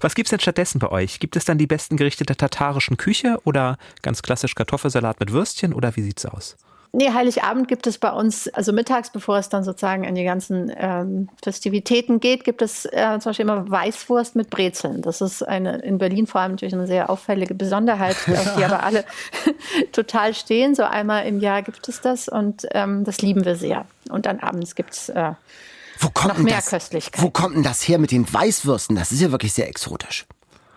Was 0.00 0.14
gibt 0.14 0.26
es 0.26 0.30
denn 0.30 0.40
stattdessen 0.40 0.78
bei 0.78 0.90
euch? 0.90 1.20
Gibt 1.20 1.36
es 1.36 1.44
dann 1.44 1.58
die 1.58 1.66
besten 1.66 1.96
Gerichte 1.96 2.24
der 2.24 2.36
tatarischen 2.36 2.96
Küche 2.96 3.38
oder 3.44 3.78
ganz 4.02 4.22
klassisch 4.22 4.54
Kartoffelsalat 4.54 5.20
mit 5.20 5.32
Würstchen 5.32 5.72
oder 5.72 5.94
wie 5.96 6.02
sieht's 6.02 6.26
aus? 6.26 6.56
Nee, 6.96 7.12
Heiligabend 7.12 7.66
gibt 7.66 7.88
es 7.88 7.98
bei 7.98 8.12
uns, 8.12 8.46
also 8.54 8.72
mittags, 8.72 9.10
bevor 9.10 9.36
es 9.38 9.48
dann 9.48 9.64
sozusagen 9.64 10.06
an 10.06 10.14
die 10.14 10.22
ganzen 10.22 10.72
ähm, 10.76 11.28
Festivitäten 11.42 12.20
geht, 12.20 12.44
gibt 12.44 12.62
es 12.62 12.84
äh, 12.84 13.18
zum 13.18 13.30
Beispiel 13.30 13.42
immer 13.42 13.68
Weißwurst 13.68 14.36
mit 14.36 14.48
Brezeln. 14.48 15.02
Das 15.02 15.20
ist 15.20 15.42
eine 15.42 15.78
in 15.78 15.98
Berlin 15.98 16.28
vor 16.28 16.40
allem 16.40 16.52
natürlich 16.52 16.72
eine 16.72 16.86
sehr 16.86 17.10
auffällige 17.10 17.52
Besonderheit, 17.54 18.16
auf 18.28 18.54
die 18.56 18.64
aber 18.64 18.84
alle 18.84 19.04
total 19.92 20.34
stehen. 20.34 20.76
So 20.76 20.84
einmal 20.84 21.26
im 21.26 21.40
Jahr 21.40 21.62
gibt 21.62 21.88
es 21.88 22.00
das 22.00 22.28
und 22.28 22.64
ähm, 22.70 23.02
das 23.02 23.20
lieben 23.20 23.44
wir 23.44 23.56
sehr. 23.56 23.86
Und 24.08 24.26
dann 24.26 24.38
abends 24.38 24.76
gibt 24.76 24.92
es 24.92 25.08
äh, 25.08 25.32
noch 26.00 26.38
mehr 26.38 26.56
das, 26.58 26.70
Köstlichkeit. 26.70 27.20
Wo 27.20 27.30
kommt 27.30 27.56
denn 27.56 27.64
das 27.64 27.88
her 27.88 27.98
mit 27.98 28.12
den 28.12 28.32
Weißwürsten? 28.32 28.94
Das 28.94 29.10
ist 29.10 29.20
ja 29.20 29.32
wirklich 29.32 29.52
sehr 29.52 29.68
exotisch. 29.68 30.26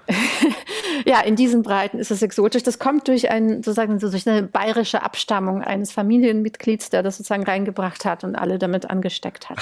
ja, 1.06 1.22
in 1.22 1.36
diesen 1.36 1.64
Breiten 1.64 2.00
ist 2.00 2.12
es 2.12 2.22
exotisch. 2.22 2.64
Das 2.64 2.80
kommt 2.80 3.08
durch, 3.08 3.30
ein, 3.30 3.64
sozusagen, 3.64 4.00
durch 4.00 4.28
eine 4.28 4.44
bayerische 4.44 5.04
Abstammung 5.04 5.62
eines 5.62 5.92
Familienmitglieds, 5.92 6.90
der 6.90 7.04
das 7.04 7.18
sozusagen 7.18 7.44
reingebracht 7.44 8.06
hat 8.06 8.24
und 8.24 8.36
alle 8.36 8.60
damit 8.60 8.90
angesteckt 8.90 9.50
hat. 9.50 9.58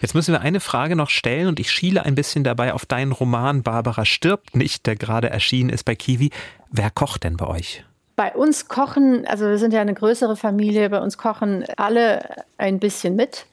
Jetzt 0.00 0.14
müssen 0.14 0.32
wir 0.32 0.40
eine 0.40 0.60
Frage 0.60 0.96
noch 0.96 1.10
stellen 1.10 1.48
und 1.48 1.58
ich 1.60 1.70
schiele 1.70 2.04
ein 2.04 2.14
bisschen 2.14 2.44
dabei 2.44 2.74
auf 2.74 2.86
deinen 2.86 3.12
Roman 3.12 3.62
Barbara 3.62 4.04
stirbt 4.04 4.54
nicht, 4.56 4.86
der 4.86 4.96
gerade 4.96 5.30
erschienen 5.30 5.70
ist 5.70 5.84
bei 5.84 5.94
Kiwi. 5.94 6.30
Wer 6.70 6.90
kocht 6.90 7.24
denn 7.24 7.36
bei 7.36 7.46
euch? 7.46 7.84
Bei 8.16 8.34
uns 8.34 8.68
kochen, 8.68 9.26
also 9.26 9.46
wir 9.46 9.58
sind 9.58 9.72
ja 9.72 9.80
eine 9.80 9.94
größere 9.94 10.36
Familie, 10.36 10.90
bei 10.90 11.00
uns 11.00 11.16
kochen 11.16 11.64
alle 11.76 12.44
ein 12.58 12.78
bisschen 12.78 13.16
mit. 13.16 13.46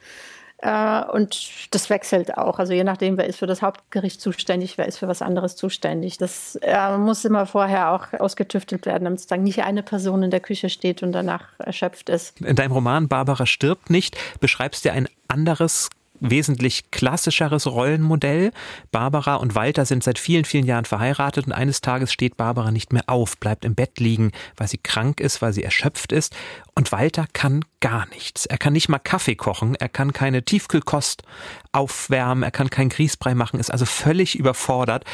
Äh, 0.62 1.04
und 1.12 1.74
das 1.74 1.90
wechselt 1.90 2.38
auch. 2.38 2.60
Also 2.60 2.74
je 2.74 2.84
nachdem, 2.84 3.18
wer 3.18 3.28
ist 3.28 3.40
für 3.40 3.48
das 3.48 3.62
Hauptgericht 3.62 4.20
zuständig, 4.20 4.78
wer 4.78 4.88
ist 4.88 4.98
für 4.98 5.08
was 5.08 5.22
anderes 5.22 5.56
zuständig. 5.56 6.18
Das 6.18 6.58
äh, 6.62 6.98
muss 6.98 7.24
immer 7.26 7.46
vorher 7.46 7.92
auch 7.92 8.14
ausgetüftelt 8.20 8.86
werden, 8.86 9.06
damit 9.06 9.20
sozusagen 9.20 9.44
nicht 9.44 9.64
eine 9.64 9.84
Person 9.84 10.24
in 10.24 10.32
der 10.32 10.42
Küche 10.42 10.70
steht 10.70 11.02
und 11.02 11.14
danach 11.14 11.46
erschöpft 11.60 12.10
ist. 12.10 12.40
In 12.42 12.56
deinem 12.56 12.74
Roman 12.74 13.08
Barbara 13.08 13.46
stirbt 13.46 13.90
nicht 13.90 14.18
beschreibst 14.40 14.84
du 14.86 14.92
ein 14.92 15.08
anderes 15.28 15.90
wesentlich 16.20 16.92
klassischeres 16.92 17.68
Rollenmodell. 17.68 18.52
Barbara 18.92 19.36
und 19.36 19.56
Walter 19.56 19.86
sind 19.86 20.04
seit 20.04 20.20
vielen, 20.20 20.46
vielen 20.46 20.66
Jahren 20.66 20.86
verheiratet 20.86 21.48
und 21.48 21.54
eines 21.54 21.82
Tages 21.82 22.12
steht 22.12 22.38
Barbara 22.38 22.72
nicht 22.72 22.94
mehr 22.94 23.04
auf, 23.08 23.38
bleibt 23.38 23.66
im 23.66 23.76
Bett 23.76 24.00
liegen, 24.00 24.32
weil 24.58 24.68
sie 24.68 24.78
krank 24.78 25.20
ist, 25.20 25.42
weil 25.42 25.54
sie 25.54 25.64
erschöpft 25.64 26.12
ist. 26.12 26.36
Und 26.76 26.92
Walter 26.92 27.26
kann 27.34 27.66
gar 27.80 28.08
nichts. 28.10 28.46
Er 28.46 28.58
kann 28.58 28.74
nicht 28.74 28.90
mal 28.90 29.00
Kaffee 29.00 29.36
kochen, 29.36 29.76
er 29.76 29.90
kann 29.90 30.14
keine 30.14 30.44
Tiefkühlkost 30.44 31.24
aufwärmen, 31.72 32.44
er 32.44 32.52
kann 32.52 32.70
keinen 32.70 32.90
Grießbrei 32.90 33.36
machen, 33.36 33.60
ist 33.60 33.72
also 33.72 33.86
völlig 33.86 34.38
überfordert. 34.38 35.06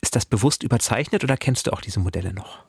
Ist 0.00 0.16
das 0.16 0.26
bewusst 0.26 0.62
überzeichnet 0.62 1.24
oder 1.24 1.36
kennst 1.36 1.66
du 1.66 1.72
auch 1.72 1.80
diese 1.80 2.00
Modelle 2.00 2.34
noch? 2.34 2.62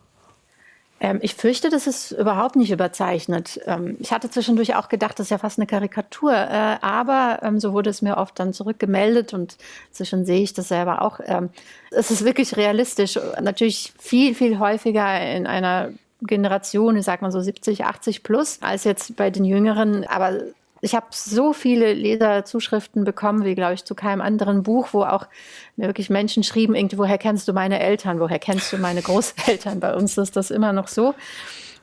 Ähm, 1.00 1.20
ich 1.22 1.36
fürchte, 1.36 1.70
das 1.70 1.88
ist 1.88 2.12
überhaupt 2.12 2.56
nicht 2.56 2.72
überzeichnet. 2.72 3.60
Ähm, 3.66 3.98
ich 4.00 4.12
hatte 4.12 4.30
zwischendurch 4.30 4.76
auch 4.76 4.88
gedacht, 4.88 5.20
das 5.20 5.26
ist 5.26 5.32
ja 5.32 5.38
fast 5.38 5.60
eine 5.60 5.68
Karikatur, 5.68 6.34
äh, 6.34 6.78
aber 6.82 7.40
ähm, 7.42 7.60
so 7.60 7.74
wurde 7.74 7.90
es 7.90 8.02
mir 8.02 8.18
oft 8.18 8.40
dann 8.40 8.54
zurückgemeldet 8.54 9.34
und 9.34 9.58
inzwischen 9.90 10.26
sehe 10.26 10.42
ich 10.42 10.54
das 10.54 10.70
selber 10.70 11.02
auch. 11.02 11.20
Ähm, 11.26 11.50
es 11.92 12.12
ist 12.12 12.24
wirklich 12.24 12.56
realistisch, 12.56 13.20
natürlich 13.42 13.94
viel, 14.00 14.36
viel 14.36 14.58
häufiger 14.60 15.20
in 15.36 15.48
einer 15.48 15.92
Generation, 16.22 16.96
ich 16.96 17.06
sag 17.06 17.22
mal 17.22 17.32
so 17.32 17.42
70, 17.42 17.86
80 17.86 18.24
plus, 18.24 18.60
als 18.62 18.86
jetzt 18.86 19.16
bei 19.18 19.30
den 19.30 19.44
Jüngeren. 19.44 20.06
Aber 20.06 20.40
ich 20.86 20.94
habe 20.94 21.08
so 21.10 21.52
viele 21.52 21.94
Leserzuschriften 21.94 23.04
bekommen, 23.06 23.44
wie 23.44 23.56
glaube 23.56 23.74
ich 23.74 23.86
zu 23.86 23.96
keinem 23.96 24.22
anderen 24.22 24.62
Buch, 24.62 24.90
wo 24.92 25.02
auch 25.04 25.28
mir 25.76 25.88
wirklich 25.88 26.12
Menschen 26.12 26.44
schrieben, 26.44 26.76
irgendwie, 26.76 27.00
woher 27.00 27.18
kennst 27.18 27.48
du 27.48 27.54
meine 27.54 27.80
Eltern, 27.80 28.20
woher 28.20 28.38
kennst 28.38 28.72
du 28.72 28.78
meine 28.78 29.02
Großeltern? 29.02 29.80
Bei 29.80 29.96
uns 29.96 30.16
ist 30.18 30.36
das 30.36 30.52
immer 30.52 30.74
noch 30.74 30.88
so. 30.88 31.16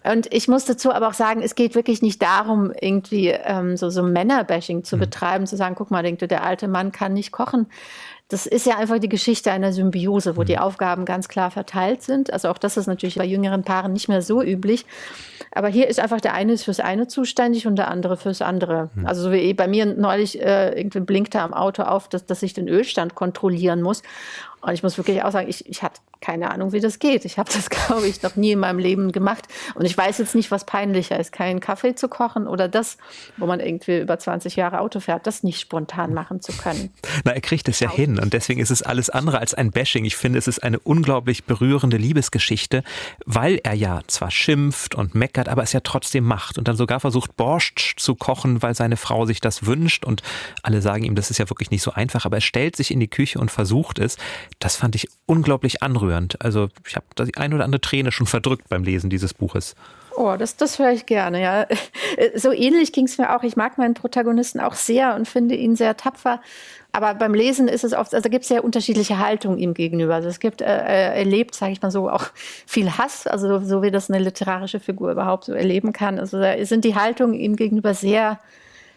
Und 0.04 0.32
ich 0.32 0.48
muss 0.48 0.64
dazu 0.64 0.92
aber 0.92 1.08
auch 1.08 1.14
sagen, 1.14 1.42
es 1.42 1.54
geht 1.54 1.74
wirklich 1.74 2.00
nicht 2.00 2.22
darum, 2.22 2.72
irgendwie 2.80 3.28
ähm, 3.28 3.76
so, 3.76 3.90
so 3.90 4.02
Männerbashing 4.02 4.84
zu 4.84 4.96
mhm. 4.96 5.00
betreiben, 5.00 5.46
zu 5.46 5.56
sagen, 5.56 5.74
guck 5.76 5.90
mal, 5.90 6.02
denkt 6.02 6.22
du, 6.22 6.28
der 6.28 6.44
alte 6.44 6.68
Mann 6.68 6.92
kann 6.92 7.12
nicht 7.12 7.32
kochen. 7.32 7.66
Das 8.28 8.46
ist 8.46 8.66
ja 8.66 8.78
einfach 8.78 8.98
die 8.98 9.08
Geschichte 9.08 9.52
einer 9.52 9.72
Symbiose, 9.72 10.36
wo 10.36 10.42
die 10.44 10.54
mhm. 10.54 10.62
Aufgaben 10.62 11.04
ganz 11.04 11.28
klar 11.28 11.50
verteilt 11.50 12.02
sind. 12.02 12.32
Also 12.32 12.48
auch 12.48 12.58
das 12.58 12.76
ist 12.76 12.86
natürlich 12.86 13.16
bei 13.16 13.26
jüngeren 13.26 13.62
Paaren 13.62 13.92
nicht 13.92 14.08
mehr 14.08 14.22
so 14.22 14.42
üblich. 14.42 14.86
Aber 15.54 15.68
hier 15.68 15.88
ist 15.88 16.00
einfach 16.00 16.20
der 16.20 16.32
eine 16.32 16.52
ist 16.52 16.64
fürs 16.64 16.80
eine 16.80 17.08
zuständig 17.08 17.66
und 17.66 17.76
der 17.76 17.88
andere 17.88 18.16
fürs 18.16 18.40
andere. 18.40 18.90
Mhm. 18.94 19.06
Also 19.06 19.22
so 19.22 19.32
wie 19.32 19.52
bei 19.52 19.68
mir 19.68 19.86
neulich 19.86 20.40
äh, 20.40 20.78
irgendwie 20.78 21.00
blinkte 21.00 21.40
am 21.40 21.52
Auto 21.52 21.82
auf, 21.82 22.08
dass, 22.08 22.24
dass 22.24 22.42
ich 22.42 22.54
den 22.54 22.68
Ölstand 22.68 23.14
kontrollieren 23.14 23.82
muss. 23.82 24.02
Und 24.62 24.74
ich 24.74 24.82
muss 24.82 24.96
wirklich 24.96 25.22
auch 25.22 25.32
sagen, 25.32 25.48
ich, 25.48 25.68
ich 25.68 25.82
hatte 25.82 26.00
keine 26.22 26.50
Ahnung, 26.52 26.72
wie 26.72 26.80
das 26.80 26.98
geht. 26.98 27.26
Ich 27.26 27.36
habe 27.36 27.50
das, 27.52 27.68
glaube 27.70 28.06
ich, 28.06 28.22
noch 28.22 28.36
nie 28.36 28.52
in 28.52 28.60
meinem 28.60 28.78
Leben 28.78 29.12
gemacht. 29.12 29.48
Und 29.74 29.84
ich 29.84 29.98
weiß 29.98 30.18
jetzt 30.18 30.34
nicht, 30.34 30.50
was 30.50 30.64
peinlicher 30.64 31.18
ist, 31.18 31.32
keinen 31.32 31.60
Kaffee 31.60 31.94
zu 31.94 32.08
kochen 32.08 32.46
oder 32.46 32.68
das, 32.68 32.96
wo 33.36 33.46
man 33.46 33.60
irgendwie 33.60 33.98
über 33.98 34.18
20 34.18 34.56
Jahre 34.56 34.80
Auto 34.80 35.00
fährt, 35.00 35.26
das 35.26 35.42
nicht 35.42 35.60
spontan 35.60 36.14
machen 36.14 36.40
zu 36.40 36.52
können. 36.52 36.94
Na, 37.24 37.32
er 37.32 37.40
kriegt 37.40 37.68
es 37.68 37.80
ja 37.80 37.90
hin. 37.90 38.18
Und 38.18 38.32
deswegen 38.32 38.60
ist 38.60 38.70
es 38.70 38.82
alles 38.82 39.10
andere 39.10 39.40
als 39.40 39.52
ein 39.52 39.72
Bashing. 39.72 40.04
Ich 40.04 40.16
finde, 40.16 40.38
es 40.38 40.46
ist 40.46 40.62
eine 40.62 40.78
unglaublich 40.78 41.44
berührende 41.44 41.96
Liebesgeschichte, 41.96 42.84
weil 43.26 43.60
er 43.64 43.74
ja 43.74 44.00
zwar 44.06 44.30
schimpft 44.30 44.94
und 44.94 45.14
meckert, 45.16 45.48
aber 45.48 45.64
es 45.64 45.72
ja 45.72 45.80
trotzdem 45.80 46.24
macht. 46.24 46.56
Und 46.56 46.68
dann 46.68 46.76
sogar 46.76 47.00
versucht, 47.00 47.36
Borscht 47.36 47.98
zu 47.98 48.14
kochen, 48.14 48.62
weil 48.62 48.76
seine 48.76 48.96
Frau 48.96 49.26
sich 49.26 49.40
das 49.40 49.66
wünscht. 49.66 50.04
Und 50.04 50.22
alle 50.62 50.80
sagen 50.82 51.02
ihm, 51.02 51.16
das 51.16 51.32
ist 51.32 51.38
ja 51.38 51.50
wirklich 51.50 51.72
nicht 51.72 51.82
so 51.82 51.90
einfach. 51.92 52.24
Aber 52.24 52.36
er 52.36 52.42
stellt 52.42 52.76
sich 52.76 52.92
in 52.92 53.00
die 53.00 53.08
Küche 53.08 53.40
und 53.40 53.50
versucht 53.50 53.98
es. 53.98 54.16
Das 54.62 54.76
fand 54.76 54.94
ich 54.94 55.08
unglaublich 55.26 55.82
anrührend. 55.82 56.40
Also 56.40 56.68
ich 56.86 56.94
habe 56.94 57.04
die 57.18 57.36
ein 57.36 57.52
oder 57.52 57.64
andere 57.64 57.80
Träne 57.80 58.12
schon 58.12 58.28
verdrückt 58.28 58.68
beim 58.68 58.84
Lesen 58.84 59.10
dieses 59.10 59.34
Buches. 59.34 59.74
Oh, 60.14 60.36
das, 60.38 60.56
das 60.56 60.78
höre 60.78 60.92
ich 60.92 61.04
gerne, 61.06 61.42
ja. 61.42 61.66
So 62.36 62.52
ähnlich 62.52 62.92
ging 62.92 63.06
es 63.06 63.18
mir 63.18 63.34
auch. 63.34 63.42
Ich 63.42 63.56
mag 63.56 63.76
meinen 63.76 63.94
Protagonisten 63.94 64.60
auch 64.60 64.74
sehr 64.74 65.16
und 65.16 65.26
finde 65.26 65.56
ihn 65.56 65.74
sehr 65.74 65.96
tapfer. 65.96 66.40
Aber 66.92 67.14
beim 67.14 67.34
Lesen 67.34 67.66
ist 67.66 67.82
es 67.82 67.92
oft, 67.92 68.14
also 68.14 68.28
gibt 68.30 68.44
es 68.44 68.50
ja 68.50 68.60
unterschiedliche 68.60 69.18
Haltungen 69.18 69.58
ihm 69.58 69.74
gegenüber. 69.74 70.14
Also 70.14 70.28
es 70.28 70.38
gibt, 70.38 70.60
äh, 70.60 70.66
er 70.66 71.16
erlebt, 71.16 71.56
sage 71.56 71.72
ich 71.72 71.82
mal 71.82 71.90
so, 71.90 72.08
auch 72.08 72.26
viel 72.64 72.96
Hass, 72.96 73.26
also 73.26 73.58
so 73.64 73.82
wie 73.82 73.90
das 73.90 74.10
eine 74.10 74.22
literarische 74.22 74.78
Figur 74.78 75.10
überhaupt 75.10 75.46
so 75.46 75.54
erleben 75.54 75.92
kann. 75.92 76.20
Also 76.20 76.38
da 76.38 76.64
sind 76.64 76.84
die 76.84 76.94
Haltungen 76.94 77.34
ihm 77.34 77.56
gegenüber 77.56 77.94
sehr 77.94 78.38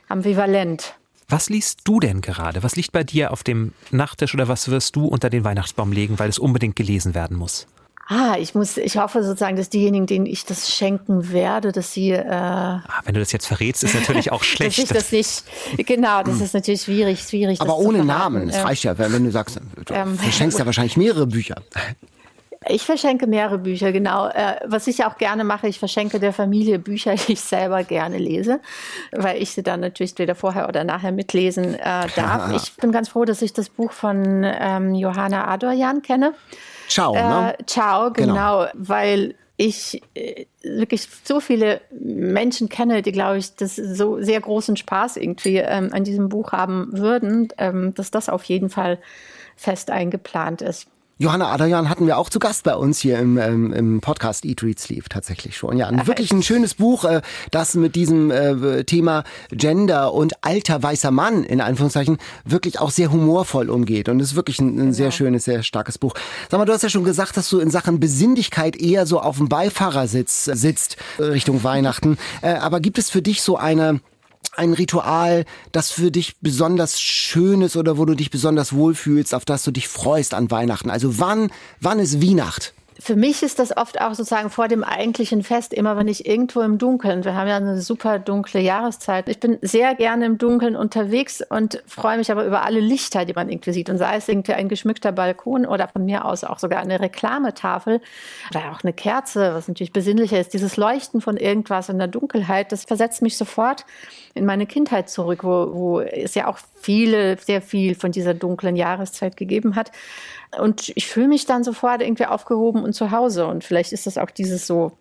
ambivalent. 0.10 0.94
Was 1.28 1.50
liest 1.50 1.82
du 1.86 2.00
denn 2.00 2.22
gerade? 2.22 2.62
Was 2.62 2.76
liegt 2.76 2.92
bei 2.92 3.04
dir 3.04 3.32
auf 3.32 3.44
dem 3.44 3.74
Nachttisch 3.92 4.34
oder 4.34 4.48
was 4.48 4.70
wirst 4.70 4.96
du 4.96 5.06
unter 5.06 5.30
den 5.30 5.44
Weihnachtsbaum 5.44 5.92
legen, 5.92 6.20
weil 6.20 6.30
es 6.30 6.38
unbedingt 6.38 6.76
gelesen 6.76 7.16
werden 7.16 7.36
muss? 7.38 7.68
Ah, 8.08 8.36
ich 8.38 8.54
muss, 8.54 8.78
ich 8.78 8.98
hoffe 8.98 9.24
sozusagen, 9.24 9.56
dass 9.56 9.70
diejenigen, 9.70 10.06
denen 10.06 10.28
ich 10.28 10.46
das 10.46 10.72
schenken 10.72 11.32
werde, 11.32 11.72
dass 11.72 11.92
sie. 11.92 12.12
Äh, 12.12 12.30
ah, 12.30 12.84
wenn 13.04 13.16
du 13.16 13.20
das 13.20 13.32
jetzt 13.32 13.48
verrätst, 13.48 13.84
ist 13.84 13.96
natürlich 13.96 14.32
auch 14.32 14.44
schlecht. 14.44 14.78
dass 14.78 14.84
ich 14.84 14.90
das 14.90 15.12
nicht. 15.12 15.44
Genau, 15.88 16.22
das 16.22 16.40
ist 16.40 16.54
natürlich 16.54 16.84
schwierig, 16.84 17.22
schwierig. 17.22 17.60
Aber 17.62 17.80
ohne 17.80 18.06
Namen. 18.06 18.50
Es 18.50 18.64
reicht 18.64 18.84
ja, 18.84 18.96
wenn 19.00 19.24
du 19.24 19.32
sagst, 19.32 19.60
du 19.86 19.94
ähm, 19.94 20.20
verschenkst 20.20 20.60
ja 20.60 20.68
wahrscheinlich 20.68 20.98
mehrere 20.98 21.26
Bücher. 21.26 21.56
Ich 22.68 22.84
verschenke 22.84 23.28
mehrere 23.28 23.60
Bücher, 23.60 23.92
genau. 23.92 24.28
Äh, 24.28 24.60
was 24.66 24.88
ich 24.88 25.06
auch 25.06 25.18
gerne 25.18 25.44
mache, 25.44 25.68
ich 25.68 25.80
verschenke 25.80 26.20
der 26.20 26.34
Familie 26.34 26.80
Bücher, 26.80 27.16
die 27.28 27.34
ich 27.34 27.42
selber 27.42 27.84
gerne 27.84 28.18
lese, 28.18 28.60
weil 29.12 29.42
ich 29.42 29.52
sie 29.52 29.64
dann 29.64 29.80
natürlich 29.80 30.18
weder 30.18 30.36
vorher 30.36 30.68
oder 30.68 30.84
nachher 30.84 31.12
mitlesen 31.12 31.76
äh, 31.76 32.08
darf. 32.16 32.52
Ich 32.56 32.76
bin 32.78 32.92
ganz 32.92 33.10
froh, 33.10 33.26
dass 33.26 33.42
ich 33.42 33.54
das 33.54 33.70
Buch 33.70 33.92
von 33.92 34.44
ähm, 34.44 34.96
Johanna 34.96 35.48
Adorjan 35.48 36.02
kenne. 36.02 36.34
Ciao, 36.88 37.14
ne? 37.14 37.56
Äh, 37.58 37.64
ciao, 37.66 38.12
genau, 38.12 38.34
genau. 38.34 38.68
weil 38.74 39.36
ich 39.58 40.02
äh, 40.14 40.46
wirklich 40.64 41.08
so 41.24 41.40
viele 41.40 41.82
Menschen 41.92 42.70
kenne, 42.70 43.02
die, 43.02 43.12
glaube 43.12 43.38
ich, 43.38 43.56
das 43.56 43.76
so 43.76 44.22
sehr 44.22 44.42
großen 44.42 44.76
Spaß 44.76 45.18
irgendwie 45.18 45.58
ähm, 45.58 45.90
an 45.92 46.04
diesem 46.04 46.30
Buch 46.30 46.52
haben 46.52 46.90
würden, 46.92 47.50
ähm, 47.58 47.94
dass 47.94 48.12
das 48.12 48.30
auf 48.30 48.44
jeden 48.46 48.70
Fall 48.70 49.00
fest 49.56 49.92
eingeplant 49.92 50.62
ist. 50.62 50.88
Johanna 51.18 51.50
Adrian 51.50 51.90
hatten 51.90 52.08
wir 52.08 52.18
auch 52.18 52.30
zu 52.30 52.40
Gast 52.40 52.66
bei 52.66 52.76
uns 52.76 53.00
hier 53.00 53.20
im, 53.20 53.38
ähm, 53.38 53.72
im 53.72 54.02
Podcast 54.02 54.44
Eat, 54.44 54.62
Read, 54.64 54.78
Sleep 54.78 55.10
tatsächlich 55.10 55.56
schon. 55.56 55.78
Ja, 55.78 55.88
ein 55.88 56.08
wirklich 56.08 56.34
ein 56.34 56.44
schönes 56.44 56.74
Buch, 56.74 57.06
äh, 57.06 57.22
das 57.52 57.76
mit 57.76 57.96
diesem 57.96 58.32
äh, 58.32 58.84
Thema 58.84 59.24
Gender 59.50 60.14
und 60.14 60.44
alter 60.44 60.84
weißer 60.84 61.12
Mann 61.12 61.46
in 61.46 61.62
Anführungszeichen 61.62 62.18
wirklich 62.44 62.82
auch 62.82 62.92
sehr 62.92 63.14
humorvoll 63.14 63.70
umgeht. 63.70 64.10
Und 64.10 64.20
es 64.20 64.32
ist 64.32 64.36
wirklich 64.36 64.60
ein, 64.60 64.68
ein 64.68 64.78
genau. 64.78 64.92
sehr 64.92 65.12
schönes, 65.12 65.46
sehr 65.46 65.64
starkes 65.64 65.98
Buch. 65.98 66.16
Sag 66.52 66.58
mal, 66.58 66.66
du 66.66 66.74
hast 66.74 66.82
ja 66.82 66.90
schon 66.90 67.06
gesagt, 67.06 67.38
dass 67.38 67.50
du 67.50 67.60
in 67.60 67.72
Sachen 67.72 68.02
Besinnlichkeit 68.02 68.76
eher 68.76 69.06
so 69.06 69.22
auf 69.22 69.38
dem 69.38 69.48
Beifahrersitz 69.48 70.44
sitzt 70.44 70.98
äh, 71.18 71.24
Richtung 71.24 71.64
Weihnachten. 71.64 72.18
Äh, 72.42 72.56
aber 72.56 72.82
gibt 72.82 72.98
es 72.98 73.10
für 73.10 73.22
dich 73.22 73.42
so 73.42 73.56
eine 73.56 74.02
ein 74.56 74.74
Ritual, 74.74 75.46
das 75.72 75.92
für 75.92 76.12
dich 76.12 76.38
besonders 76.42 77.02
schön 77.02 77.62
ist 77.62 77.76
oder 77.76 77.98
wo 77.98 78.06
du 78.06 78.16
dich 78.16 78.32
besonders 78.32 78.74
wohlfühlst, 78.74 79.34
auf 79.34 79.46
das 79.46 79.64
du 79.64 79.72
dich 79.72 79.88
freust 79.88 80.34
an 80.34 80.52
Weihnachten? 80.52 80.90
Also 80.90 81.20
wann, 81.20 81.52
wann 81.80 82.00
ist 82.00 82.22
Weihnacht? 82.22 82.74
Für 82.98 83.18
mich 83.18 83.44
ist 83.44 83.60
das 83.60 83.76
oft 83.76 84.00
auch 84.00 84.14
sozusagen 84.14 84.50
vor 84.50 84.70
dem 84.70 84.84
eigentlichen 84.84 85.44
Fest, 85.44 85.74
immer 85.74 85.98
wenn 85.98 86.08
ich 86.08 86.26
irgendwo 86.26 86.62
im 86.62 86.78
Dunkeln, 86.78 87.26
wir 87.26 87.36
haben 87.36 87.48
ja 87.48 87.58
eine 87.58 87.82
super 87.82 88.20
dunkle 88.20 88.62
Jahreszeit. 88.62 89.28
Ich 89.28 89.40
bin 89.42 89.58
sehr 89.62 89.96
gerne 89.96 90.26
im 90.26 90.38
Dunkeln 90.38 90.78
unterwegs 90.78 91.44
und 91.50 91.84
freue 91.88 92.18
mich 92.18 92.32
aber 92.32 92.46
über 92.46 92.64
alle 92.64 92.80
Lichter, 92.80 93.26
die 93.26 93.34
man 93.34 93.50
irgendwie 93.50 93.74
sieht. 93.74 93.90
Und 93.90 93.98
sei 93.98 94.16
es 94.16 94.30
irgendwie 94.30 94.54
ein 94.54 94.70
geschmückter 94.70 95.12
Balkon 95.12 95.66
oder 95.66 95.90
von 95.90 96.06
mir 96.06 96.24
aus 96.24 96.46
auch 96.46 96.58
sogar 96.58 96.80
eine 96.80 97.02
Reklametafel 97.02 98.00
oder 98.52 98.72
auch 98.72 98.82
eine 98.82 98.94
Kerze, 98.94 99.54
was 99.54 99.68
natürlich 99.68 99.92
besinnlicher 99.92 100.40
ist. 100.40 100.54
Dieses 100.54 100.78
Leuchten 100.78 101.20
von 101.20 101.36
irgendwas 101.36 101.90
in 101.90 101.98
der 101.98 102.08
Dunkelheit, 102.08 102.72
das 102.72 102.86
versetzt 102.86 103.22
mich 103.22 103.36
sofort 103.36 103.86
in 104.36 104.46
meine 104.46 104.66
Kindheit 104.68 105.10
zurück, 105.10 105.44
wo, 105.44 105.74
wo 105.74 106.00
es 106.00 106.34
ja 106.36 106.48
auch 106.48 106.60
viele, 106.76 107.38
sehr 107.40 107.62
viel 107.62 107.96
von 107.96 108.12
dieser 108.12 108.34
dunklen 108.34 108.76
Jahreszeit 108.76 109.36
gegeben 109.36 109.76
hat. 109.76 109.92
Und 110.60 110.92
ich 110.96 111.08
fühle 111.08 111.28
mich 111.28 111.46
dann 111.46 111.64
sofort 111.64 112.02
irgendwie 112.02 112.26
aufgehoben 112.26 112.84
und 112.86 112.94
zu 112.94 113.12
Hause. 113.12 113.46
Und 113.48 113.66
vielleicht 113.66 113.92
ist 113.92 114.08
das 114.08 114.18
auch 114.18 114.30
dieses 114.30 114.66
so, 114.66 114.94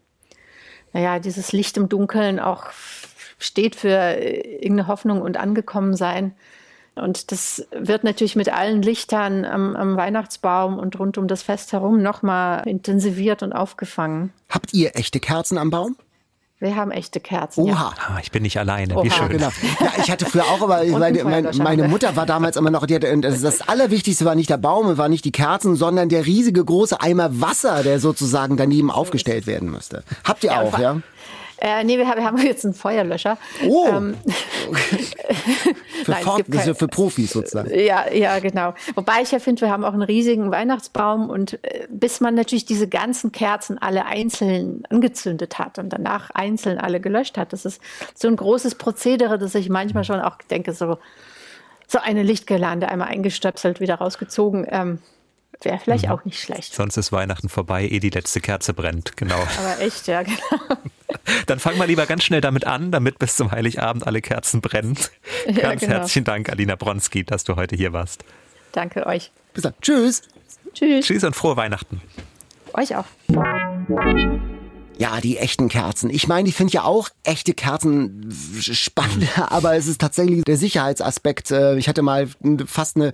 naja, 0.93 1.21
dieses 1.21 1.53
Licht 1.53 1.77
im 1.77 1.89
Dunkeln 1.89 2.41
auch 2.41 2.67
steht 3.39 3.77
für 3.77 4.17
irgendeine 4.17 4.89
Hoffnung 4.89 5.23
und 5.23 5.37
angekommen 5.37 5.95
sein. 5.95 6.35
Und 6.97 7.33
das 7.33 7.67
wird 7.73 8.05
natürlich 8.05 8.37
mit 8.37 8.53
allen 8.53 8.81
Lichtern 8.81 9.45
am, 9.45 9.75
am 9.75 9.97
Weihnachtsbaum 9.97 10.79
und 10.79 10.99
rund 10.99 11.19
um 11.19 11.27
das 11.27 11.43
Fest 11.43 11.73
herum 11.73 12.03
nochmal 12.03 12.67
intensiviert 12.69 13.43
und 13.43 13.53
aufgefangen. 13.53 14.33
Habt 14.49 14.73
ihr 14.75 14.95
echte 14.95 15.19
Kerzen 15.19 15.59
am 15.59 15.71
Baum? 15.71 15.97
Wir 16.65 16.77
haben 16.77 16.93
echte 16.93 17.21
Kerzen. 17.21 17.65
Oha. 17.65 17.93
Ja. 17.95 18.19
Ich 18.23 18.31
bin 18.31 18.43
nicht 18.43 18.59
alleine. 18.59 18.95
Oha. 18.95 19.05
Wie 19.05 19.11
schön. 19.11 19.29
Genau. 19.29 19.51
Ja, 19.81 19.93
ich 20.03 20.11
hatte 20.11 20.25
früher 20.25 20.45
auch, 20.45 20.63
aber 20.63 20.83
meine, 20.99 21.23
meine, 21.23 21.51
meine, 21.53 21.89
Mutter 21.89 22.17
war 22.17 22.25
damals 22.25 22.57
immer 22.57 22.71
noch, 22.71 22.87
die 22.87 22.95
hatte, 22.95 23.15
das 23.19 23.69
Allerwichtigste 23.69 24.25
war 24.25 24.35
nicht 24.35 24.49
der 24.49 24.57
Baum, 24.57 24.97
war 24.97 25.11
nicht 25.11 25.27
die 25.27 25.33
Kerzen, 25.33 25.77
sondern 25.77 26.09
der 26.09 26.25
riesige 26.25 26.65
große 26.65 27.03
Eimer 27.03 27.43
Wasser, 27.43 27.83
der 27.83 28.01
sozusagen 28.01 28.57
daneben 28.57 28.91
aufgestellt 28.91 29.47
werden 29.47 29.71
müsste. 29.71 30.05
Habt 30.25 30.43
ihr 30.43 30.53
ja, 30.53 30.63
auch, 30.63 30.79
ja? 30.79 31.03
Äh, 31.59 31.85
nee, 31.85 31.99
wir 31.99 32.09
haben, 32.09 32.19
wir 32.19 32.25
haben 32.25 32.39
jetzt 32.45 32.65
einen 32.65 32.75
Feuerlöscher. 32.75 33.39
Oh! 33.67 33.87
Ähm, 33.89 34.17
für, 36.05 36.11
Nein, 36.11 36.25
Fort, 36.25 36.45
kein, 36.51 36.75
für 36.75 36.89
Profis 36.89 37.31
sozusagen. 37.31 37.71
Ja, 37.79 38.11
ja, 38.13 38.39
genau. 38.39 38.75
Wobei 38.95 39.23
ich 39.23 39.33
ja 39.33 39.39
finde, 39.39 39.63
wir 39.63 39.71
haben 39.71 39.85
auch 39.85 39.93
einen 39.93 40.03
riesigen 40.03 40.51
Weihnachtsbaum 40.51 41.31
und 41.31 41.55
äh, 41.65 41.87
bis 41.89 42.21
man 42.21 42.35
natürlich 42.35 42.65
diese 42.65 42.89
ganzen 42.89 43.33
Kerzen 43.33 43.79
alle 43.79 44.07
einzeln 44.07 44.85
angezündet 44.91 45.59
hat 45.59 45.79
und 45.79 45.91
danach 45.93 46.31
einzeln 46.31 46.79
alle 46.79 47.01
gelöscht 47.01 47.39
hat, 47.39 47.53
das 47.53 47.65
ist 47.65 47.81
so 48.15 48.29
ein 48.29 48.37
großes 48.37 48.75
Prozedere, 48.77 49.39
dass 49.39 49.55
ich 49.55 49.69
manchmal 49.69 50.05
schon 50.05 50.21
auch 50.21 50.39
denke, 50.51 50.73
so, 50.73 50.99
so 51.87 51.99
eine 51.99 52.23
Lichtgelande 52.23 52.89
einmal 52.89 53.09
eingestöpselt, 53.09 53.81
wieder 53.81 53.97
rausgezogen. 53.97 54.67
Ähm, 54.71 54.99
Wäre 55.63 55.79
vielleicht 55.79 56.07
mhm. 56.07 56.11
auch 56.11 56.25
nicht 56.25 56.41
schlecht. 56.41 56.75
Sonst 56.75 56.97
ist 56.97 57.13
Weihnachten 57.13 57.49
vorbei, 57.49 57.87
ehe 57.87 58.01
die 58.01 58.11
letzte 58.11 58.41
Kerze 58.41 58.75
brennt, 58.75 59.17
genau. 59.17 59.41
Aber 59.59 59.81
echt, 59.81 60.07
ja, 60.07 60.23
genau. 60.23 60.39
Dann 61.47 61.59
fangen 61.59 61.79
wir 61.79 61.87
lieber 61.87 62.07
ganz 62.07 62.25
schnell 62.25 62.41
damit 62.41 62.67
an, 62.67 62.91
damit 62.91 63.19
bis 63.19 63.37
zum 63.37 63.51
Heiligabend 63.51 64.07
alle 64.07 64.21
Kerzen 64.21 64.61
brennen. 64.61 64.97
Ja, 65.47 65.69
ganz 65.69 65.83
genau. 65.83 65.97
herzlichen 65.97 66.25
Dank, 66.25 66.49
Alina 66.49 66.75
Bronski, 66.75 67.23
dass 67.23 67.45
du 67.45 67.57
heute 67.57 67.77
hier 67.77 67.93
warst. 67.93 68.25
Danke 68.73 69.07
euch. 69.07 69.31
Bis 69.53 69.63
dann. 69.63 69.75
Tschüss. 69.83 70.23
Tschüss. 70.73 71.05
Tschüss 71.07 71.23
und 71.25 71.37
frohe 71.37 71.57
Weihnachten. 71.57 72.01
Euch 72.73 72.97
auch. 72.97 73.05
Ja, 74.99 75.21
die 75.21 75.39
echten 75.39 75.69
Kerzen. 75.69 76.09
Ich 76.11 76.29
meine, 76.29 76.49
ich 76.49 76.55
finde 76.55 76.73
ja 76.73 76.85
auch 76.85 77.09
echte 77.25 77.53
Kerzen 77.53 78.33
spannend, 78.61 79.27
aber 79.49 79.75
es 79.75 79.87
ist 79.87 80.01
tatsächlich 80.01 80.45
der 80.45 80.57
Sicherheitsaspekt. 80.57 81.51
Äh, 81.51 81.77
ich 81.79 81.89
hatte 81.89 82.03
mal 82.03 82.29
fast 82.67 82.97
eine, 82.97 83.13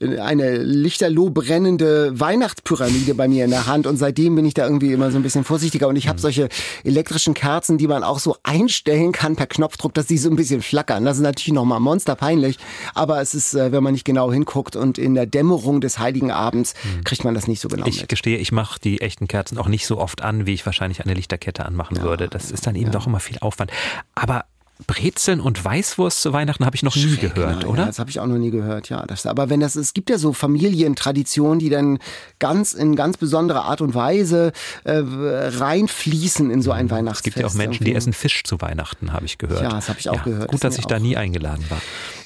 eine 0.00 0.58
lichterloh 0.58 1.30
brennende 1.30 2.18
Weihnachtspyramide 2.18 3.14
bei 3.14 3.28
mir 3.28 3.44
in 3.44 3.50
der 3.50 3.66
Hand 3.66 3.86
und 3.86 3.96
seitdem 3.96 4.34
bin 4.34 4.44
ich 4.44 4.54
da 4.54 4.64
irgendwie 4.64 4.92
immer 4.92 5.10
so 5.10 5.16
ein 5.16 5.22
bisschen 5.22 5.44
vorsichtiger 5.44 5.88
und 5.88 5.96
ich 5.96 6.08
habe 6.08 6.20
solche 6.20 6.48
elektrischen 6.84 7.32
Kerzen, 7.32 7.78
die 7.78 7.86
man 7.86 8.02
auch 8.02 8.18
so 8.18 8.36
einstellen 8.42 9.12
kann 9.12 9.36
per 9.36 9.46
Knopfdruck, 9.46 9.94
dass 9.94 10.06
die 10.06 10.18
so 10.18 10.28
ein 10.28 10.36
bisschen 10.36 10.60
flackern. 10.60 11.04
Das 11.04 11.16
ist 11.16 11.22
natürlich 11.22 11.54
nochmal 11.54 11.80
monsterpeinlich, 11.80 12.58
aber 12.94 13.20
es 13.20 13.34
ist, 13.34 13.54
äh, 13.54 13.72
wenn 13.72 13.82
man 13.82 13.94
nicht 13.94 14.04
genau 14.04 14.30
hinguckt 14.30 14.76
und 14.76 14.98
in 14.98 15.14
der 15.14 15.26
Dämmerung 15.26 15.80
des 15.80 15.98
Heiligen 15.98 16.30
Abends 16.30 16.74
mhm. 16.84 17.04
kriegt 17.04 17.24
man 17.24 17.34
das 17.34 17.48
nicht 17.48 17.60
so 17.60 17.68
genau 17.68 17.86
ich 17.86 17.94
mit. 17.94 18.02
Ich 18.02 18.08
gestehe, 18.08 18.36
ich 18.36 18.52
mache 18.52 18.78
die 18.78 19.00
echten 19.00 19.26
Kerzen 19.26 19.56
auch 19.56 19.68
nicht 19.68 19.86
so 19.86 19.98
oft 19.98 20.22
an, 20.22 20.46
wie 20.46 20.52
ich 20.52 20.66
wahrscheinlich 20.66 21.00
eine 21.14 21.20
Lichterkette 21.20 21.64
anmachen 21.64 21.96
ja, 21.96 22.02
würde. 22.02 22.28
Das 22.28 22.50
ist 22.50 22.66
dann 22.66 22.74
eben 22.74 22.86
ja. 22.86 22.92
doch 22.92 23.06
immer 23.06 23.20
viel 23.20 23.38
Aufwand. 23.40 23.70
Aber 24.14 24.44
Brezeln 24.88 25.40
und 25.40 25.64
Weißwurst 25.64 26.20
zu 26.20 26.32
Weihnachten 26.32 26.66
habe 26.66 26.74
ich 26.74 26.82
noch 26.82 26.96
nie 26.96 27.16
gehört, 27.16 27.64
oder? 27.64 27.82
Ja, 27.82 27.86
das 27.86 28.00
habe 28.00 28.10
ich 28.10 28.18
auch 28.18 28.26
noch 28.26 28.38
nie 28.38 28.50
gehört, 28.50 28.88
ja. 28.88 29.06
Das, 29.06 29.24
aber 29.24 29.48
wenn 29.48 29.60
das, 29.60 29.76
es 29.76 29.94
gibt 29.94 30.10
ja 30.10 30.18
so 30.18 30.32
Familientraditionen, 30.32 31.60
die 31.60 31.70
dann 31.70 31.98
ganz 32.40 32.72
in 32.72 32.96
ganz 32.96 33.16
besonderer 33.16 33.64
Art 33.64 33.80
und 33.80 33.94
Weise 33.94 34.52
äh, 34.82 35.00
reinfließen 35.04 36.50
in 36.50 36.60
so 36.60 36.72
ein 36.72 36.90
Weihnachtsfest. 36.90 37.28
Es 37.28 37.34
gibt 37.34 37.38
ja 37.38 37.46
auch 37.46 37.54
Menschen, 37.54 37.84
die 37.84 37.94
essen 37.94 38.12
Fisch 38.12 38.42
zu 38.42 38.60
Weihnachten, 38.60 39.12
habe 39.12 39.26
ich 39.26 39.38
gehört. 39.38 39.62
Ja, 39.62 39.70
das 39.70 39.88
habe 39.88 40.00
ich 40.00 40.08
auch 40.08 40.16
ja, 40.16 40.22
gehört. 40.22 40.50
Gut, 40.50 40.64
dass 40.64 40.76
ich 40.76 40.86
da 40.86 40.98
nie 40.98 41.16
eingeladen 41.16 41.64
war. 41.68 41.80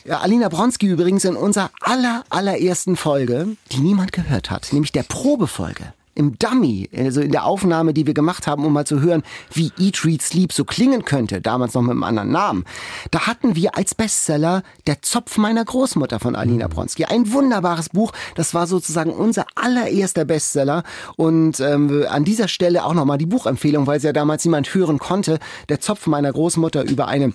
Ja, 0.07 0.21
Alina 0.21 0.49
Bronski 0.49 0.87
übrigens 0.87 1.27
in 1.27 1.37
unserer 1.37 1.71
aller, 1.81 2.25
allerersten 2.31 2.97
Folge, 2.97 3.47
die 3.73 3.81
niemand 3.81 4.13
gehört 4.13 4.51
hat, 4.51 4.73
nämlich 4.73 4.93
der 4.93 5.03
Probefolge 5.03 5.93
im 6.19 6.37
Dummy, 6.39 6.91
also 6.95 7.21
in 7.21 7.31
der 7.31 7.45
Aufnahme, 7.45 7.95
die 7.95 8.07
wir 8.07 8.13
gemacht 8.13 8.49
haben, 8.49 8.65
um 8.65 8.73
mal 8.73 8.85
zu 8.85 9.01
hören, 9.01 9.23
wie 9.53 9.71
Eat, 9.79 10.05
Read, 10.05 10.21
Sleep 10.21 10.53
so 10.53 10.65
klingen 10.65 11.05
könnte, 11.05 11.41
damals 11.41 11.75
noch 11.75 11.83
mit 11.83 11.93
einem 11.93 12.03
anderen 12.03 12.33
Namen, 12.33 12.65
da 13.13 13.27
hatten 13.29 13.55
wir 13.55 13.77
als 13.77 13.95
Bestseller 13.95 14.65
Der 14.89 15.01
Zopf 15.01 15.39
meiner 15.39 15.65
Großmutter 15.65 16.19
von 16.19 16.35
Alina 16.35 16.67
mhm. 16.67 16.73
Bronski. 16.73 17.05
Ein 17.05 17.33
wunderbares 17.33 17.91
Buch, 17.91 18.13
das 18.35 18.53
war 18.53 18.67
sozusagen 18.67 19.13
unser 19.13 19.47
allererster 19.55 20.25
Bestseller 20.25 20.83
und 21.17 21.61
ähm, 21.61 22.05
an 22.09 22.25
dieser 22.25 22.49
Stelle 22.49 22.85
auch 22.85 22.95
nochmal 22.95 23.19
die 23.19 23.27
Buchempfehlung, 23.27 23.87
weil 23.87 24.01
sie 24.01 24.09
ja 24.09 24.13
damals 24.13 24.45
niemand 24.45 24.75
hören 24.75 24.99
konnte, 24.99 25.39
Der 25.69 25.81
Zopf 25.81 26.09
meiner 26.09 26.33
Großmutter 26.33 26.83
über 26.83 27.07
eine 27.07 27.33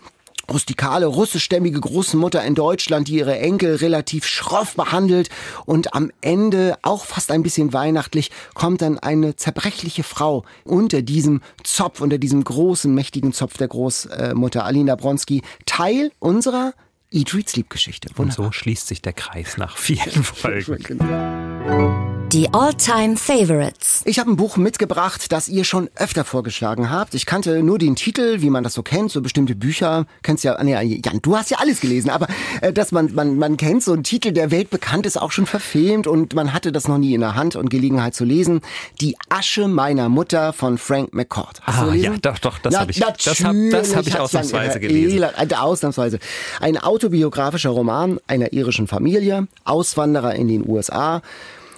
rustikale 0.52 1.06
russischstämmige 1.06 1.80
Großmutter 1.80 2.44
in 2.44 2.56
Deutschland, 2.56 3.08
die 3.08 3.18
ihre 3.18 3.38
Enkel 3.38 3.76
relativ 3.76 4.26
schroff 4.26 4.76
behandelt 4.76 5.30
und 5.66 5.94
am 5.94 6.12
Ende 6.22 6.78
auch 6.82 7.06
fast 7.06 7.32
ein 7.32 7.44
bisschen 7.44 7.74
weihnachtlich 7.74 8.32
kommt 8.54 8.82
dann 8.82 9.00
eine 9.00 9.36
zerbrechliche 9.36 10.04
Frau 10.04 10.44
unter 10.64 11.02
diesem 11.02 11.42
Zopf, 11.64 12.02
unter 12.02 12.18
diesem 12.18 12.44
großen, 12.44 12.94
mächtigen 12.94 13.34
Zopf 13.34 13.58
der 13.58 13.68
Großmutter 13.68 14.66
Alina 14.66 14.96
Bronski, 14.96 15.42
Teil 15.66 16.12
unserer 16.20 16.74
Eat, 17.12 17.34
Read, 17.36 17.48
Sleep 17.48 17.70
Geschichte. 17.70 18.10
Wunderbar. 18.16 18.46
Und 18.46 18.46
so 18.46 18.52
schließt 18.52 18.88
sich 18.88 19.02
der 19.02 19.14
Kreis 19.14 19.58
nach 19.58 19.78
vielen 19.78 20.02
Folgen. 20.24 22.23
Die 22.34 22.52
All-Time 22.52 23.16
Favorites. 23.16 24.02
Ich 24.06 24.18
habe 24.18 24.32
ein 24.32 24.38
Buch 24.38 24.58
mitgebracht, 24.58 25.32
das 25.32 25.48
ihr 25.48 25.64
schon 25.64 25.88
öfter 25.96 26.26
vorgeschlagen 26.26 26.90
habt. 26.90 27.14
Ich 27.14 27.28
kannte 27.28 27.62
nur 27.62 27.78
den 27.78 27.96
Titel, 27.96 28.42
wie 28.42 28.50
man 28.50 28.64
das 28.64 28.74
so 28.74 28.82
kennt, 28.82 29.12
so 29.12 29.22
bestimmte 29.22 29.54
Bücher. 29.54 30.08
Kennst 30.24 30.44
ja, 30.44 30.58
nee, 30.64 30.74
Jan, 31.06 31.20
du 31.22 31.38
hast 31.38 31.52
ja 31.52 31.58
alles 31.60 31.80
gelesen, 31.80 32.10
aber 32.10 32.26
äh, 32.62 32.74
dass 32.74 32.92
man, 32.92 33.14
man, 33.14 33.38
man 33.38 33.56
kennt 33.56 33.84
so 33.84 33.94
einen 33.94 34.04
Titel, 34.04 34.32
der 34.32 34.50
weltbekannt 34.50 35.06
ist, 35.06 35.22
auch 35.22 35.32
schon 35.32 35.46
verfilmt 35.46 36.08
und 36.08 36.34
man 36.34 36.54
hatte 36.54 36.72
das 36.72 36.88
noch 36.88 36.98
nie 36.98 37.14
in 37.14 37.22
der 37.22 37.36
Hand 37.36 37.56
und 37.56 37.70
Gelegenheit 37.70 38.16
zu 38.16 38.26
lesen. 38.26 38.62
Die 39.00 39.16
Asche 39.30 39.68
meiner 39.68 40.10
Mutter 40.10 40.54
von 40.54 40.80
Frank 40.80 41.14
McCord. 41.14 41.62
Hast 41.62 41.78
ah, 41.78 41.86
du 41.86 41.92
gelesen? 41.92 42.14
Ja, 42.14 42.20
doch, 42.20 42.40
doch, 42.40 42.58
das 42.58 42.76
habe 42.76 42.90
ich. 42.90 43.00
Das 43.00 43.44
habe 43.44 43.72
hab 43.96 44.08
ich 44.08 44.20
ausnahmsweise 44.20 44.80
gelesen. 44.80 45.24
Ausnahmsweise. 45.56 46.18
Ein 46.60 46.80
autobiografischer 46.80 47.70
Roman 47.70 48.20
einer 48.26 48.54
irischen 48.54 48.88
Familie, 48.88 49.48
Auswanderer 49.66 50.34
in 50.34 50.48
den 50.48 50.68
USA 50.68 51.22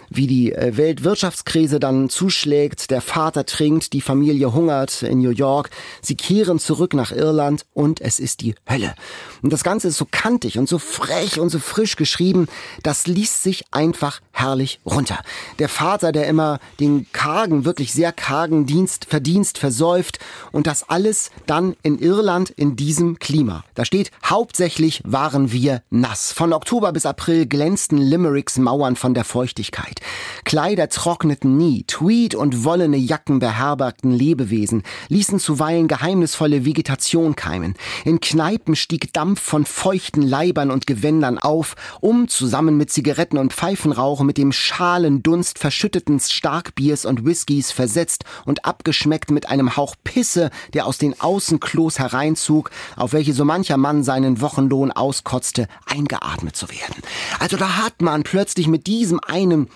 wie 0.09 0.27
die 0.27 0.53
äh, 0.53 0.77
Weltwirtschaftskrise 0.77 1.79
dann 1.79 2.09
zuschlägt, 2.09 2.91
der 2.91 3.01
Vater 3.01 3.45
trinkt, 3.45 3.93
die 3.93 4.01
Familie 4.01 4.53
hungert 4.53 5.03
in 5.03 5.19
New 5.19 5.31
York, 5.31 5.69
sie 6.01 6.15
kehren 6.15 6.59
zurück 6.59 6.93
nach 6.93 7.11
Irland 7.11 7.65
und 7.73 8.01
es 8.01 8.19
ist 8.19 8.41
die 8.41 8.55
Hölle. 8.69 8.95
Und 9.41 9.53
das 9.53 9.63
Ganze 9.63 9.87
ist 9.87 9.97
so 9.97 10.07
kantig 10.09 10.57
und 10.57 10.69
so 10.69 10.79
frech 10.79 11.39
und 11.39 11.49
so 11.49 11.59
frisch 11.59 11.95
geschrieben, 11.95 12.47
das 12.83 13.07
liest 13.07 13.43
sich 13.43 13.65
einfach 13.71 14.21
herrlich 14.31 14.79
runter. 14.85 15.19
Der 15.59 15.69
Vater, 15.69 16.11
der 16.11 16.27
immer 16.27 16.59
den 16.79 17.07
kargen, 17.11 17.65
wirklich 17.65 17.93
sehr 17.93 18.11
kargen 18.11 18.65
Dienst, 18.65 19.05
Verdienst 19.05 19.57
versäuft 19.57 20.19
und 20.51 20.67
das 20.67 20.89
alles 20.89 21.31
dann 21.45 21.75
in 21.83 21.99
Irland 21.99 22.49
in 22.49 22.75
diesem 22.75 23.19
Klima. 23.19 23.63
Da 23.75 23.85
steht, 23.85 24.11
hauptsächlich 24.23 25.01
waren 25.05 25.51
wir 25.51 25.81
nass. 25.89 26.31
Von 26.31 26.53
Oktober 26.53 26.91
bis 26.91 27.05
April 27.05 27.45
glänzten 27.45 27.97
Limericks 27.97 28.57
Mauern 28.57 28.95
von 28.95 29.13
der 29.13 29.23
Feuchtigkeit. 29.23 29.94
Kleider 30.43 30.89
trockneten 30.89 31.57
nie, 31.57 31.83
Tweed 31.87 32.35
und 32.35 32.63
wollene 32.63 32.97
Jacken 32.97 33.39
beherbergten 33.39 34.11
Lebewesen, 34.11 34.83
ließen 35.09 35.39
zuweilen 35.39 35.87
geheimnisvolle 35.87 36.65
Vegetation 36.65 37.35
keimen. 37.35 37.75
In 38.03 38.19
Kneipen 38.19 38.75
stieg 38.75 39.11
Dampf 39.13 39.41
von 39.41 39.65
feuchten 39.65 40.21
Leibern 40.21 40.71
und 40.71 40.87
Gewändern 40.87 41.39
auf, 41.39 41.75
um 42.01 42.27
zusammen 42.27 42.77
mit 42.77 42.91
Zigaretten 42.91 43.37
und 43.37 43.53
Pfeifenrauch 43.53 44.21
mit 44.21 44.37
dem 44.37 44.51
schalen 44.51 45.23
Dunst 45.23 45.59
verschütteten 45.59 46.19
Starkbiers 46.19 47.05
und 47.05 47.25
Whiskys 47.25 47.71
versetzt 47.71 48.23
und 48.45 48.65
abgeschmeckt 48.65 49.31
mit 49.31 49.49
einem 49.49 49.75
Hauch 49.75 49.95
Pisse, 50.03 50.51
der 50.73 50.85
aus 50.85 50.97
den 50.97 51.19
Außenklos 51.19 51.99
hereinzog, 51.99 52.71
auf 52.95 53.13
welche 53.13 53.33
so 53.33 53.45
mancher 53.45 53.77
Mann 53.77 54.03
seinen 54.03 54.41
Wochenlohn 54.41 54.91
auskotzte, 54.91 55.67
eingeatmet 55.85 56.55
zu 56.55 56.69
werden. 56.69 57.01
Also 57.39 57.57
da 57.57 57.77
hat 57.77 58.01
man 58.01 58.23
plötzlich 58.23 58.67
mit 58.67 58.87
diesem 58.87 59.19
einen 59.19 59.69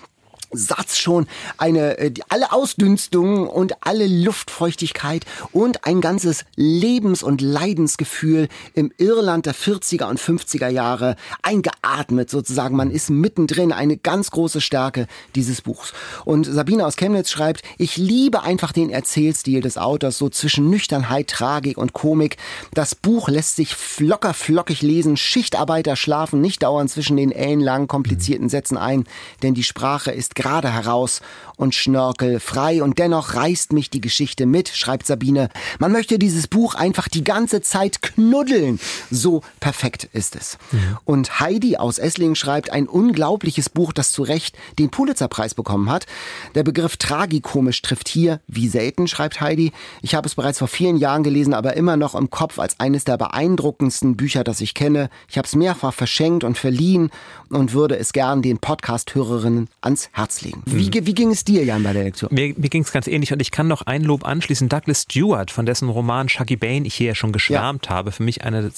Satz 0.52 0.98
schon 0.98 1.26
eine 1.58 1.98
äh, 1.98 2.12
alle 2.28 2.52
Ausdünstungen 2.52 3.46
und 3.46 3.74
alle 3.80 4.06
Luftfeuchtigkeit 4.06 5.24
und 5.52 5.84
ein 5.86 6.00
ganzes 6.00 6.44
Lebens- 6.56 7.22
und 7.22 7.40
Leidensgefühl 7.40 8.48
im 8.74 8.92
Irland 8.98 9.46
der 9.46 9.54
40er 9.54 10.08
und 10.08 10.20
50er 10.20 10.68
Jahre 10.68 11.16
eingeatmet 11.42 12.30
sozusagen. 12.30 12.76
Man 12.76 12.90
ist 12.90 13.10
mittendrin, 13.10 13.72
eine 13.72 13.96
ganz 13.96 14.30
große 14.30 14.60
Stärke 14.60 15.06
dieses 15.34 15.62
Buchs. 15.62 15.92
Und 16.24 16.44
Sabine 16.44 16.86
aus 16.86 16.96
Chemnitz 16.96 17.30
schreibt, 17.30 17.62
ich 17.78 17.96
liebe 17.96 18.42
einfach 18.42 18.72
den 18.72 18.90
Erzählstil 18.90 19.60
des 19.60 19.78
Autors, 19.78 20.18
so 20.18 20.28
zwischen 20.28 20.70
Nüchternheit, 20.70 21.28
Tragik 21.28 21.78
und 21.78 21.92
Komik. 21.92 22.36
Das 22.74 22.94
Buch 22.94 23.28
lässt 23.28 23.56
sich 23.56 23.76
locker 23.98 24.34
flockig 24.34 24.82
lesen, 24.82 25.16
Schichtarbeiter 25.16 25.96
schlafen 25.96 26.40
nicht 26.40 26.62
dauernd 26.62 26.90
zwischen 26.90 27.16
den 27.16 27.32
ellenlangen, 27.32 27.88
komplizierten 27.88 28.48
Sätzen 28.48 28.76
ein, 28.76 29.04
denn 29.42 29.54
die 29.54 29.64
Sprache 29.64 30.10
ist 30.10 30.34
gerade 30.40 30.72
heraus 30.72 31.20
und 31.56 31.74
schnörkelfrei 31.74 32.82
und 32.82 32.98
dennoch 32.98 33.34
reißt 33.34 33.74
mich 33.74 33.90
die 33.90 34.00
Geschichte 34.00 34.46
mit, 34.46 34.70
schreibt 34.70 35.06
Sabine. 35.06 35.50
Man 35.78 35.92
möchte 35.92 36.18
dieses 36.18 36.48
Buch 36.48 36.74
einfach 36.74 37.06
die 37.08 37.22
ganze 37.22 37.60
Zeit 37.60 38.00
knuddeln. 38.00 38.80
So 39.10 39.42
perfekt 39.60 40.08
ist 40.14 40.36
es. 40.36 40.56
Mhm. 40.72 40.96
Und 41.04 41.40
Heidi 41.40 41.76
aus 41.76 41.98
Esslingen 41.98 42.34
schreibt 42.34 42.72
ein 42.72 42.88
unglaubliches 42.88 43.68
Buch, 43.68 43.92
das 43.92 44.12
zu 44.12 44.22
Recht 44.22 44.56
den 44.78 44.90
Pulitzerpreis 44.90 45.52
bekommen 45.54 45.90
hat. 45.90 46.06
Der 46.54 46.62
Begriff 46.62 46.96
tragikomisch 46.96 47.82
trifft 47.82 48.08
hier 48.08 48.40
wie 48.46 48.68
selten, 48.68 49.06
schreibt 49.06 49.42
Heidi. 49.42 49.72
Ich 50.00 50.14
habe 50.14 50.26
es 50.26 50.36
bereits 50.36 50.60
vor 50.60 50.68
vielen 50.68 50.96
Jahren 50.96 51.22
gelesen, 51.22 51.52
aber 51.52 51.76
immer 51.76 51.98
noch 51.98 52.14
im 52.14 52.30
Kopf 52.30 52.58
als 52.58 52.80
eines 52.80 53.04
der 53.04 53.18
beeindruckendsten 53.18 54.16
Bücher, 54.16 54.44
das 54.44 54.62
ich 54.62 54.72
kenne. 54.72 55.10
Ich 55.28 55.36
habe 55.36 55.46
es 55.46 55.54
mehrfach 55.54 55.92
verschenkt 55.92 56.42
und 56.42 56.56
verliehen 56.56 57.10
und 57.50 57.74
würde 57.74 57.98
es 57.98 58.14
gern 58.14 58.40
den 58.40 58.58
Podcast-Hörerinnen 58.58 59.68
ans 59.82 60.08
Herz 60.12 60.29
legen. 60.42 60.62
Wie, 60.66 60.86
mhm. 60.86 61.06
wie 61.06 61.14
ging 61.14 61.30
es 61.30 61.44
dir, 61.44 61.64
Jan, 61.64 61.82
bei 61.82 61.92
der 61.92 62.04
Lektion? 62.04 62.30
Mir, 62.32 62.54
mir 62.56 62.68
ging 62.68 62.82
es 62.82 62.92
ganz 62.92 63.06
ähnlich 63.06 63.32
und 63.32 63.40
ich 63.40 63.50
kann 63.50 63.68
noch 63.68 63.82
ein 63.82 64.02
Lob 64.02 64.26
anschließen. 64.26 64.68
Douglas 64.68 65.02
Stewart, 65.02 65.50
von 65.50 65.66
dessen 65.66 65.88
Roman 65.88 66.28
Shaggy 66.28 66.56
Bane 66.56 66.86
ich 66.86 66.94
hier 66.94 67.08
ja 67.08 67.14
schon 67.14 67.32
geschwärmt 67.32 67.86
ja. 67.86 67.92
habe, 67.92 68.12
für 68.12 68.22
mich 68.22 68.44
eine 68.44 68.70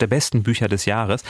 der 0.00 0.06
besten 0.06 0.42
Bücher 0.42 0.68
des 0.68 0.84
Jahres. 0.84 1.22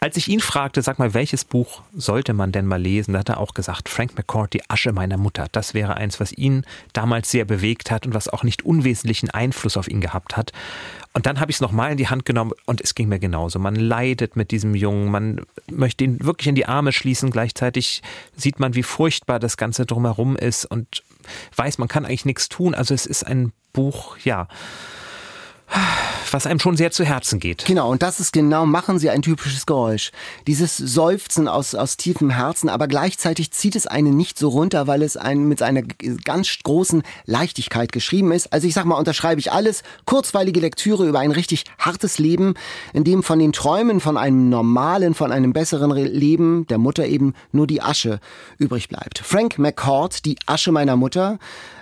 Als 0.00 0.16
ich 0.16 0.28
ihn 0.28 0.40
fragte, 0.40 0.82
sag 0.82 0.98
mal, 0.98 1.14
welches 1.14 1.44
Buch 1.44 1.82
sollte 1.94 2.32
man 2.32 2.52
denn 2.52 2.66
mal 2.66 2.80
lesen, 2.80 3.12
da 3.12 3.20
hat 3.20 3.28
er 3.28 3.38
auch 3.38 3.54
gesagt, 3.54 3.88
Frank 3.88 4.16
McCourt, 4.16 4.52
Die 4.52 4.68
Asche 4.68 4.92
meiner 4.92 5.16
Mutter. 5.16 5.46
Das 5.52 5.74
wäre 5.74 5.96
eins, 5.96 6.20
was 6.20 6.32
ihn 6.32 6.64
damals 6.92 7.30
sehr 7.30 7.44
bewegt 7.44 7.90
hat 7.90 8.06
und 8.06 8.14
was 8.14 8.28
auch 8.28 8.42
nicht 8.42 8.64
unwesentlichen 8.64 9.30
Einfluss 9.30 9.76
auf 9.76 9.88
ihn 9.88 10.00
gehabt 10.00 10.36
hat. 10.36 10.52
Und 11.14 11.26
dann 11.26 11.40
habe 11.40 11.50
ich 11.50 11.56
es 11.56 11.60
nochmal 11.60 11.92
in 11.92 11.98
die 11.98 12.08
Hand 12.08 12.24
genommen 12.24 12.52
und 12.64 12.80
es 12.80 12.94
ging 12.94 13.08
mir 13.08 13.18
genauso. 13.18 13.58
Man 13.58 13.74
leidet 13.74 14.34
mit 14.34 14.50
diesem 14.50 14.74
Jungen, 14.74 15.10
man 15.10 15.42
möchte 15.70 16.04
ihn 16.04 16.24
wirklich 16.24 16.48
in 16.48 16.54
die 16.54 16.66
Arme 16.66 16.92
schließen. 16.92 17.30
Gleichzeitig 17.30 18.02
sieht 18.34 18.60
man, 18.60 18.74
wie 18.74 18.82
furchtbar 18.82 19.38
das 19.38 19.58
Ganze 19.58 19.84
drumherum 19.84 20.36
ist 20.36 20.64
und 20.64 21.02
weiß, 21.54 21.76
man 21.78 21.88
kann 21.88 22.06
eigentlich 22.06 22.24
nichts 22.24 22.48
tun. 22.48 22.74
Also 22.74 22.94
es 22.94 23.04
ist 23.04 23.26
ein 23.26 23.52
Buch, 23.72 24.16
ja 24.24 24.48
was 26.32 26.46
einem 26.46 26.58
schon 26.58 26.76
sehr 26.76 26.90
zu 26.90 27.04
Herzen 27.04 27.40
geht. 27.40 27.64
Genau, 27.66 27.90
und 27.90 28.02
das 28.02 28.20
ist 28.20 28.32
genau, 28.32 28.66
machen 28.66 28.98
Sie 28.98 29.10
ein 29.10 29.22
typisches 29.22 29.66
Geräusch. 29.66 30.12
Dieses 30.46 30.76
Seufzen 30.76 31.48
aus, 31.48 31.74
aus 31.74 31.96
tiefem 31.96 32.30
Herzen, 32.30 32.68
aber 32.68 32.88
gleichzeitig 32.88 33.50
zieht 33.50 33.76
es 33.76 33.86
einen 33.86 34.16
nicht 34.16 34.38
so 34.38 34.48
runter, 34.48 34.86
weil 34.86 35.02
es 35.02 35.16
einen 35.16 35.48
mit 35.48 35.62
einer 35.62 35.82
ganz 35.82 36.58
großen 36.62 37.02
Leichtigkeit 37.26 37.92
geschrieben 37.92 38.32
ist. 38.32 38.52
Also 38.52 38.66
ich 38.66 38.74
sag 38.74 38.84
mal, 38.84 38.96
unterschreibe 38.96 39.40
ich 39.40 39.52
alles. 39.52 39.82
Kurzweilige 40.04 40.60
Lektüre 40.60 41.06
über 41.06 41.20
ein 41.20 41.32
richtig 41.32 41.64
hartes 41.78 42.18
Leben, 42.18 42.54
in 42.92 43.04
dem 43.04 43.22
von 43.22 43.38
den 43.38 43.52
Träumen 43.52 44.00
von 44.00 44.16
einem 44.16 44.48
normalen, 44.48 45.14
von 45.14 45.32
einem 45.32 45.52
besseren 45.52 45.92
Leben 45.92 46.66
der 46.68 46.78
Mutter 46.78 47.06
eben 47.06 47.34
nur 47.52 47.66
die 47.66 47.82
Asche 47.82 48.20
übrig 48.58 48.88
bleibt. 48.88 49.18
Frank 49.18 49.58
McCord, 49.58 50.24
Die 50.24 50.36
Asche 50.46 50.72
meiner 50.72 50.96
Mutter, 50.96 51.38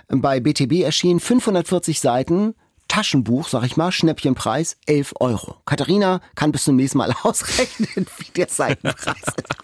bei 0.09 0.39
BTB 0.39 0.81
erschienen, 0.81 1.19
540 1.19 2.01
Seiten, 2.01 2.53
Taschenbuch, 2.91 3.47
sag 3.47 3.63
ich 3.63 3.77
mal, 3.77 3.89
Schnäppchenpreis 3.93 4.75
11 4.85 5.13
Euro. 5.21 5.55
Katharina 5.65 6.19
kann 6.35 6.51
bis 6.51 6.65
zum 6.65 6.75
nächsten 6.75 6.97
Mal 6.97 7.15
ausrechnen, 7.23 8.05
wie 8.17 8.31
der 8.35 8.49
Seitenpreis 8.49 9.15
ist. 9.15 9.55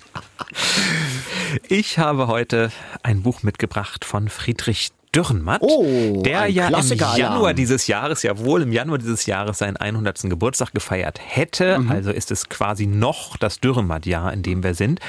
Ich 1.67 1.99
habe 1.99 2.27
heute 2.27 2.71
ein 3.03 3.23
Buch 3.23 3.43
mitgebracht 3.43 4.05
von 4.05 4.29
Friedrich 4.29 4.91
Dürrenmatt, 5.13 5.61
oh, 5.61 6.21
der 6.23 6.47
ja 6.47 6.67
im 6.69 6.97
Januar 7.17 7.53
dieses 7.53 7.87
Jahres, 7.87 8.23
ja 8.23 8.37
wohl 8.37 8.61
im 8.61 8.71
Januar 8.71 8.97
dieses 8.97 9.25
Jahres 9.25 9.57
seinen 9.57 9.75
100. 9.75 10.21
Geburtstag 10.29 10.73
gefeiert 10.73 11.19
hätte. 11.21 11.79
Mhm. 11.79 11.91
Also 11.91 12.11
ist 12.11 12.31
es 12.31 12.47
quasi 12.47 12.87
noch 12.87 13.35
das 13.35 13.59
Dürrenmatt-Jahr, 13.59 14.31
in 14.31 14.41
dem 14.41 14.63
wir 14.63 14.73
sind. 14.73 15.01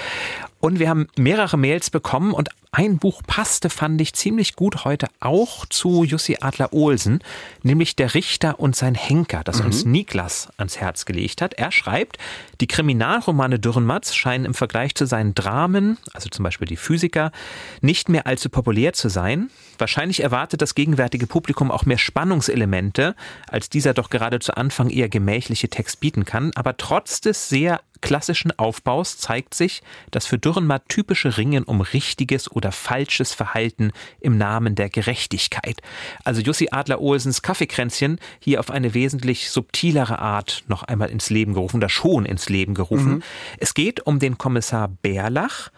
Und 0.61 0.79
wir 0.79 0.89
haben 0.89 1.07
mehrere 1.17 1.57
Mails 1.57 1.91
bekommen 1.91 2.33
und 2.33 2.49
ein 2.71 2.99
Buch 2.99 3.23
passte, 3.27 3.71
fand 3.71 4.01
ich 4.01 4.13
ziemlich 4.13 4.55
gut 4.55 4.85
heute 4.85 5.09
auch 5.21 5.65
zu 5.67 6.05
Jussi 6.05 6.37
Adler 6.41 6.73
Olsen, 6.73 7.21
nämlich 7.63 7.97
Der 7.97 8.15
Richter 8.15 8.61
und 8.61 8.77
sein 8.77 8.95
Henker, 8.95 9.43
das 9.43 9.61
mhm. 9.61 9.67
uns 9.67 9.85
Niklas 9.85 10.49
ans 10.59 10.77
Herz 10.79 11.07
gelegt 11.07 11.41
hat. 11.41 11.55
Er 11.55 11.73
schreibt, 11.73 12.19
die 12.61 12.67
Kriminalromane 12.67 13.59
Dürrenmatz 13.59 14.15
scheinen 14.15 14.45
im 14.45 14.55
Vergleich 14.55 14.95
zu 14.95 15.07
seinen 15.07 15.35
Dramen, 15.35 15.97
also 16.13 16.29
zum 16.29 16.43
Beispiel 16.43 16.69
die 16.69 16.77
Physiker, 16.77 17.33
nicht 17.81 18.11
mehr 18.11 18.27
allzu 18.27 18.51
populär 18.51 18.93
zu 18.93 19.09
sein. 19.09 19.51
Wahrscheinlich 19.79 20.23
erwartet 20.23 20.61
das 20.61 20.75
gegenwärtige 20.75 21.27
Publikum 21.27 21.71
auch 21.71 21.87
mehr 21.87 21.99
Spannungselemente, 21.99 23.15
als 23.47 23.71
dieser 23.71 23.95
doch 23.95 24.11
gerade 24.11 24.41
zu 24.41 24.57
Anfang 24.57 24.91
eher 24.91 25.09
gemächliche 25.09 25.71
Text 25.71 26.01
bieten 26.01 26.25
kann. 26.25 26.51
Aber 26.55 26.77
trotz 26.77 27.21
des 27.21 27.49
sehr 27.49 27.81
klassischen 28.01 28.57
Aufbaus 28.59 29.19
zeigt 29.19 29.55
sich 29.55 29.83
das 30.11 30.27
für 30.27 30.39
Dürrenmatt 30.39 30.89
typische 30.89 31.37
Ringen 31.37 31.65
um 31.65 31.81
richtiges 31.81 32.51
oder 32.51 32.73
falsches 32.73 33.35
Verhalten 33.35 33.93
im 34.21 34.39
Namen 34.39 34.75
der 34.75 34.91
Gerechtigkeit. 34.91 35.81
Also 36.25 36.41
Jussi 36.41 36.69
Adler-Olsens 36.71 37.43
Kaffeekränzchen 37.43 38.19
hier 38.41 38.61
auf 38.61 38.71
eine 38.71 38.95
wesentlich 38.95 39.51
subtilere 39.51 40.19
Art 40.19 40.65
noch 40.69 40.83
einmal 40.83 41.11
ins 41.11 41.31
Leben 41.31 41.55
gerufen 41.55 41.77
oder 41.77 41.89
schon 41.89 42.27
ins 42.27 42.49
Leben 42.49 42.75
gerufen. 42.75 43.17
Mhm. 43.17 43.23
Es 43.59 43.75
geht 43.75 44.07
um 44.07 44.19
den 44.19 44.39
Kommissar 44.39 44.89
Bärlach, 44.89 45.71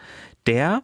der 0.45 0.83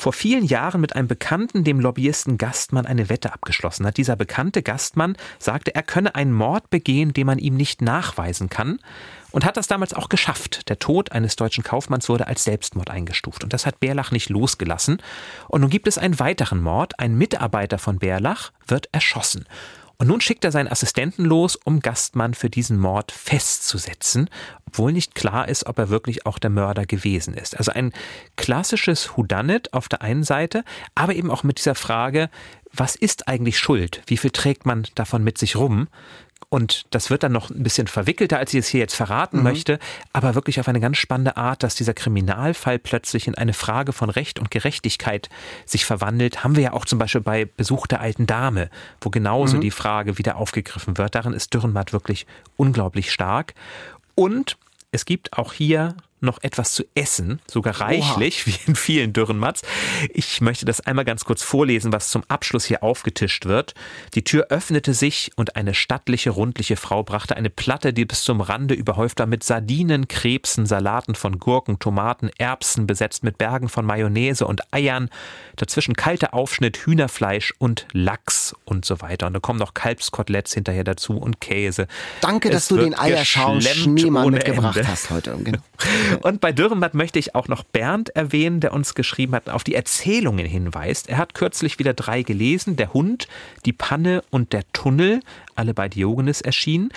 vor 0.00 0.12
vielen 0.12 0.44
Jahren 0.44 0.80
mit 0.80 0.94
einem 0.94 1.08
Bekannten, 1.08 1.64
dem 1.64 1.80
Lobbyisten 1.80 2.38
Gastmann, 2.38 2.86
eine 2.86 3.08
Wette 3.08 3.32
abgeschlossen 3.32 3.86
hat. 3.86 3.96
Dieser 3.96 4.16
bekannte 4.16 4.62
Gastmann 4.62 5.16
sagte, 5.38 5.74
er 5.74 5.82
könne 5.82 6.14
einen 6.14 6.32
Mord 6.32 6.70
begehen, 6.70 7.12
den 7.12 7.26
man 7.26 7.38
ihm 7.38 7.56
nicht 7.56 7.82
nachweisen 7.82 8.48
kann 8.48 8.78
und 9.32 9.44
hat 9.44 9.56
das 9.56 9.66
damals 9.66 9.92
auch 9.92 10.08
geschafft. 10.08 10.68
Der 10.68 10.78
Tod 10.78 11.12
eines 11.12 11.36
deutschen 11.36 11.62
Kaufmanns 11.62 12.08
wurde 12.08 12.26
als 12.26 12.44
Selbstmord 12.44 12.90
eingestuft 12.90 13.44
und 13.44 13.52
das 13.52 13.66
hat 13.66 13.80
Bärlach 13.80 14.10
nicht 14.10 14.30
losgelassen. 14.30 15.02
Und 15.48 15.60
nun 15.60 15.70
gibt 15.70 15.88
es 15.88 15.98
einen 15.98 16.18
weiteren 16.18 16.62
Mord. 16.62 16.98
Ein 16.98 17.18
Mitarbeiter 17.18 17.78
von 17.78 17.98
Bärlach 17.98 18.52
wird 18.66 18.88
erschossen. 18.92 19.44
Und 19.98 20.08
nun 20.08 20.20
schickt 20.20 20.44
er 20.44 20.52
seinen 20.52 20.68
Assistenten 20.68 21.24
los, 21.24 21.56
um 21.56 21.80
Gastmann 21.80 22.34
für 22.34 22.50
diesen 22.50 22.78
Mord 22.78 23.12
festzusetzen, 23.12 24.28
obwohl 24.66 24.92
nicht 24.92 25.14
klar 25.14 25.48
ist, 25.48 25.66
ob 25.66 25.78
er 25.78 25.88
wirklich 25.88 26.26
auch 26.26 26.38
der 26.38 26.50
Mörder 26.50 26.84
gewesen 26.84 27.32
ist. 27.34 27.56
Also 27.56 27.72
ein 27.72 27.92
klassisches 28.36 29.16
Houdanet 29.16 29.72
auf 29.72 29.88
der 29.88 30.02
einen 30.02 30.24
Seite, 30.24 30.64
aber 30.94 31.14
eben 31.14 31.30
auch 31.30 31.44
mit 31.44 31.58
dieser 31.58 31.74
Frage, 31.74 32.28
was 32.72 32.94
ist 32.94 33.26
eigentlich 33.26 33.58
Schuld? 33.58 34.02
Wie 34.06 34.18
viel 34.18 34.30
trägt 34.30 34.66
man 34.66 34.86
davon 34.94 35.24
mit 35.24 35.38
sich 35.38 35.56
rum? 35.56 35.88
Und 36.48 36.86
das 36.90 37.10
wird 37.10 37.24
dann 37.24 37.32
noch 37.32 37.50
ein 37.50 37.62
bisschen 37.62 37.88
verwickelter, 37.88 38.38
als 38.38 38.54
ich 38.54 38.60
es 38.60 38.68
hier 38.68 38.80
jetzt 38.80 38.94
verraten 38.94 39.38
mhm. 39.38 39.42
möchte, 39.42 39.78
aber 40.12 40.34
wirklich 40.34 40.60
auf 40.60 40.68
eine 40.68 40.78
ganz 40.78 40.96
spannende 40.96 41.36
Art, 41.36 41.62
dass 41.62 41.74
dieser 41.74 41.92
Kriminalfall 41.92 42.78
plötzlich 42.78 43.26
in 43.26 43.34
eine 43.34 43.52
Frage 43.52 43.92
von 43.92 44.10
Recht 44.10 44.38
und 44.38 44.50
Gerechtigkeit 44.50 45.28
sich 45.64 45.84
verwandelt. 45.84 46.44
Haben 46.44 46.54
wir 46.54 46.62
ja 46.62 46.72
auch 46.72 46.84
zum 46.84 46.98
Beispiel 46.98 47.20
bei 47.20 47.46
Besuch 47.46 47.86
der 47.88 48.00
alten 48.00 48.26
Dame, 48.26 48.70
wo 49.00 49.10
genauso 49.10 49.56
mhm. 49.56 49.62
die 49.62 49.70
Frage 49.72 50.18
wieder 50.18 50.36
aufgegriffen 50.36 50.98
wird. 50.98 51.14
Darin 51.16 51.32
ist 51.32 51.52
Dürrenmatt 51.52 51.92
wirklich 51.92 52.26
unglaublich 52.56 53.12
stark. 53.12 53.54
Und 54.14 54.56
es 54.92 55.04
gibt 55.04 55.32
auch 55.36 55.52
hier 55.52 55.96
noch 56.20 56.42
etwas 56.42 56.72
zu 56.72 56.84
essen, 56.94 57.40
sogar 57.46 57.80
reichlich, 57.80 58.44
Oha. 58.46 58.46
wie 58.46 58.70
in 58.70 58.74
vielen 58.74 59.12
Dürrenmatz. 59.12 59.62
Ich 60.12 60.40
möchte 60.40 60.64
das 60.64 60.80
einmal 60.80 61.04
ganz 61.04 61.24
kurz 61.24 61.42
vorlesen, 61.42 61.92
was 61.92 62.08
zum 62.08 62.22
Abschluss 62.28 62.64
hier 62.64 62.82
aufgetischt 62.82 63.46
wird. 63.46 63.74
Die 64.14 64.24
Tür 64.24 64.46
öffnete 64.50 64.94
sich 64.94 65.30
und 65.36 65.56
eine 65.56 65.74
stattliche, 65.74 66.30
rundliche 66.30 66.76
Frau 66.76 67.02
brachte 67.02 67.36
eine 67.36 67.50
Platte, 67.50 67.92
die 67.92 68.04
bis 68.04 68.22
zum 68.22 68.40
Rande 68.40 68.74
überhäuft 68.74 69.18
war 69.18 69.26
mit 69.26 69.44
Sardinen, 69.44 70.08
Krebsen, 70.08 70.66
Salaten 70.66 71.14
von 71.14 71.38
Gurken, 71.38 71.78
Tomaten, 71.78 72.30
Erbsen, 72.38 72.86
besetzt 72.86 73.22
mit 73.22 73.38
Bergen 73.38 73.68
von 73.68 73.84
Mayonnaise 73.84 74.46
und 74.46 74.72
Eiern, 74.72 75.10
dazwischen 75.56 75.94
kalter 75.94 76.34
Aufschnitt, 76.34 76.78
Hühnerfleisch 76.78 77.54
und 77.58 77.86
Lachs 77.92 78.54
und 78.64 78.84
so 78.84 79.00
weiter. 79.00 79.26
Und 79.26 79.34
da 79.34 79.40
kommen 79.40 79.58
noch 79.58 79.74
Kalbskoteletts 79.74 80.54
hinterher 80.54 80.84
dazu 80.84 81.18
und 81.18 81.40
Käse. 81.40 81.86
Danke, 82.20 82.48
es 82.48 82.54
dass 82.54 82.68
du 82.68 82.76
den 82.78 82.98
Eierschaum 82.98 83.60
Schneemann 83.60 84.30
mitgebracht 84.30 84.76
Ende. 84.76 84.88
hast 84.88 85.10
heute. 85.10 85.36
Genau. 85.42 85.58
Und 86.22 86.40
bei 86.40 86.52
Dürrenmatt 86.52 86.94
möchte 86.94 87.18
ich 87.18 87.34
auch 87.34 87.48
noch 87.48 87.62
Bernd 87.62 88.10
erwähnen, 88.10 88.60
der 88.60 88.72
uns 88.72 88.94
geschrieben 88.94 89.34
hat, 89.34 89.48
auf 89.48 89.64
die 89.64 89.74
Erzählungen 89.74 90.46
hinweist. 90.46 91.08
Er 91.08 91.18
hat 91.18 91.34
kürzlich 91.34 91.78
wieder 91.78 91.94
drei 91.94 92.22
gelesen: 92.22 92.76
Der 92.76 92.92
Hund, 92.92 93.28
die 93.64 93.72
Panne 93.72 94.22
und 94.30 94.52
der 94.52 94.64
Tunnel, 94.72 95.20
alle 95.54 95.74
bei 95.74 95.88
Diogenes 95.88 96.40
erschienen. 96.40 96.90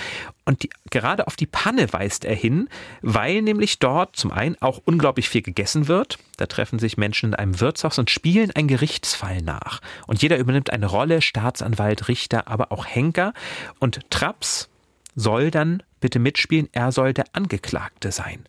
Und 0.45 0.63
die, 0.63 0.70
gerade 0.89 1.28
auf 1.28 1.36
die 1.36 1.45
Panne 1.45 1.91
weist 1.93 2.26
er 2.26 2.36
hin, 2.36 2.70
weil 3.01 3.41
nämlich 3.41 3.80
dort 3.80 4.15
zum 4.15 4.32
einen 4.32 4.55
auch 4.61 4.82
unglaublich 4.86 5.30
viel 5.30 5.41
gegessen 5.41 5.88
wird. 5.88 6.17
Da 6.38 6.45
treffen 6.45 6.80
sich 6.80 6.97
Menschen 6.97 7.30
in 7.30 7.36
einem 7.36 7.59
Wirtshaus 7.59 7.99
und 7.99 8.09
spielen 8.09 8.51
einen 8.51 8.67
Gerichtsfall 8.67 9.41
nach. 9.41 9.82
Und 10.07 10.22
jeder 10.22 10.38
übernimmt 10.38 10.72
eine 10.72 10.88
Rolle, 10.88 11.22
Staatsanwalt, 11.22 12.07
Richter, 12.07 12.47
aber 12.47 12.72
auch 12.72 12.86
Henker. 12.86 13.34
Und 13.80 13.99
Traps 14.09 14.70
soll 15.15 15.51
dann 15.51 15.84
bitte 15.99 16.20
mitspielen, 16.20 16.70
er 16.72 16.91
soll 16.91 17.13
der 17.13 17.26
Angeklagte 17.34 18.11
sein. 18.11 18.45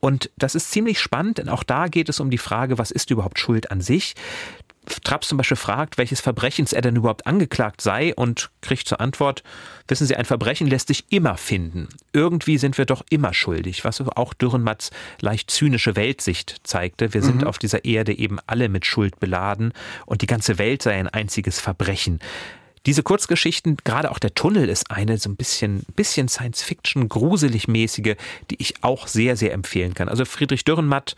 Und 0.00 0.30
das 0.36 0.54
ist 0.54 0.70
ziemlich 0.70 1.00
spannend, 1.00 1.38
denn 1.38 1.48
auch 1.48 1.62
da 1.62 1.88
geht 1.88 2.08
es 2.08 2.20
um 2.20 2.30
die 2.30 2.38
Frage, 2.38 2.78
was 2.78 2.90
ist 2.90 3.10
überhaupt 3.10 3.38
Schuld 3.38 3.70
an 3.70 3.80
sich? 3.80 4.14
Traps 5.04 5.28
zum 5.28 5.38
Beispiel 5.38 5.56
fragt, 5.56 5.98
welches 5.98 6.20
Verbrechens 6.20 6.72
er 6.72 6.80
denn 6.80 6.96
überhaupt 6.96 7.26
angeklagt 7.26 7.80
sei 7.80 8.14
und 8.14 8.50
kriegt 8.60 8.88
zur 8.88 9.00
Antwort, 9.00 9.42
wissen 9.86 10.06
Sie, 10.06 10.16
ein 10.16 10.24
Verbrechen 10.24 10.66
lässt 10.66 10.88
sich 10.88 11.04
immer 11.10 11.36
finden. 11.36 11.88
Irgendwie 12.12 12.58
sind 12.58 12.78
wir 12.78 12.86
doch 12.86 13.04
immer 13.10 13.34
schuldig, 13.34 13.84
was 13.84 14.00
auch 14.00 14.34
Dürrenmatts 14.34 14.90
leicht 15.20 15.50
zynische 15.50 15.96
Weltsicht 15.96 16.56
zeigte. 16.62 17.14
Wir 17.14 17.22
sind 17.22 17.42
mhm. 17.42 17.46
auf 17.46 17.58
dieser 17.58 17.84
Erde 17.84 18.16
eben 18.16 18.38
alle 18.46 18.68
mit 18.68 18.86
Schuld 18.86 19.20
beladen 19.20 19.72
und 20.06 20.22
die 20.22 20.26
ganze 20.26 20.58
Welt 20.58 20.82
sei 20.82 20.94
ein 20.94 21.08
einziges 21.08 21.60
Verbrechen. 21.60 22.20
Diese 22.86 23.02
Kurzgeschichten, 23.02 23.76
gerade 23.84 24.10
auch 24.10 24.18
der 24.18 24.34
Tunnel 24.34 24.68
ist 24.68 24.90
eine 24.90 25.18
so 25.18 25.28
ein 25.28 25.36
bisschen, 25.36 25.84
bisschen 25.96 26.28
Science-Fiction, 26.28 27.08
gruselig 27.08 27.68
mäßige, 27.68 28.16
die 28.50 28.56
ich 28.58 28.82
auch 28.82 29.06
sehr, 29.06 29.36
sehr 29.36 29.52
empfehlen 29.52 29.94
kann. 29.94 30.08
Also 30.08 30.24
Friedrich 30.24 30.64
Dürrenmatt 30.64 31.16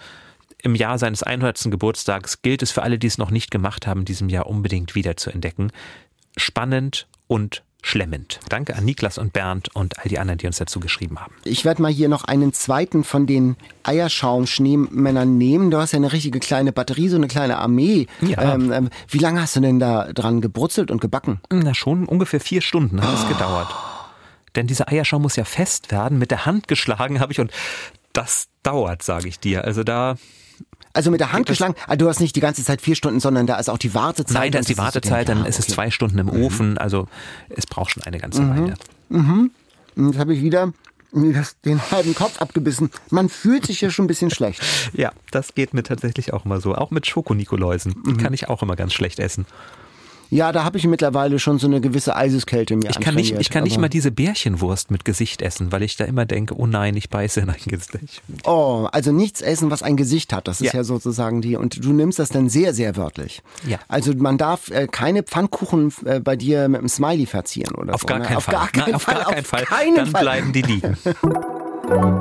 im 0.63 0.75
Jahr 0.75 0.99
seines 0.99 1.23
100. 1.23 1.71
Geburtstags 1.71 2.43
gilt 2.43 2.63
es 2.63 2.71
für 2.71 2.83
alle, 2.83 2.99
die 2.99 3.07
es 3.07 3.19
noch 3.19 3.31
nicht 3.31 3.51
gemacht 3.51 3.87
haben, 3.87 4.05
diesem 4.05 4.29
Jahr 4.29 4.47
unbedingt 4.47 4.95
wieder 4.95 5.17
zu 5.17 5.31
entdecken. 5.31 5.73
Spannend 6.37 7.07
und 7.27 7.63
schlemmend. 7.83 8.41
Danke 8.49 8.77
an 8.77 8.85
Niklas 8.85 9.19
und 9.19 9.33
Bernd 9.33 9.75
und 9.75 9.99
all 9.99 10.09
die 10.09 10.19
anderen, 10.19 10.39
die 10.39 10.47
uns 10.47 10.59
dazu 10.59 10.81
geschrieben 10.81 11.19
haben. 11.21 11.35
Ich 11.45 11.65
werde 11.65 11.83
mal 11.83 11.91
hier 11.91 12.09
noch 12.09 12.25
einen 12.25 12.53
zweiten 12.53 13.05
von 13.05 13.27
den 13.27 13.57
Eierschaum-Schneemännern 13.83 15.39
nehmen. 15.39 15.71
Du 15.71 15.79
hast 15.79 15.93
ja 15.93 15.97
eine 15.97 16.13
richtige 16.13 16.41
kleine 16.41 16.73
Batterie, 16.73 17.09
so 17.09 17.17
eine 17.17 17.29
kleine 17.29 17.59
Armee. 17.59 18.07
Ja. 18.21 18.55
Ähm, 18.55 18.73
ähm, 18.73 18.91
wie 19.09 19.19
lange 19.19 19.41
hast 19.41 19.57
du 19.57 19.61
denn 19.61 19.79
da 19.79 20.13
dran 20.13 20.41
gebrutzelt 20.41 20.91
und 20.91 21.01
gebacken? 21.01 21.41
Na, 21.51 21.75
schon 21.75 22.07
ungefähr 22.07 22.41
vier 22.41 22.61
Stunden 22.61 23.03
hat 23.03 23.15
es 23.15 23.25
oh. 23.25 23.29
gedauert. 23.29 23.69
Denn 24.57 24.67
dieser 24.67 24.89
Eierschaum 24.89 25.23
muss 25.23 25.37
ja 25.37 25.45
fest 25.45 25.91
werden. 25.91 26.19
Mit 26.19 26.31
der 26.31 26.47
Hand 26.47 26.69
geschlagen 26.69 27.21
habe 27.21 27.33
ich 27.33 27.41
und 27.41 27.53
das 28.13 28.49
dauert, 28.63 29.03
sage 29.03 29.29
ich 29.29 29.39
dir. 29.39 29.65
Also 29.65 29.85
da 29.85 30.17
also 30.93 31.11
mit 31.11 31.21
der 31.21 31.33
Hand 31.33 31.47
geschlagen, 31.47 31.75
also 31.87 32.05
du 32.05 32.09
hast 32.09 32.21
nicht 32.21 32.35
die 32.37 32.41
ganze 32.41 32.65
Zeit 32.65 32.81
vier 32.81 32.97
Stunden, 32.97 33.21
sondern 33.21 33.47
da 33.47 33.57
ist 33.57 33.71
auch 33.71 33.79
die 33.79 33.95
Wartezeit. 33.95 34.35
Nein, 34.35 34.53
da 34.53 34.59
ist 34.59 34.69
die 34.69 34.79
Wartezeit, 34.79 35.29
dann 35.29 35.45
ist 35.47 35.59
es 35.59 35.67
zwei 35.69 35.91
Stunden 35.91 36.19
im 36.19 36.27
mhm. 36.27 36.43
Ofen. 36.43 36.79
Also 36.79 37.07
es 37.49 37.67
braucht 37.67 37.93
schon 37.93 38.03
eine 38.03 38.19
ganze 38.19 38.43
mhm. 38.43 38.51
Weile. 38.51 38.75
Mhm. 39.09 39.51
Jetzt 39.97 40.19
habe 40.19 40.35
ich 40.35 40.43
wieder 40.43 40.73
den 41.13 41.91
halben 41.91 42.15
Kopf 42.15 42.41
abgebissen. 42.41 42.91
Man 43.11 43.29
fühlt 43.29 43.67
sich 43.67 43.81
ja 43.81 43.91
schon 43.91 44.05
ein 44.05 44.09
bisschen 44.09 44.31
schlecht. 44.31 44.63
Ja, 44.93 45.13
das 45.31 45.55
geht 45.55 45.73
mir 45.73 45.83
tatsächlich 45.83 46.33
auch 46.33 46.45
immer 46.45 46.61
so. 46.61 46.75
Auch 46.75 46.91
mit 46.91 47.07
Schokonikoläusen. 47.07 47.95
Mhm. 48.05 48.17
kann 48.19 48.33
ich 48.33 48.49
auch 48.49 48.63
immer 48.63 48.77
ganz 48.77 48.93
schlecht 48.93 49.19
essen. 49.19 49.47
Ja, 50.31 50.53
da 50.53 50.63
habe 50.63 50.79
ich 50.79 50.87
mittlerweile 50.87 51.39
schon 51.41 51.59
so 51.59 51.67
eine 51.67 51.81
gewisse 51.81 52.15
Eiseskälte 52.15 52.77
mir 52.77 52.89
ich 52.89 53.01
kann 53.01 53.17
nicht, 53.17 53.37
Ich 53.39 53.51
kann 53.51 53.65
nicht 53.65 53.79
mal 53.79 53.89
diese 53.89 54.13
Bärchenwurst 54.13 54.91
mit 54.91 55.05
Gesicht 55.05 55.43
essen, 55.43 55.73
weil 55.73 55.83
ich 55.83 55.97
da 55.97 56.05
immer 56.05 56.25
denke, 56.25 56.57
oh 56.57 56.67
nein, 56.67 56.97
ich 56.97 57.11
beiße 57.11 57.41
in 57.41 57.51
ein 57.51 57.57
Gesicht. 57.67 58.23
Oh, 58.45 58.89
also 58.93 59.11
nichts 59.11 59.41
essen, 59.41 59.71
was 59.71 59.83
ein 59.83 59.97
Gesicht 59.97 60.33
hat. 60.33 60.47
Das 60.47 60.61
ist 60.61 60.73
ja, 60.73 60.81
ja 60.81 60.85
sozusagen 60.85 61.43
die. 61.43 61.57
Und 61.57 61.85
du 61.85 61.93
nimmst 61.93 62.21
das 62.21 62.29
dann 62.29 62.49
sehr, 62.49 62.75
sehr 62.75 62.97
wörtlich. 62.97 63.43
Ja. 63.67 63.79
Also 63.89 64.15
man 64.15 64.39
darf 64.39 64.71
äh, 64.71 64.87
keine 64.87 65.25
Pfannkuchen 65.25 65.93
äh, 66.05 66.21
bei 66.21 66.37
dir 66.37 66.69
mit 66.69 66.79
einem 66.79 66.89
Smiley 66.89 67.27
verzieren 67.27 67.75
oder 67.75 67.95
auf 67.95 68.03
so. 68.03 68.07
Gar 68.07 68.21
ne? 68.21 68.37
auf, 68.37 68.47
gar 68.47 68.69
keinen 68.69 68.85
Nein, 68.85 68.95
auf 68.95 69.07
gar 69.07 69.25
keinen 69.25 69.45
Fall. 69.45 69.65
Keinen 69.65 69.97
dann 69.97 70.07
Fall. 70.07 70.23
bleiben 70.23 70.53
die 70.53 70.63
liegen. 70.63 70.97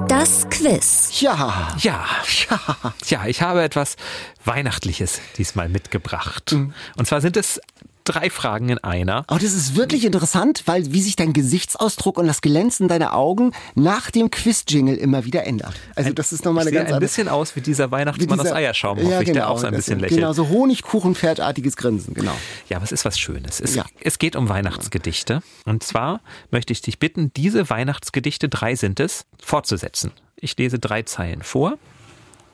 Das 0.08 0.50
Quiz. 0.50 1.22
Ja. 1.22 1.76
Ja. 1.78 2.06
Ja. 2.50 2.94
Ja, 3.06 3.28
ich 3.28 3.44
habe 3.44 3.62
etwas 3.62 3.98
Weihnachtliches 4.44 5.22
diesmal 5.38 5.70
mitgebracht. 5.70 6.54
Mhm. 6.54 6.74
Und 6.98 7.06
zwar 7.06 7.22
sind 7.22 7.38
es 7.38 7.62
drei 8.10 8.30
Fragen 8.30 8.70
in 8.70 8.78
einer. 8.80 9.24
Oh, 9.30 9.36
das 9.36 9.54
ist 9.54 9.76
wirklich 9.76 10.04
interessant, 10.04 10.64
weil 10.66 10.92
wie 10.92 11.02
sich 11.02 11.16
dein 11.16 11.34
Gesichtsausdruck 11.34 12.18
und 12.18 12.28
das 12.28 12.42
Glänzen 12.42 12.88
deiner 12.88 13.14
Augen 13.14 13.52
nach 13.76 14.10
dem 14.10 14.32
Quiz-Jingle 14.32 14.96
immer 14.96 15.26
wieder 15.26 15.46
ändert. 15.46 15.76
Also 15.96 16.12
das 16.14 16.34
ist 16.34 16.44
nochmal 16.44 16.68
eine 16.68 16.76
ganz 16.76 16.92
ein 16.92 17.00
bisschen 17.00 17.28
aus 17.28 17.56
wie 17.56 17.62
dieser 17.62 17.92
Weihnachtsmann 17.92 18.40
dieser, 18.40 18.52
aus 18.52 18.56
Eierschaum, 18.56 18.98
hoffe 18.98 19.10
ja, 19.10 19.20
genau, 19.20 19.22
ich, 19.22 19.26
der 19.26 19.34
genau, 19.34 19.48
auch 19.48 19.60
so 19.60 19.68
ein 19.68 19.76
bisschen 19.76 20.00
lächelt. 20.00 20.20
Genau, 20.20 20.34
so 20.34 20.50
Honigkuchenpferdartiges 20.50 21.78
Grinsen, 21.78 22.14
genau. 22.16 22.36
Ja, 22.68 22.78
aber 22.78 22.86
es 22.86 22.92
ist 22.92 23.06
was 23.06 23.20
Schönes. 23.20 23.60
Es, 23.60 23.76
ja. 23.76 23.86
es 24.02 24.18
geht 24.18 24.36
um 24.36 24.50
Weihnachtsgedichte. 24.50 25.42
Und 25.66 25.84
zwar 25.84 26.22
möchte 26.50 26.74
ich 26.74 26.82
dich 26.82 26.98
bitten, 26.98 27.32
diese 27.34 27.70
Weihnachtsgedichte, 27.70 28.50
drei 28.50 28.76
sind 28.76 29.00
es, 29.00 29.26
fortzusetzen. 29.40 30.12
Ich 30.36 30.58
lese 30.58 30.80
drei 30.80 31.04
Zeilen 31.04 31.44
vor 31.44 31.78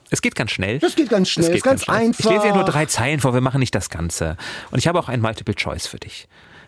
es 0.09 0.21
geht 0.21 0.35
ganz 0.35 0.51
schnell. 0.51 0.79
Das 0.79 0.95
geht 0.95 1.09
ganz 1.09 1.29
schnell, 1.29 1.47
das 1.47 1.53
geht 1.55 1.63
ganz, 1.63 1.85
ganz 1.85 1.97
einfach. 1.97 2.25
Ich 2.25 2.29
lese 2.29 2.47
ja 2.47 2.55
nur 2.55 2.65
drei 2.65 2.85
Zeilen 2.85 3.19
vor, 3.19 3.33
wir 3.33 3.41
machen 3.41 3.59
nicht 3.59 3.75
das 3.75 3.89
Ganze. 3.89 4.37
Und 4.71 4.79
ich 4.79 4.87
habe 4.87 4.99
auch 4.99 5.09
ein 5.09 5.21
Multiple 5.21 5.55
Choice 5.55 5.87
für 5.87 5.99
dich. 5.99 6.27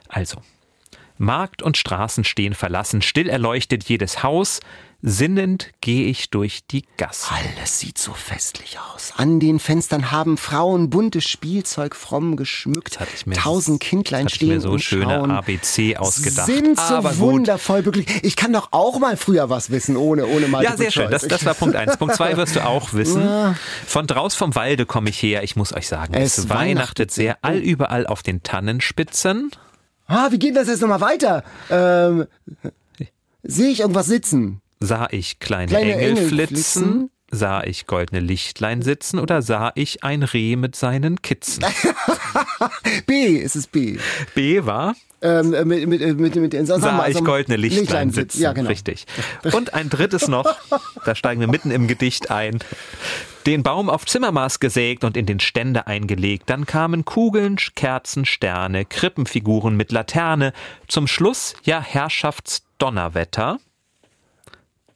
Also, 0.09 0.41
Markt 1.17 1.61
und 1.61 1.77
Straßen 1.77 2.23
stehen 2.23 2.53
verlassen, 2.53 3.01
still 3.01 3.29
erleuchtet 3.29 3.83
jedes 3.85 4.23
Haus, 4.23 4.59
Sinnend 5.03 5.69
gehe 5.79 6.07
ich 6.07 6.31
durch 6.31 6.65
die 6.65 6.83
Gasse. 6.97 7.31
Alles 7.31 7.79
sieht 7.79 7.99
so 7.99 8.13
festlich 8.13 8.79
aus. 8.79 9.13
An 9.15 9.39
den 9.39 9.59
Fenstern 9.59 10.11
haben 10.11 10.37
Frauen 10.37 10.89
buntes 10.89 11.23
Spielzeug 11.29 11.95
fromm 11.95 12.35
geschmückt. 12.35 12.97
Mir, 13.27 13.35
Tausend 13.35 13.79
Kindlein 13.79 14.27
stehen 14.27 14.49
mir 14.49 14.61
so 14.61 14.71
und 14.71 14.79
schöne 14.79 15.05
schauen. 15.05 15.29
ABC 15.31 15.97
ausgedacht. 15.97 16.47
Sind 16.47 16.77
so 16.79 16.95
Aber 16.95 17.17
wundervoll 17.19 17.83
glücklich. 17.83 18.07
Ich 18.23 18.35
kann 18.35 18.51
doch 18.53 18.69
auch 18.71 18.97
mal 18.97 19.17
früher 19.17 19.51
was 19.51 19.69
wissen, 19.69 19.97
ohne, 19.97 20.25
ohne 20.25 20.47
mal 20.47 20.63
Ja, 20.63 20.75
sehr 20.75 20.89
schön. 20.89 21.11
Das, 21.11 21.27
das 21.27 21.45
war 21.45 21.53
Punkt 21.53 21.75
eins. 21.75 21.97
Punkt 21.97 22.15
zwei 22.15 22.35
wirst 22.37 22.55
du 22.55 22.65
auch 22.65 22.93
wissen. 22.93 23.55
Von 23.85 24.07
draus 24.07 24.33
vom 24.33 24.55
Walde 24.55 24.87
komme 24.87 25.11
ich 25.11 25.21
her. 25.21 25.43
Ich 25.43 25.55
muss 25.55 25.73
euch 25.73 25.87
sagen, 25.87 26.15
es, 26.15 26.39
es 26.39 26.49
weihnachtet 26.49 27.11
sehr 27.11 27.37
allüberall 27.43 28.07
auf 28.07 28.23
den 28.23 28.41
Tannenspitzen. 28.41 29.51
Ah, 30.07 30.29
wie 30.31 30.39
geht 30.39 30.55
das 30.55 30.67
jetzt 30.67 30.81
nochmal 30.81 31.01
weiter? 31.01 31.43
Ähm, 31.69 32.25
sehe 33.43 33.69
ich 33.69 33.81
irgendwas 33.81 34.07
sitzen? 34.07 34.61
Sah 34.79 35.07
ich 35.11 35.39
kleine, 35.39 35.67
kleine 35.67 35.93
Engel, 35.93 36.09
Engel 36.09 36.27
flitzen? 36.27 36.55
flitzen? 36.55 37.11
Sah 37.29 37.63
ich 37.63 37.87
goldene 37.87 38.21
Lichtlein 38.21 38.81
sitzen 38.81 39.19
oder 39.19 39.41
sah 39.41 39.73
ich 39.75 40.03
ein 40.03 40.23
Reh 40.23 40.55
mit 40.55 40.77
seinen 40.77 41.21
Kitzen? 41.21 41.65
B, 43.05 43.35
ist 43.35 43.57
es 43.57 43.67
B. 43.67 43.97
B 44.33 44.65
war? 44.65 44.95
Ähm, 45.21 45.53
äh, 45.53 45.65
mit, 45.65 45.87
mit, 45.87 45.99
mit, 45.99 46.19
mit, 46.19 46.35
mit, 46.35 46.67
sag 46.67 46.79
sah 46.79 46.91
mal, 46.93 47.09
ich 47.09 47.21
goldene 47.23 47.57
Lichtlein, 47.57 47.81
Lichtlein 47.81 48.11
sitzen. 48.11 48.41
Ja, 48.41 48.53
genau. 48.53 48.69
Richtig. 48.69 49.05
Und 49.51 49.73
ein 49.73 49.89
drittes 49.89 50.27
noch, 50.27 50.55
da 51.05 51.15
steigen 51.15 51.41
wir 51.41 51.47
mitten 51.47 51.71
im 51.71 51.87
Gedicht 51.87 52.29
ein. 52.29 52.59
Den 53.45 53.63
Baum 53.63 53.89
auf 53.89 54.05
Zimmermaß 54.05 54.59
gesägt 54.59 55.03
und 55.03 55.17
in 55.17 55.25
den 55.25 55.39
Ständer 55.39 55.87
eingelegt. 55.87 56.49
Dann 56.49 56.65
kamen 56.65 57.03
Kugeln, 57.03 57.57
Kerzen, 57.75 58.25
Sterne, 58.25 58.85
Krippenfiguren 58.85 59.75
mit 59.75 59.91
Laterne. 59.91 60.53
Zum 60.87 61.07
Schluss 61.07 61.55
ja 61.63 61.81
Herrschaftsdonnerwetter 61.81 63.57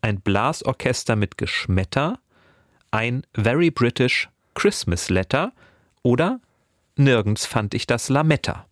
ein 0.02 0.22
Blasorchester 0.22 1.16
mit 1.16 1.38
Geschmetter, 1.38 2.20
ein 2.92 3.24
Very 3.34 3.72
British 3.72 4.30
Christmas 4.54 5.10
Letter 5.10 5.54
oder 6.04 6.40
nirgends 6.96 7.46
fand 7.46 7.74
ich 7.74 7.88
das 7.88 8.10
Lametta. 8.10 8.66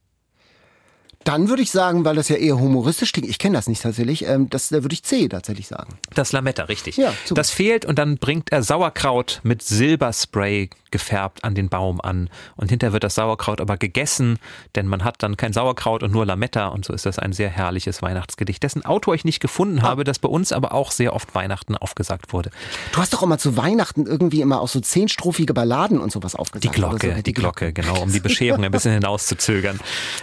Dann 1.26 1.50
würde 1.50 1.62
ich 1.62 1.72
sagen, 1.72 2.06
weil 2.06 2.16
das 2.16 2.30
ja 2.30 2.38
eher 2.38 2.58
humoristisch 2.58 3.12
klingt, 3.12 3.30
ich 3.30 3.40
kenne 3.40 3.58
das 3.58 3.68
nicht 3.68 3.82
tatsächlich, 3.82 4.26
ähm, 4.26 4.50
das, 4.50 4.70
da 4.70 4.84
würde 4.84 4.94
ich 4.94 5.04
C 5.04 5.28
tatsächlich 5.28 5.68
sagen. 5.68 5.98
Das 6.16 6.32
Lametta, 6.32 6.64
richtig. 6.64 6.96
Ja, 6.96 7.14
super. 7.26 7.40
das 7.40 7.52
fehlt 7.52 7.84
und 7.86 8.00
dann 8.00 8.18
bringt 8.18 8.52
er 8.52 8.64
Sauerkraut 8.64 9.42
mit 9.44 9.62
Silberspray 9.62 10.70
gefärbt 10.92 11.44
an 11.44 11.56
den 11.56 11.70
Baum 11.70 12.02
an. 12.02 12.30
Und 12.56 12.70
hinterher 12.70 12.94
wird 12.94 13.04
das 13.04 13.16
Sauerkraut 13.16 13.62
aber 13.62 13.78
gegessen, 13.78 14.40
denn 14.76 14.88
man 14.88 15.04
hat 15.04 15.22
dann 15.24 15.38
kein 15.38 15.54
Sauerkraut 15.54 16.04
und 16.04 16.12
nur 16.12 16.26
Lametta 16.26 16.68
und 16.68 16.86
so 16.86 16.94
ist 16.94 17.06
das 17.06 17.20
ein 17.20 17.34
sehr 17.34 17.50
herrliches 17.50 18.02
Weihnachtsgedicht, 18.02 18.62
dessen 18.64 18.86
Autor 18.86 19.16
ich 19.16 19.26
nicht 19.26 19.40
gefunden 19.40 19.82
habe, 19.82 20.04
das 20.04 20.20
bei 20.20 20.30
uns 20.30 20.52
aber 20.52 20.74
auch 20.74 20.92
sehr 20.92 21.14
oft 21.14 21.34
Weihnachten 21.36 21.76
aufgesagt 21.76 22.34
wurde. 22.34 22.52
Du 22.94 23.00
hast 23.00 23.14
doch 23.14 23.24
immer 23.24 23.38
zu 23.38 23.58
Weihnachten 23.58 24.06
irgendwie 24.06 24.42
immer 24.42 24.62
auch 24.62 24.68
so 24.68 24.80
zehnstrophige 24.80 25.54
Balladen 25.54 26.00
und 26.00 26.12
sowas 26.12 26.36
aufgesagt. 26.36 26.64
Die 26.64 26.80
Glocke, 26.80 27.16
so. 27.16 27.22
die 27.22 27.34
Glocke, 27.34 27.74
genau, 27.74 28.02
um 28.02 28.12
die 28.12 28.20
Bescherung 28.20 28.64
ein 28.64 28.72
bisschen 28.72 28.94
hinauszuzögern. 29.00 29.80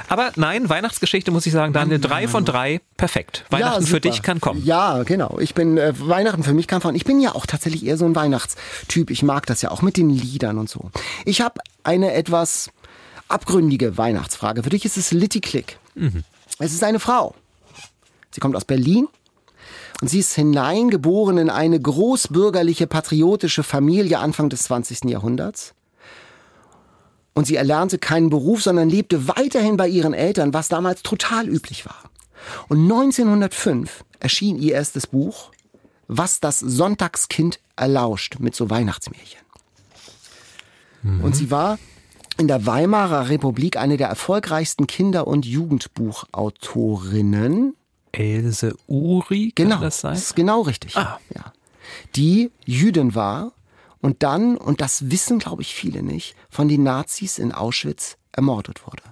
Aber 0.09 0.33
nein, 0.37 0.69
Weihnachtsgeschichte 0.69 1.31
muss 1.31 1.47
ich 1.47 1.53
sagen, 1.53 1.73
Daniel, 1.73 1.99
drei 1.99 2.29
von 2.29 2.45
drei, 2.45 2.81
perfekt. 2.97 3.45
Weihnachten 3.51 3.85
Ja, 3.85 3.89
für 3.89 4.01
dich 4.01 4.23
kann 4.23 4.41
kommen. 4.41 4.64
Ja, 4.64 5.03
genau. 5.03 5.39
Ich 5.41 5.55
bin 5.55 5.79
äh, 5.79 5.93
Weihnachten 5.99 6.43
für 6.43 6.55
mich 6.55 6.67
kann 6.67 6.81
von. 6.81 6.95
Ich 6.95 7.05
bin 7.05 7.21
ja 7.21 7.35
auch 7.35 7.47
tatsächlich 7.47 7.85
eher 7.85 7.97
so 7.97 8.05
ein 8.05 8.14
Weihnachtstyp. 8.14 9.11
Ich 9.11 9.23
mag 9.23 9.47
das 9.47 9.62
ja 9.62 9.71
auch 9.71 9.83
mit 9.83 9.97
den 9.97 10.11
Liedern 10.11 10.56
und 10.59 10.69
so. 10.69 10.91
Ich 11.25 11.41
habe 11.41 11.61
eine 11.83 12.13
etwas 12.15 12.71
abgründige 13.29 13.99
Weihnachtsfrage. 13.99 14.63
Für 14.63 14.71
dich 14.71 14.85
ist 14.85 14.97
es 14.97 15.13
Litty 15.13 15.41
Click. 15.41 15.79
Es 16.59 16.73
ist 16.73 16.85
eine 16.85 17.01
Frau. 17.01 17.35
Sie 18.31 18.41
kommt 18.41 18.57
aus 18.57 18.65
Berlin 18.65 19.09
und 20.01 20.09
sie 20.09 20.19
ist 20.19 20.35
hineingeboren 20.35 21.39
in 21.39 21.51
eine 21.51 21.81
großbürgerliche 21.81 22.87
patriotische 22.87 23.63
Familie 23.63 24.19
Anfang 24.19 24.49
des 24.49 24.65
20. 24.65 25.05
Jahrhunderts. 25.05 25.75
Und 27.35 27.47
sie 27.47 27.57
erlernte 27.57 27.99
keinen 27.99 28.31
Beruf, 28.31 28.63
sondern 28.63 28.89
lebte 28.89 29.29
weiterhin 29.29 29.77
bei 29.77 29.89
ihren 29.89 30.15
Eltern, 30.15 30.55
was 30.55 30.69
damals 30.69 31.03
total 31.03 31.49
üblich 31.49 31.85
war. 31.85 32.11
Und 32.69 32.83
1905 32.83 34.05
erschien 34.21 34.57
ihr 34.57 34.75
erstes 34.75 35.07
Buch, 35.07 35.51
Was 36.09 36.39
das 36.41 36.61
Sonntagskind 36.61 37.59
erlauscht, 37.75 38.37
mit 38.39 38.55
so 38.55 38.71
Weihnachtsmärchen. 38.71 39.41
Und 41.23 41.37
sie 41.37 41.51
war 41.51 41.79
in 42.39 42.49
der 42.49 42.67
Weimarer 42.67 43.29
Republik 43.29 43.77
eine 43.77 43.97
der 43.97 44.09
erfolgreichsten 44.09 44.87
Kinder- 44.87 45.27
und 45.27 45.47
Jugendbuchautorinnen. 45.47 47.75
Else 48.13 48.75
Uri, 48.87 49.53
kann 49.55 49.69
Genau, 49.69 49.81
das 49.81 50.01
sein? 50.01 50.15
ist 50.15 50.35
genau 50.37 50.63
richtig. 50.63 50.97
Ah. 50.97 51.19
Ja. 51.35 51.53
Die 52.15 52.51
Jüdin 52.65 53.15
war 53.15 53.53
und 54.01 54.23
dann, 54.23 54.57
und 54.57 54.81
das 54.81 55.11
wissen 55.11 55.39
glaube 55.39 55.63
ich 55.63 55.75
viele 55.75 56.03
nicht, 56.03 56.35
von 56.51 56.69
den 56.69 56.83
Nazis 56.83 57.39
in 57.39 57.53
Auschwitz 57.53 58.17
ermordet 58.33 58.87
wurde. 58.87 59.03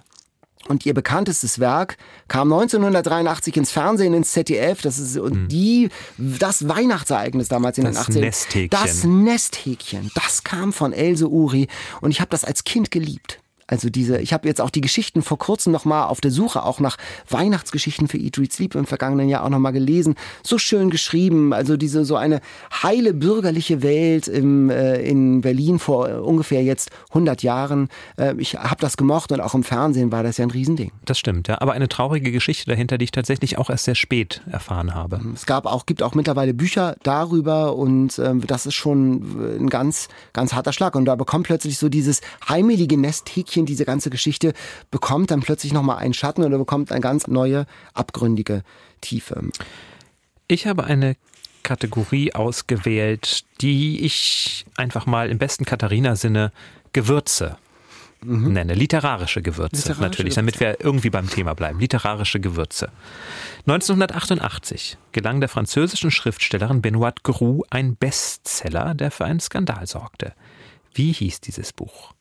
Und 0.67 0.85
ihr 0.85 0.93
bekanntestes 0.93 1.59
Werk 1.59 1.97
kam 2.27 2.51
1983 2.51 3.55
ins 3.57 3.71
Fernsehen, 3.71 4.13
ins 4.13 4.31
ZDF. 4.31 4.81
Das 4.81 4.97
ist 4.97 5.17
und 5.17 5.47
die, 5.49 5.89
das 6.17 6.67
Weihnachtsereignis 6.67 7.47
damals 7.49 7.77
in. 7.77 7.85
Das 7.85 8.07
den 8.07 8.15
80ern. 8.15 8.19
Nesthäkchen. 8.21 8.69
Das 8.69 9.03
Nesthäkchen. 9.03 10.11
Das 10.15 10.43
kam 10.43 10.73
von 10.73 10.91
Else 10.91 11.29
Uri. 11.29 11.67
Und 12.01 12.11
ich 12.11 12.19
habe 12.19 12.29
das 12.29 12.43
als 12.43 12.63
Kind 12.63 12.89
geliebt. 12.89 13.39
Also 13.67 13.89
diese, 13.89 14.19
ich 14.19 14.31
habe 14.31 14.47
jetzt 14.47 14.61
auch 14.61 14.69
die 14.69 14.81
Geschichten 14.81 15.21
vor 15.21 15.39
kurzem 15.39 15.71
noch 15.71 15.85
mal 15.85 16.05
auf 16.05 16.21
der 16.21 16.31
Suche 16.31 16.63
auch 16.63 16.79
nach 16.79 16.97
Weihnachtsgeschichten 17.29 18.07
für 18.07 18.17
Eat, 18.17 18.37
Read, 18.37 18.53
Sleep 18.53 18.75
im 18.75 18.85
vergangenen 18.85 19.27
Jahr 19.27 19.43
auch 19.43 19.49
noch 19.49 19.59
mal 19.59 19.71
gelesen. 19.71 20.15
So 20.43 20.57
schön 20.57 20.89
geschrieben, 20.89 21.53
also 21.53 21.75
diese 21.75 22.05
so 22.05 22.15
eine 22.15 22.41
heile 22.83 23.13
bürgerliche 23.13 23.81
Welt 23.81 24.27
im, 24.27 24.69
äh, 24.69 25.01
in 25.01 25.41
Berlin 25.41 25.79
vor 25.79 26.09
äh, 26.09 26.13
ungefähr 26.13 26.63
jetzt 26.63 26.91
100 27.09 27.41
Jahren. 27.41 27.89
Äh, 28.17 28.35
ich 28.37 28.55
habe 28.55 28.79
das 28.79 28.97
gemocht 28.97 29.31
und 29.31 29.41
auch 29.41 29.55
im 29.55 29.63
Fernsehen 29.63 30.11
war 30.11 30.21
das 30.21 30.37
ja 30.37 30.45
ein 30.45 30.51
Riesending. 30.51 30.91
Das 31.05 31.17
stimmt, 31.17 31.47
ja. 31.47 31.59
Aber 31.59 31.73
eine 31.73 31.89
traurige 31.89 32.31
Geschichte 32.31 32.69
dahinter, 32.69 32.99
die 32.99 33.05
ich 33.05 33.11
tatsächlich 33.11 33.57
auch 33.57 33.69
erst 33.71 33.85
sehr 33.85 33.95
spät 33.95 34.41
erfahren 34.51 34.93
habe. 34.93 35.19
Es 35.33 35.45
gab 35.47 35.65
auch, 35.65 35.87
gibt 35.87 36.03
auch 36.03 36.13
mittlerweile 36.13 36.53
Bücher 36.53 36.95
darüber 37.01 37.75
und 37.75 38.19
ähm, 38.19 38.45
das 38.45 38.65
ist 38.67 38.75
schon 38.75 39.59
ein 39.59 39.69
ganz, 39.69 40.07
ganz 40.33 40.53
harter 40.53 40.73
Schlag. 40.73 40.95
Und 40.95 41.05
da 41.05 41.15
bekommt 41.15 41.47
plötzlich 41.47 41.79
so 41.79 41.89
dieses 41.89 42.21
heimelige 42.47 42.97
Nesthäkchen, 42.97 43.54
diese 43.63 43.85
ganze 43.85 44.09
Geschichte, 44.09 44.53
bekommt 44.91 45.31
dann 45.31 45.39
plötzlich 45.39 45.71
nochmal 45.71 45.99
einen 45.99 46.13
Schatten 46.13 46.43
oder 46.43 46.57
bekommt 46.57 46.91
eine 46.91 46.99
ganz 46.99 47.27
neue, 47.27 47.65
abgründige 47.93 48.63
Tiefe. 48.99 49.41
Ich 50.47 50.67
habe 50.67 50.83
eine 50.83 51.15
Kategorie 51.63 52.33
ausgewählt, 52.33 53.45
die 53.61 54.01
ich 54.05 54.65
einfach 54.75 55.05
mal 55.05 55.29
im 55.29 55.37
besten 55.37 55.65
Katharina-Sinne 55.65 56.51
Gewürze 56.93 57.57
nenne. 58.25 58.73
Literarische 58.73 59.41
Gewürze 59.41 59.75
Literarische 59.75 60.01
natürlich, 60.01 60.35
damit 60.35 60.59
wir 60.59 60.77
irgendwie 60.79 61.09
beim 61.09 61.29
Thema 61.29 61.53
bleiben. 61.53 61.79
Literarische 61.79 62.39
Gewürze. 62.39 62.91
1988 63.67 64.97
gelang 65.11 65.39
der 65.39 65.49
französischen 65.49 66.11
Schriftstellerin 66.11 66.81
Benoit 66.81 67.23
Groux 67.23 67.63
ein 67.69 67.95
Bestseller, 67.95 68.93
der 68.93 69.11
für 69.11 69.25
einen 69.25 69.39
Skandal 69.39 69.87
sorgte. 69.87 70.33
Wie 70.93 71.11
hieß 71.11 71.41
dieses 71.41 71.73
Buch? 71.73 72.14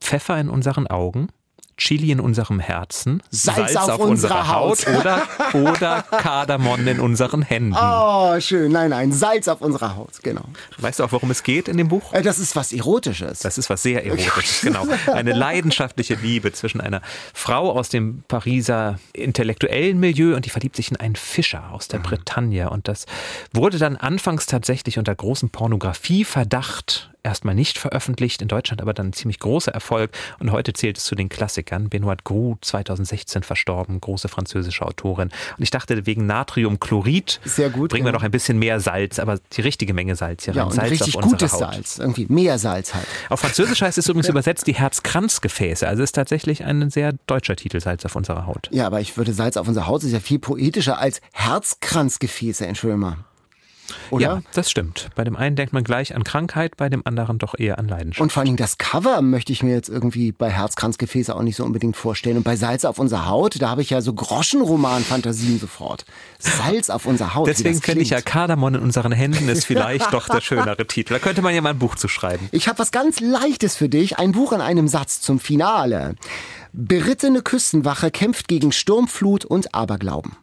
Pfeffer 0.00 0.38
in 0.38 0.48
unseren 0.48 0.86
Augen, 0.86 1.28
Chili 1.76 2.10
in 2.10 2.18
unserem 2.18 2.58
Herzen, 2.58 3.22
Salz 3.30 3.76
auf 3.76 4.00
unserer 4.00 4.48
Haut. 4.48 4.84
oder, 4.88 5.22
oder 5.54 6.02
Kardamom 6.02 6.88
in 6.88 6.98
unseren 6.98 7.42
Händen. 7.42 7.76
Oh, 7.80 8.34
schön. 8.40 8.72
Nein, 8.72 8.90
nein, 8.90 9.12
Salz 9.12 9.46
auf 9.46 9.60
unserer 9.60 9.94
Haut, 9.94 10.20
genau. 10.24 10.42
Weißt 10.78 10.98
du 10.98 11.04
auch, 11.04 11.12
worum 11.12 11.30
es 11.30 11.44
geht 11.44 11.68
in 11.68 11.76
dem 11.76 11.86
Buch? 11.86 12.12
Äh, 12.12 12.22
Das 12.22 12.40
ist 12.40 12.56
was 12.56 12.72
Erotisches. 12.72 13.38
Das 13.38 13.58
ist 13.58 13.70
was 13.70 13.80
sehr 13.84 14.04
Erotisches, 14.04 14.62
genau. 14.62 14.88
Eine 15.12 15.32
leidenschaftliche 15.34 16.16
Liebe 16.16 16.50
zwischen 16.50 16.80
einer 16.80 17.00
Frau 17.32 17.70
aus 17.70 17.90
dem 17.90 18.24
Pariser 18.26 18.98
intellektuellen 19.12 20.00
Milieu 20.00 20.34
und 20.34 20.46
die 20.46 20.50
verliebt 20.50 20.74
sich 20.74 20.90
in 20.90 20.96
einen 20.96 21.14
Fischer 21.14 21.70
aus 21.70 21.86
der 21.86 22.00
Bretagne. 22.00 22.70
Und 22.70 22.88
das 22.88 23.06
wurde 23.52 23.78
dann 23.78 23.96
anfangs 23.96 24.46
tatsächlich 24.46 24.98
unter 24.98 25.14
großem 25.14 25.50
Pornografieverdacht 25.50 27.10
erstmal 27.22 27.54
nicht 27.54 27.78
veröffentlicht, 27.78 28.42
in 28.42 28.48
Deutschland 28.48 28.80
aber 28.80 28.94
dann 28.94 29.08
ein 29.08 29.12
ziemlich 29.12 29.38
großer 29.38 29.72
Erfolg. 29.72 30.10
Und 30.38 30.52
heute 30.52 30.72
zählt 30.72 30.98
es 30.98 31.04
zu 31.04 31.14
den 31.14 31.28
Klassikern. 31.28 31.88
Benoit 31.88 32.24
Groux, 32.24 32.56
2016 32.60 33.42
verstorben, 33.42 34.00
große 34.00 34.28
französische 34.28 34.84
Autorin. 34.84 35.28
Und 35.56 35.62
ich 35.62 35.70
dachte, 35.70 36.06
wegen 36.06 36.26
Natriumchlorid 36.26 37.40
Sehr 37.44 37.70
gut, 37.70 37.90
bringen 37.90 38.04
wir 38.04 38.12
genau. 38.12 38.20
noch 38.20 38.24
ein 38.24 38.30
bisschen 38.30 38.58
mehr 38.58 38.80
Salz, 38.80 39.18
aber 39.18 39.38
die 39.52 39.60
richtige 39.60 39.94
Menge 39.94 40.16
Salz 40.16 40.44
hier 40.44 40.54
Ja, 40.54 40.64
rein. 40.64 40.72
Salz 40.72 40.90
richtig 40.90 41.16
auf 41.16 41.24
gutes 41.24 41.52
Haut. 41.52 41.60
Salz. 41.60 41.98
Irgendwie 41.98 42.26
mehr 42.28 42.58
Salz 42.58 42.94
halt. 42.94 43.06
Auf 43.28 43.40
Französisch 43.40 43.82
heißt 43.82 43.98
es 43.98 44.08
übrigens 44.08 44.28
übersetzt 44.28 44.66
die 44.66 44.74
Herzkranzgefäße. 44.74 45.86
Also 45.86 46.02
ist 46.02 46.12
tatsächlich 46.12 46.64
ein 46.64 46.90
sehr 46.90 47.14
deutscher 47.26 47.56
Titel, 47.56 47.80
Salz 47.80 48.04
auf 48.04 48.16
unserer 48.16 48.46
Haut. 48.46 48.68
Ja, 48.72 48.86
aber 48.86 49.00
ich 49.00 49.16
würde 49.16 49.32
Salz 49.32 49.56
auf 49.56 49.68
unserer 49.68 49.86
Haut 49.86 50.04
ist 50.04 50.12
ja 50.12 50.20
viel 50.20 50.38
poetischer 50.38 50.98
als 50.98 51.20
Herzkranzgefäße, 51.32 52.66
Entschuldigung 52.66 53.00
mal. 53.00 53.16
Oder? 54.10 54.22
Ja, 54.22 54.42
das 54.52 54.70
stimmt. 54.70 55.08
Bei 55.14 55.24
dem 55.24 55.36
einen 55.36 55.56
denkt 55.56 55.72
man 55.72 55.84
gleich 55.84 56.14
an 56.14 56.24
Krankheit, 56.24 56.76
bei 56.76 56.88
dem 56.88 57.06
anderen 57.06 57.38
doch 57.38 57.54
eher 57.58 57.78
an 57.78 57.88
Leidenschaft. 57.88 58.20
Und 58.20 58.32
vor 58.32 58.40
allen 58.40 58.46
Dingen 58.46 58.56
das 58.56 58.78
Cover 58.78 59.22
möchte 59.22 59.52
ich 59.52 59.62
mir 59.62 59.74
jetzt 59.74 59.88
irgendwie 59.88 60.32
bei 60.32 60.50
Herzkranzgefäße 60.50 61.34
auch 61.34 61.42
nicht 61.42 61.56
so 61.56 61.64
unbedingt 61.64 61.96
vorstellen. 61.96 62.36
Und 62.36 62.42
bei 62.42 62.56
Salz 62.56 62.84
auf 62.84 62.98
unserer 62.98 63.26
Haut, 63.26 63.60
da 63.60 63.70
habe 63.70 63.82
ich 63.82 63.90
ja 63.90 64.00
so 64.00 64.12
Groschenroman-Fantasien 64.12 65.58
sofort. 65.58 66.04
Salz 66.38 66.90
auf 66.90 67.06
unserer 67.06 67.34
Haut. 67.34 67.48
Deswegen 67.48 67.80
finde 67.80 68.02
ich 68.02 68.10
ja. 68.10 68.20
Kardamom 68.20 68.74
in 68.74 68.80
unseren 68.80 69.12
Händen 69.12 69.48
ist 69.48 69.64
vielleicht 69.64 70.12
doch 70.12 70.28
der 70.28 70.40
schönere 70.42 70.86
Titel. 70.86 71.14
Da 71.14 71.18
könnte 71.18 71.42
man 71.42 71.54
ja 71.54 71.60
mal 71.60 71.70
ein 71.70 71.78
Buch 71.78 71.96
zu 71.96 72.08
schreiben. 72.08 72.48
Ich 72.52 72.68
habe 72.68 72.78
was 72.78 72.90
ganz 72.90 73.20
Leichtes 73.20 73.76
für 73.76 73.88
dich. 73.88 74.18
Ein 74.18 74.32
Buch 74.32 74.52
in 74.52 74.60
einem 74.60 74.88
Satz 74.88 75.20
zum 75.20 75.40
Finale. 75.40 76.14
Berittene 76.72 77.42
Küstenwache 77.42 78.10
kämpft 78.10 78.48
gegen 78.48 78.72
Sturmflut 78.72 79.44
und 79.44 79.74
Aberglauben. 79.74 80.36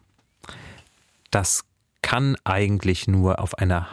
Das 1.30 1.64
kann 2.02 2.36
eigentlich 2.44 3.08
nur 3.08 3.40
auf 3.40 3.58
einer 3.58 3.86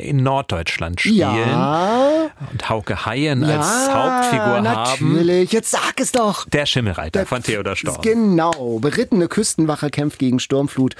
in 0.00 0.16
Norddeutschland 0.24 1.00
spielen 1.00 1.18
Ja, 1.20 2.30
und 2.50 2.68
Hauke 2.68 3.06
Haien 3.06 3.42
ja, 3.42 3.58
als 3.60 3.94
Hauptfigur 3.94 4.44
haben. 4.44 4.64
natürlich. 4.64 5.52
Jetzt 5.52 5.70
sag 5.70 6.00
es 6.00 6.10
doch. 6.10 6.48
Der 6.48 6.66
Schimmelreiter 6.66 7.24
von 7.26 7.42
Theodor 7.44 7.76
Storm. 7.76 8.00
Genau. 8.02 8.78
Berittene 8.80 9.28
Küstenwache 9.28 9.90
kämpft 9.90 10.18
gegen 10.18 10.40
Sturmflut 10.40 10.96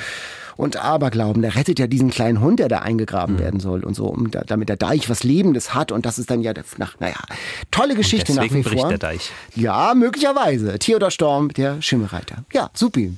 und 0.56 0.76
Aberglauben. 0.76 1.42
Der 1.42 1.56
rettet 1.56 1.80
ja 1.80 1.88
diesen 1.88 2.10
kleinen 2.10 2.40
Hund, 2.40 2.60
der 2.60 2.68
da 2.68 2.80
eingegraben 2.80 3.40
werden 3.40 3.58
soll 3.58 3.82
und 3.82 3.94
so, 3.94 4.06
um 4.06 4.30
da, 4.30 4.42
damit 4.46 4.68
der 4.68 4.76
Deich 4.76 5.10
was 5.10 5.24
Lebendes 5.24 5.74
hat. 5.74 5.90
Und 5.90 6.06
das 6.06 6.18
ist 6.20 6.30
dann 6.30 6.42
ja, 6.42 6.52
der- 6.54 6.64
nach, 6.76 6.94
naja, 7.00 7.16
tolle 7.72 7.96
Geschichte 7.96 8.32
nach 8.34 8.42
deswegen 8.44 8.64
wie 8.64 8.68
bricht 8.68 8.80
vor. 8.80 8.90
der 8.90 8.98
Deich. 8.98 9.32
Ja, 9.56 9.94
möglicherweise. 9.96 10.78
Theodor 10.78 11.10
Storm, 11.10 11.48
der 11.48 11.82
Schimmelreiter. 11.82 12.44
Ja, 12.52 12.70
supi. 12.74 13.16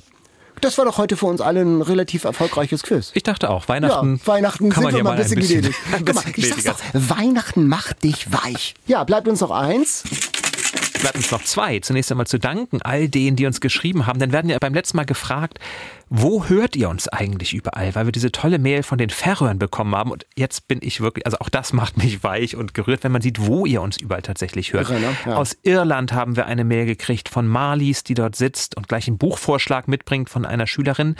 Das 0.61 0.77
war 0.77 0.85
doch 0.85 0.99
heute 0.99 1.17
für 1.17 1.25
uns 1.25 1.41
alle 1.41 1.61
ein 1.61 1.81
relativ 1.81 2.23
erfolgreiches 2.23 2.83
Quiz. 2.83 3.11
Ich 3.15 3.23
dachte 3.23 3.49
auch, 3.49 3.67
Weihnachten, 3.67 4.19
ja, 4.23 4.27
Weihnachten 4.27 4.69
kann 4.69 4.83
sind 4.83 4.83
man 4.83 4.93
wir 4.93 4.97
ja 4.99 5.03
mal 5.03 5.11
ein 5.19 5.35
bisschen, 5.35 5.61
gnädig. 5.61 5.75
ein 5.91 6.03
mal, 6.03 6.13
bisschen 6.13 6.33
ich 6.35 6.63
sag's 6.63 6.63
doch, 6.93 7.17
Weihnachten 7.17 7.67
macht 7.67 8.03
dich 8.03 8.31
weich. 8.31 8.75
Ja, 8.85 9.03
bleibt 9.03 9.27
uns 9.27 9.41
noch 9.41 9.49
eins. 9.49 10.03
bleibt 11.01 11.15
uns 11.15 11.31
noch 11.31 11.43
zwei. 11.43 11.79
Zunächst 11.79 12.11
einmal 12.11 12.27
zu 12.27 12.37
danken 12.37 12.81
all 12.83 13.09
denen, 13.09 13.35
die 13.35 13.47
uns 13.47 13.59
geschrieben 13.59 14.05
haben. 14.05 14.19
Wir 14.19 14.31
werden 14.31 14.49
ja 14.51 14.59
beim 14.59 14.75
letzten 14.75 14.97
Mal 14.97 15.05
gefragt, 15.05 15.59
wo 16.13 16.49
hört 16.49 16.75
ihr 16.75 16.89
uns 16.89 17.07
eigentlich 17.07 17.53
überall? 17.53 17.95
Weil 17.95 18.05
wir 18.05 18.11
diese 18.11 18.33
tolle 18.33 18.59
Mail 18.59 18.83
von 18.83 18.97
den 18.97 19.09
Färöern 19.09 19.59
bekommen 19.59 19.95
haben 19.95 20.11
und 20.11 20.25
jetzt 20.35 20.67
bin 20.67 20.79
ich 20.81 20.99
wirklich, 20.99 21.25
also 21.25 21.37
auch 21.39 21.47
das 21.47 21.71
macht 21.71 21.95
mich 21.97 22.21
weich 22.21 22.57
und 22.57 22.73
gerührt, 22.73 23.05
wenn 23.05 23.13
man 23.13 23.21
sieht, 23.21 23.47
wo 23.47 23.65
ihr 23.65 23.81
uns 23.81 23.95
überall 23.95 24.21
tatsächlich 24.21 24.73
hört. 24.73 24.89
Irre, 24.89 24.99
ne? 24.99 25.15
ja. 25.25 25.37
Aus 25.37 25.57
Irland 25.63 26.11
haben 26.11 26.35
wir 26.35 26.47
eine 26.47 26.65
Mail 26.65 26.85
gekriegt 26.85 27.29
von 27.29 27.47
Marlies, 27.47 28.03
die 28.03 28.13
dort 28.13 28.35
sitzt 28.35 28.75
und 28.75 28.89
gleich 28.89 29.07
einen 29.07 29.17
Buchvorschlag 29.17 29.87
mitbringt 29.87 30.29
von 30.29 30.45
einer 30.45 30.67
Schülerin. 30.67 31.15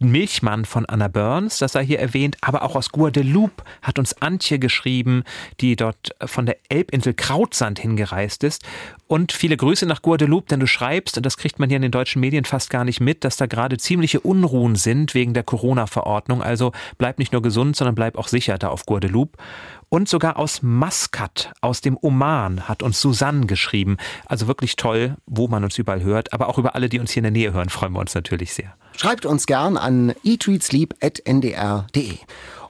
Milchmann 0.00 0.64
von 0.64 0.86
Anna 0.86 1.08
Burns, 1.08 1.58
das 1.58 1.72
sei 1.72 1.84
hier 1.84 2.00
erwähnt, 2.00 2.36
aber 2.40 2.62
auch 2.62 2.74
aus 2.74 2.90
Guadeloupe 2.90 3.62
hat 3.82 3.98
uns 3.98 4.20
Antje 4.20 4.58
geschrieben, 4.58 5.24
die 5.60 5.76
dort 5.76 6.14
von 6.24 6.46
der 6.46 6.56
Elbinsel 6.68 7.14
Krautsand 7.14 7.78
hingereist 7.78 8.42
ist. 8.42 8.64
Und 9.06 9.32
viele 9.32 9.56
Grüße 9.56 9.86
nach 9.86 10.02
Guadeloupe, 10.02 10.48
denn 10.48 10.60
du 10.60 10.66
schreibst, 10.66 11.16
und 11.16 11.26
das 11.26 11.36
kriegt 11.36 11.58
man 11.58 11.68
hier 11.68 11.76
in 11.76 11.82
den 11.82 11.90
deutschen 11.90 12.20
Medien 12.20 12.44
fast 12.44 12.70
gar 12.70 12.84
nicht 12.84 13.00
mit, 13.00 13.24
dass 13.24 13.36
da 13.36 13.46
gerade 13.46 13.76
ziemliche 14.00 14.20
Unruhen 14.20 14.76
sind 14.76 15.12
wegen 15.12 15.34
der 15.34 15.42
Corona-Verordnung. 15.42 16.42
Also 16.42 16.72
bleib 16.96 17.18
nicht 17.18 17.32
nur 17.32 17.42
gesund, 17.42 17.76
sondern 17.76 17.94
bleib 17.94 18.16
auch 18.16 18.28
sicher 18.28 18.56
da 18.56 18.68
auf 18.68 18.86
Guadeloupe. 18.86 19.36
Und 19.90 20.08
sogar 20.08 20.38
aus 20.38 20.62
Maskat, 20.62 21.52
aus 21.60 21.82
dem 21.82 21.98
Oman, 22.00 22.66
hat 22.66 22.82
uns 22.82 22.98
Susanne 22.98 23.44
geschrieben. 23.44 23.98
Also 24.24 24.46
wirklich 24.46 24.76
toll, 24.76 25.16
wo 25.26 25.48
man 25.48 25.64
uns 25.64 25.76
überall 25.76 26.02
hört. 26.02 26.32
Aber 26.32 26.48
auch 26.48 26.56
über 26.56 26.74
alle, 26.74 26.88
die 26.88 26.98
uns 26.98 27.10
hier 27.10 27.20
in 27.20 27.24
der 27.24 27.32
Nähe 27.32 27.52
hören, 27.52 27.68
freuen 27.68 27.92
wir 27.92 28.00
uns 28.00 28.14
natürlich 28.14 28.54
sehr. 28.54 28.74
Schreibt 28.96 29.26
uns 29.26 29.44
gern 29.44 29.76
an 29.76 30.14
eatreadsleep.ndr.de. 30.24 32.14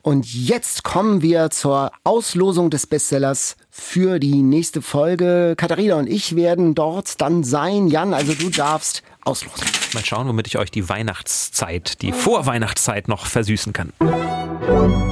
Und 0.03 0.33
jetzt 0.33 0.83
kommen 0.83 1.22
wir 1.22 1.51
zur 1.51 1.93
Auslosung 2.03 2.70
des 2.70 2.89
Bestsellers 2.89 3.57
für 3.70 4.18
die 4.18 4.43
nächste 4.43 4.83
Folge. 4.83 5.55
Katharina 5.57 5.97
und 5.97 6.09
ich 6.09 6.35
werden 6.35 6.74
dort 6.74 7.20
dann 7.20 7.45
sein. 7.45 7.87
Jan, 7.87 8.14
also 8.14 8.33
du 8.33 8.49
darfst 8.49 9.05
auslosen. 9.25 9.66
Mal 9.95 10.05
schauen, 10.05 10.29
womit 10.29 10.47
ich 10.47 10.59
euch 10.59 10.71
die 10.71 10.89
Weihnachtszeit, 10.89 12.03
die 12.03 12.12
Vorweihnachtszeit 12.12 13.09
noch 13.09 13.27
versüßen 13.27 13.73
kann. 13.73 13.93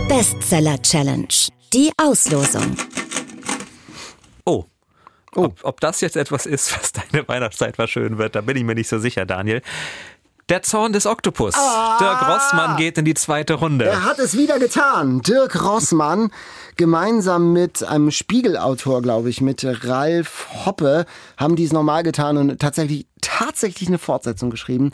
Bestseller 0.08 0.80
Challenge. 0.82 1.28
Die 1.72 1.90
Auslosung. 1.96 2.76
Oh. 4.44 4.64
oh. 5.34 5.44
Ob, 5.44 5.64
ob 5.64 5.80
das 5.80 6.00
jetzt 6.00 6.16
etwas 6.16 6.46
ist, 6.46 6.72
was 6.78 6.92
deine 6.92 7.26
Weihnachtszeit 7.28 7.76
verschönen 7.76 8.18
wird, 8.18 8.34
da 8.34 8.40
bin 8.40 8.56
ich 8.56 8.64
mir 8.64 8.74
nicht 8.74 8.88
so 8.88 8.98
sicher, 8.98 9.26
Daniel. 9.26 9.62
Der 10.48 10.62
Zorn 10.62 10.94
des 10.94 11.04
Oktopus. 11.04 11.54
Ah, 11.54 11.98
Dirk 11.98 12.26
Rossmann 12.26 12.76
geht 12.78 12.96
in 12.96 13.04
die 13.04 13.12
zweite 13.12 13.54
Runde. 13.54 13.84
Er 13.84 14.04
hat 14.04 14.18
es 14.18 14.34
wieder 14.34 14.58
getan. 14.58 15.20
Dirk 15.20 15.62
Rossmann 15.62 16.30
gemeinsam 16.78 17.52
mit 17.52 17.82
einem 17.82 18.10
Spiegelautor, 18.10 19.02
glaube 19.02 19.28
ich, 19.28 19.42
mit 19.42 19.66
Ralf 19.84 20.48
Hoppe, 20.64 21.04
haben 21.36 21.56
die 21.56 21.64
es 21.64 21.72
normal 21.72 22.02
getan 22.02 22.38
und 22.38 22.58
tatsächlich 22.58 23.06
tatsächlich 23.20 23.88
eine 23.88 23.98
Fortsetzung 23.98 24.48
geschrieben. 24.48 24.92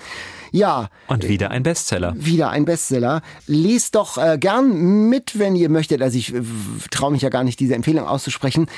Ja. 0.54 0.88
Und 1.08 1.26
wieder 1.28 1.50
ein 1.50 1.64
Bestseller. 1.64 2.14
Wieder 2.16 2.50
ein 2.50 2.64
Bestseller. 2.64 3.22
Lest 3.48 3.96
doch 3.96 4.18
äh, 4.18 4.38
gern 4.38 5.08
mit, 5.08 5.36
wenn 5.36 5.56
ihr 5.56 5.68
möchtet. 5.68 6.00
Also 6.00 6.16
ich 6.16 6.32
äh, 6.32 6.42
traue 6.92 7.10
mich 7.10 7.22
ja 7.22 7.28
gar 7.28 7.42
nicht, 7.42 7.58
diese 7.58 7.74
Empfehlung 7.74 8.06
auszusprechen. 8.06 8.68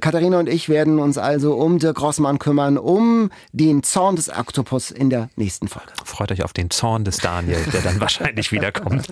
Katharina 0.00 0.38
und 0.38 0.48
ich 0.48 0.68
werden 0.68 1.00
uns 1.00 1.18
also 1.18 1.56
um 1.56 1.80
Dirk 1.80 2.00
Rossmann 2.00 2.38
kümmern, 2.38 2.78
um 2.78 3.30
den 3.52 3.82
Zorn 3.82 4.14
des 4.14 4.28
Oktopus 4.28 4.92
in 4.92 5.10
der 5.10 5.28
nächsten 5.34 5.66
Folge. 5.66 5.88
Freut 6.04 6.30
euch 6.30 6.44
auf 6.44 6.52
den 6.52 6.70
Zorn 6.70 7.04
des 7.04 7.16
Daniel, 7.16 7.58
der 7.72 7.82
dann 7.82 8.00
wahrscheinlich 8.00 8.52
wiederkommt. 8.52 9.08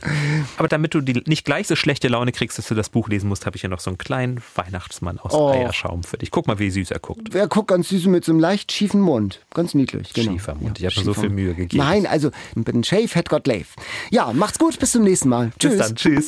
Aber 0.58 0.68
damit 0.68 0.94
du 0.94 1.00
die 1.00 1.24
nicht 1.26 1.44
gleich 1.44 1.66
so 1.66 1.74
schlechte 1.74 2.06
Laune 2.06 2.30
kriegst, 2.30 2.56
dass 2.56 2.68
du 2.68 2.76
das 2.76 2.88
Buch 2.88 3.08
lesen 3.08 3.28
musst, 3.28 3.46
habe 3.46 3.56
ich 3.56 3.62
hier 3.62 3.70
noch 3.70 3.80
so 3.80 3.90
einen 3.90 3.98
kleinen 3.98 4.40
Weihnachtsmann 4.54 5.18
aus 5.18 5.34
oh. 5.34 5.50
Eierschaum 5.50 6.04
für 6.04 6.18
dich. 6.18 6.30
Guck 6.30 6.46
mal, 6.46 6.60
wie 6.60 6.70
süß 6.70 6.92
er 6.92 7.00
guckt. 7.00 7.30
Wer 7.32 7.48
guckt 7.48 7.66
ganz 7.66 7.88
süß 7.88 8.06
mit 8.06 8.24
so 8.24 8.30
einem 8.30 8.40
leicht 8.40 8.70
schiefen 8.70 9.00
Mund. 9.00 9.40
Ganz 9.52 9.74
niedlich. 9.74 10.12
Genau. 10.12 10.30
Schiefer 10.30 10.54
Mund. 10.54 10.78
Ich 10.78 10.86
habe 10.86 10.94
mir 10.96 11.04
so 11.04 11.14
viel 11.14 11.30
Mühe 11.30 11.54
gegeben. 11.54 11.82
Nein, 11.82 11.95
Nein, 11.96 12.06
also 12.06 12.30
mit 12.54 12.68
dem 12.68 12.84
Shave 12.84 13.14
hat 13.14 13.30
Gott 13.30 13.46
Leif. 13.46 13.74
Ja, 14.10 14.30
macht's 14.34 14.58
gut, 14.58 14.78
bis 14.78 14.92
zum 14.92 15.02
nächsten 15.02 15.30
Mal. 15.30 15.50
Tschüss. 15.58 15.76
Bis 15.76 15.86
dann, 15.86 15.96
tschüss. 15.96 16.26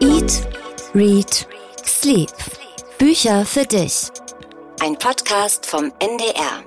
Eat, 0.00 0.48
Read, 0.92 1.46
Sleep. 1.84 2.30
Bücher 2.98 3.46
für 3.46 3.64
dich. 3.64 4.08
Ein 4.82 4.98
Podcast 4.98 5.66
vom 5.66 5.92
NDR. 6.00 6.64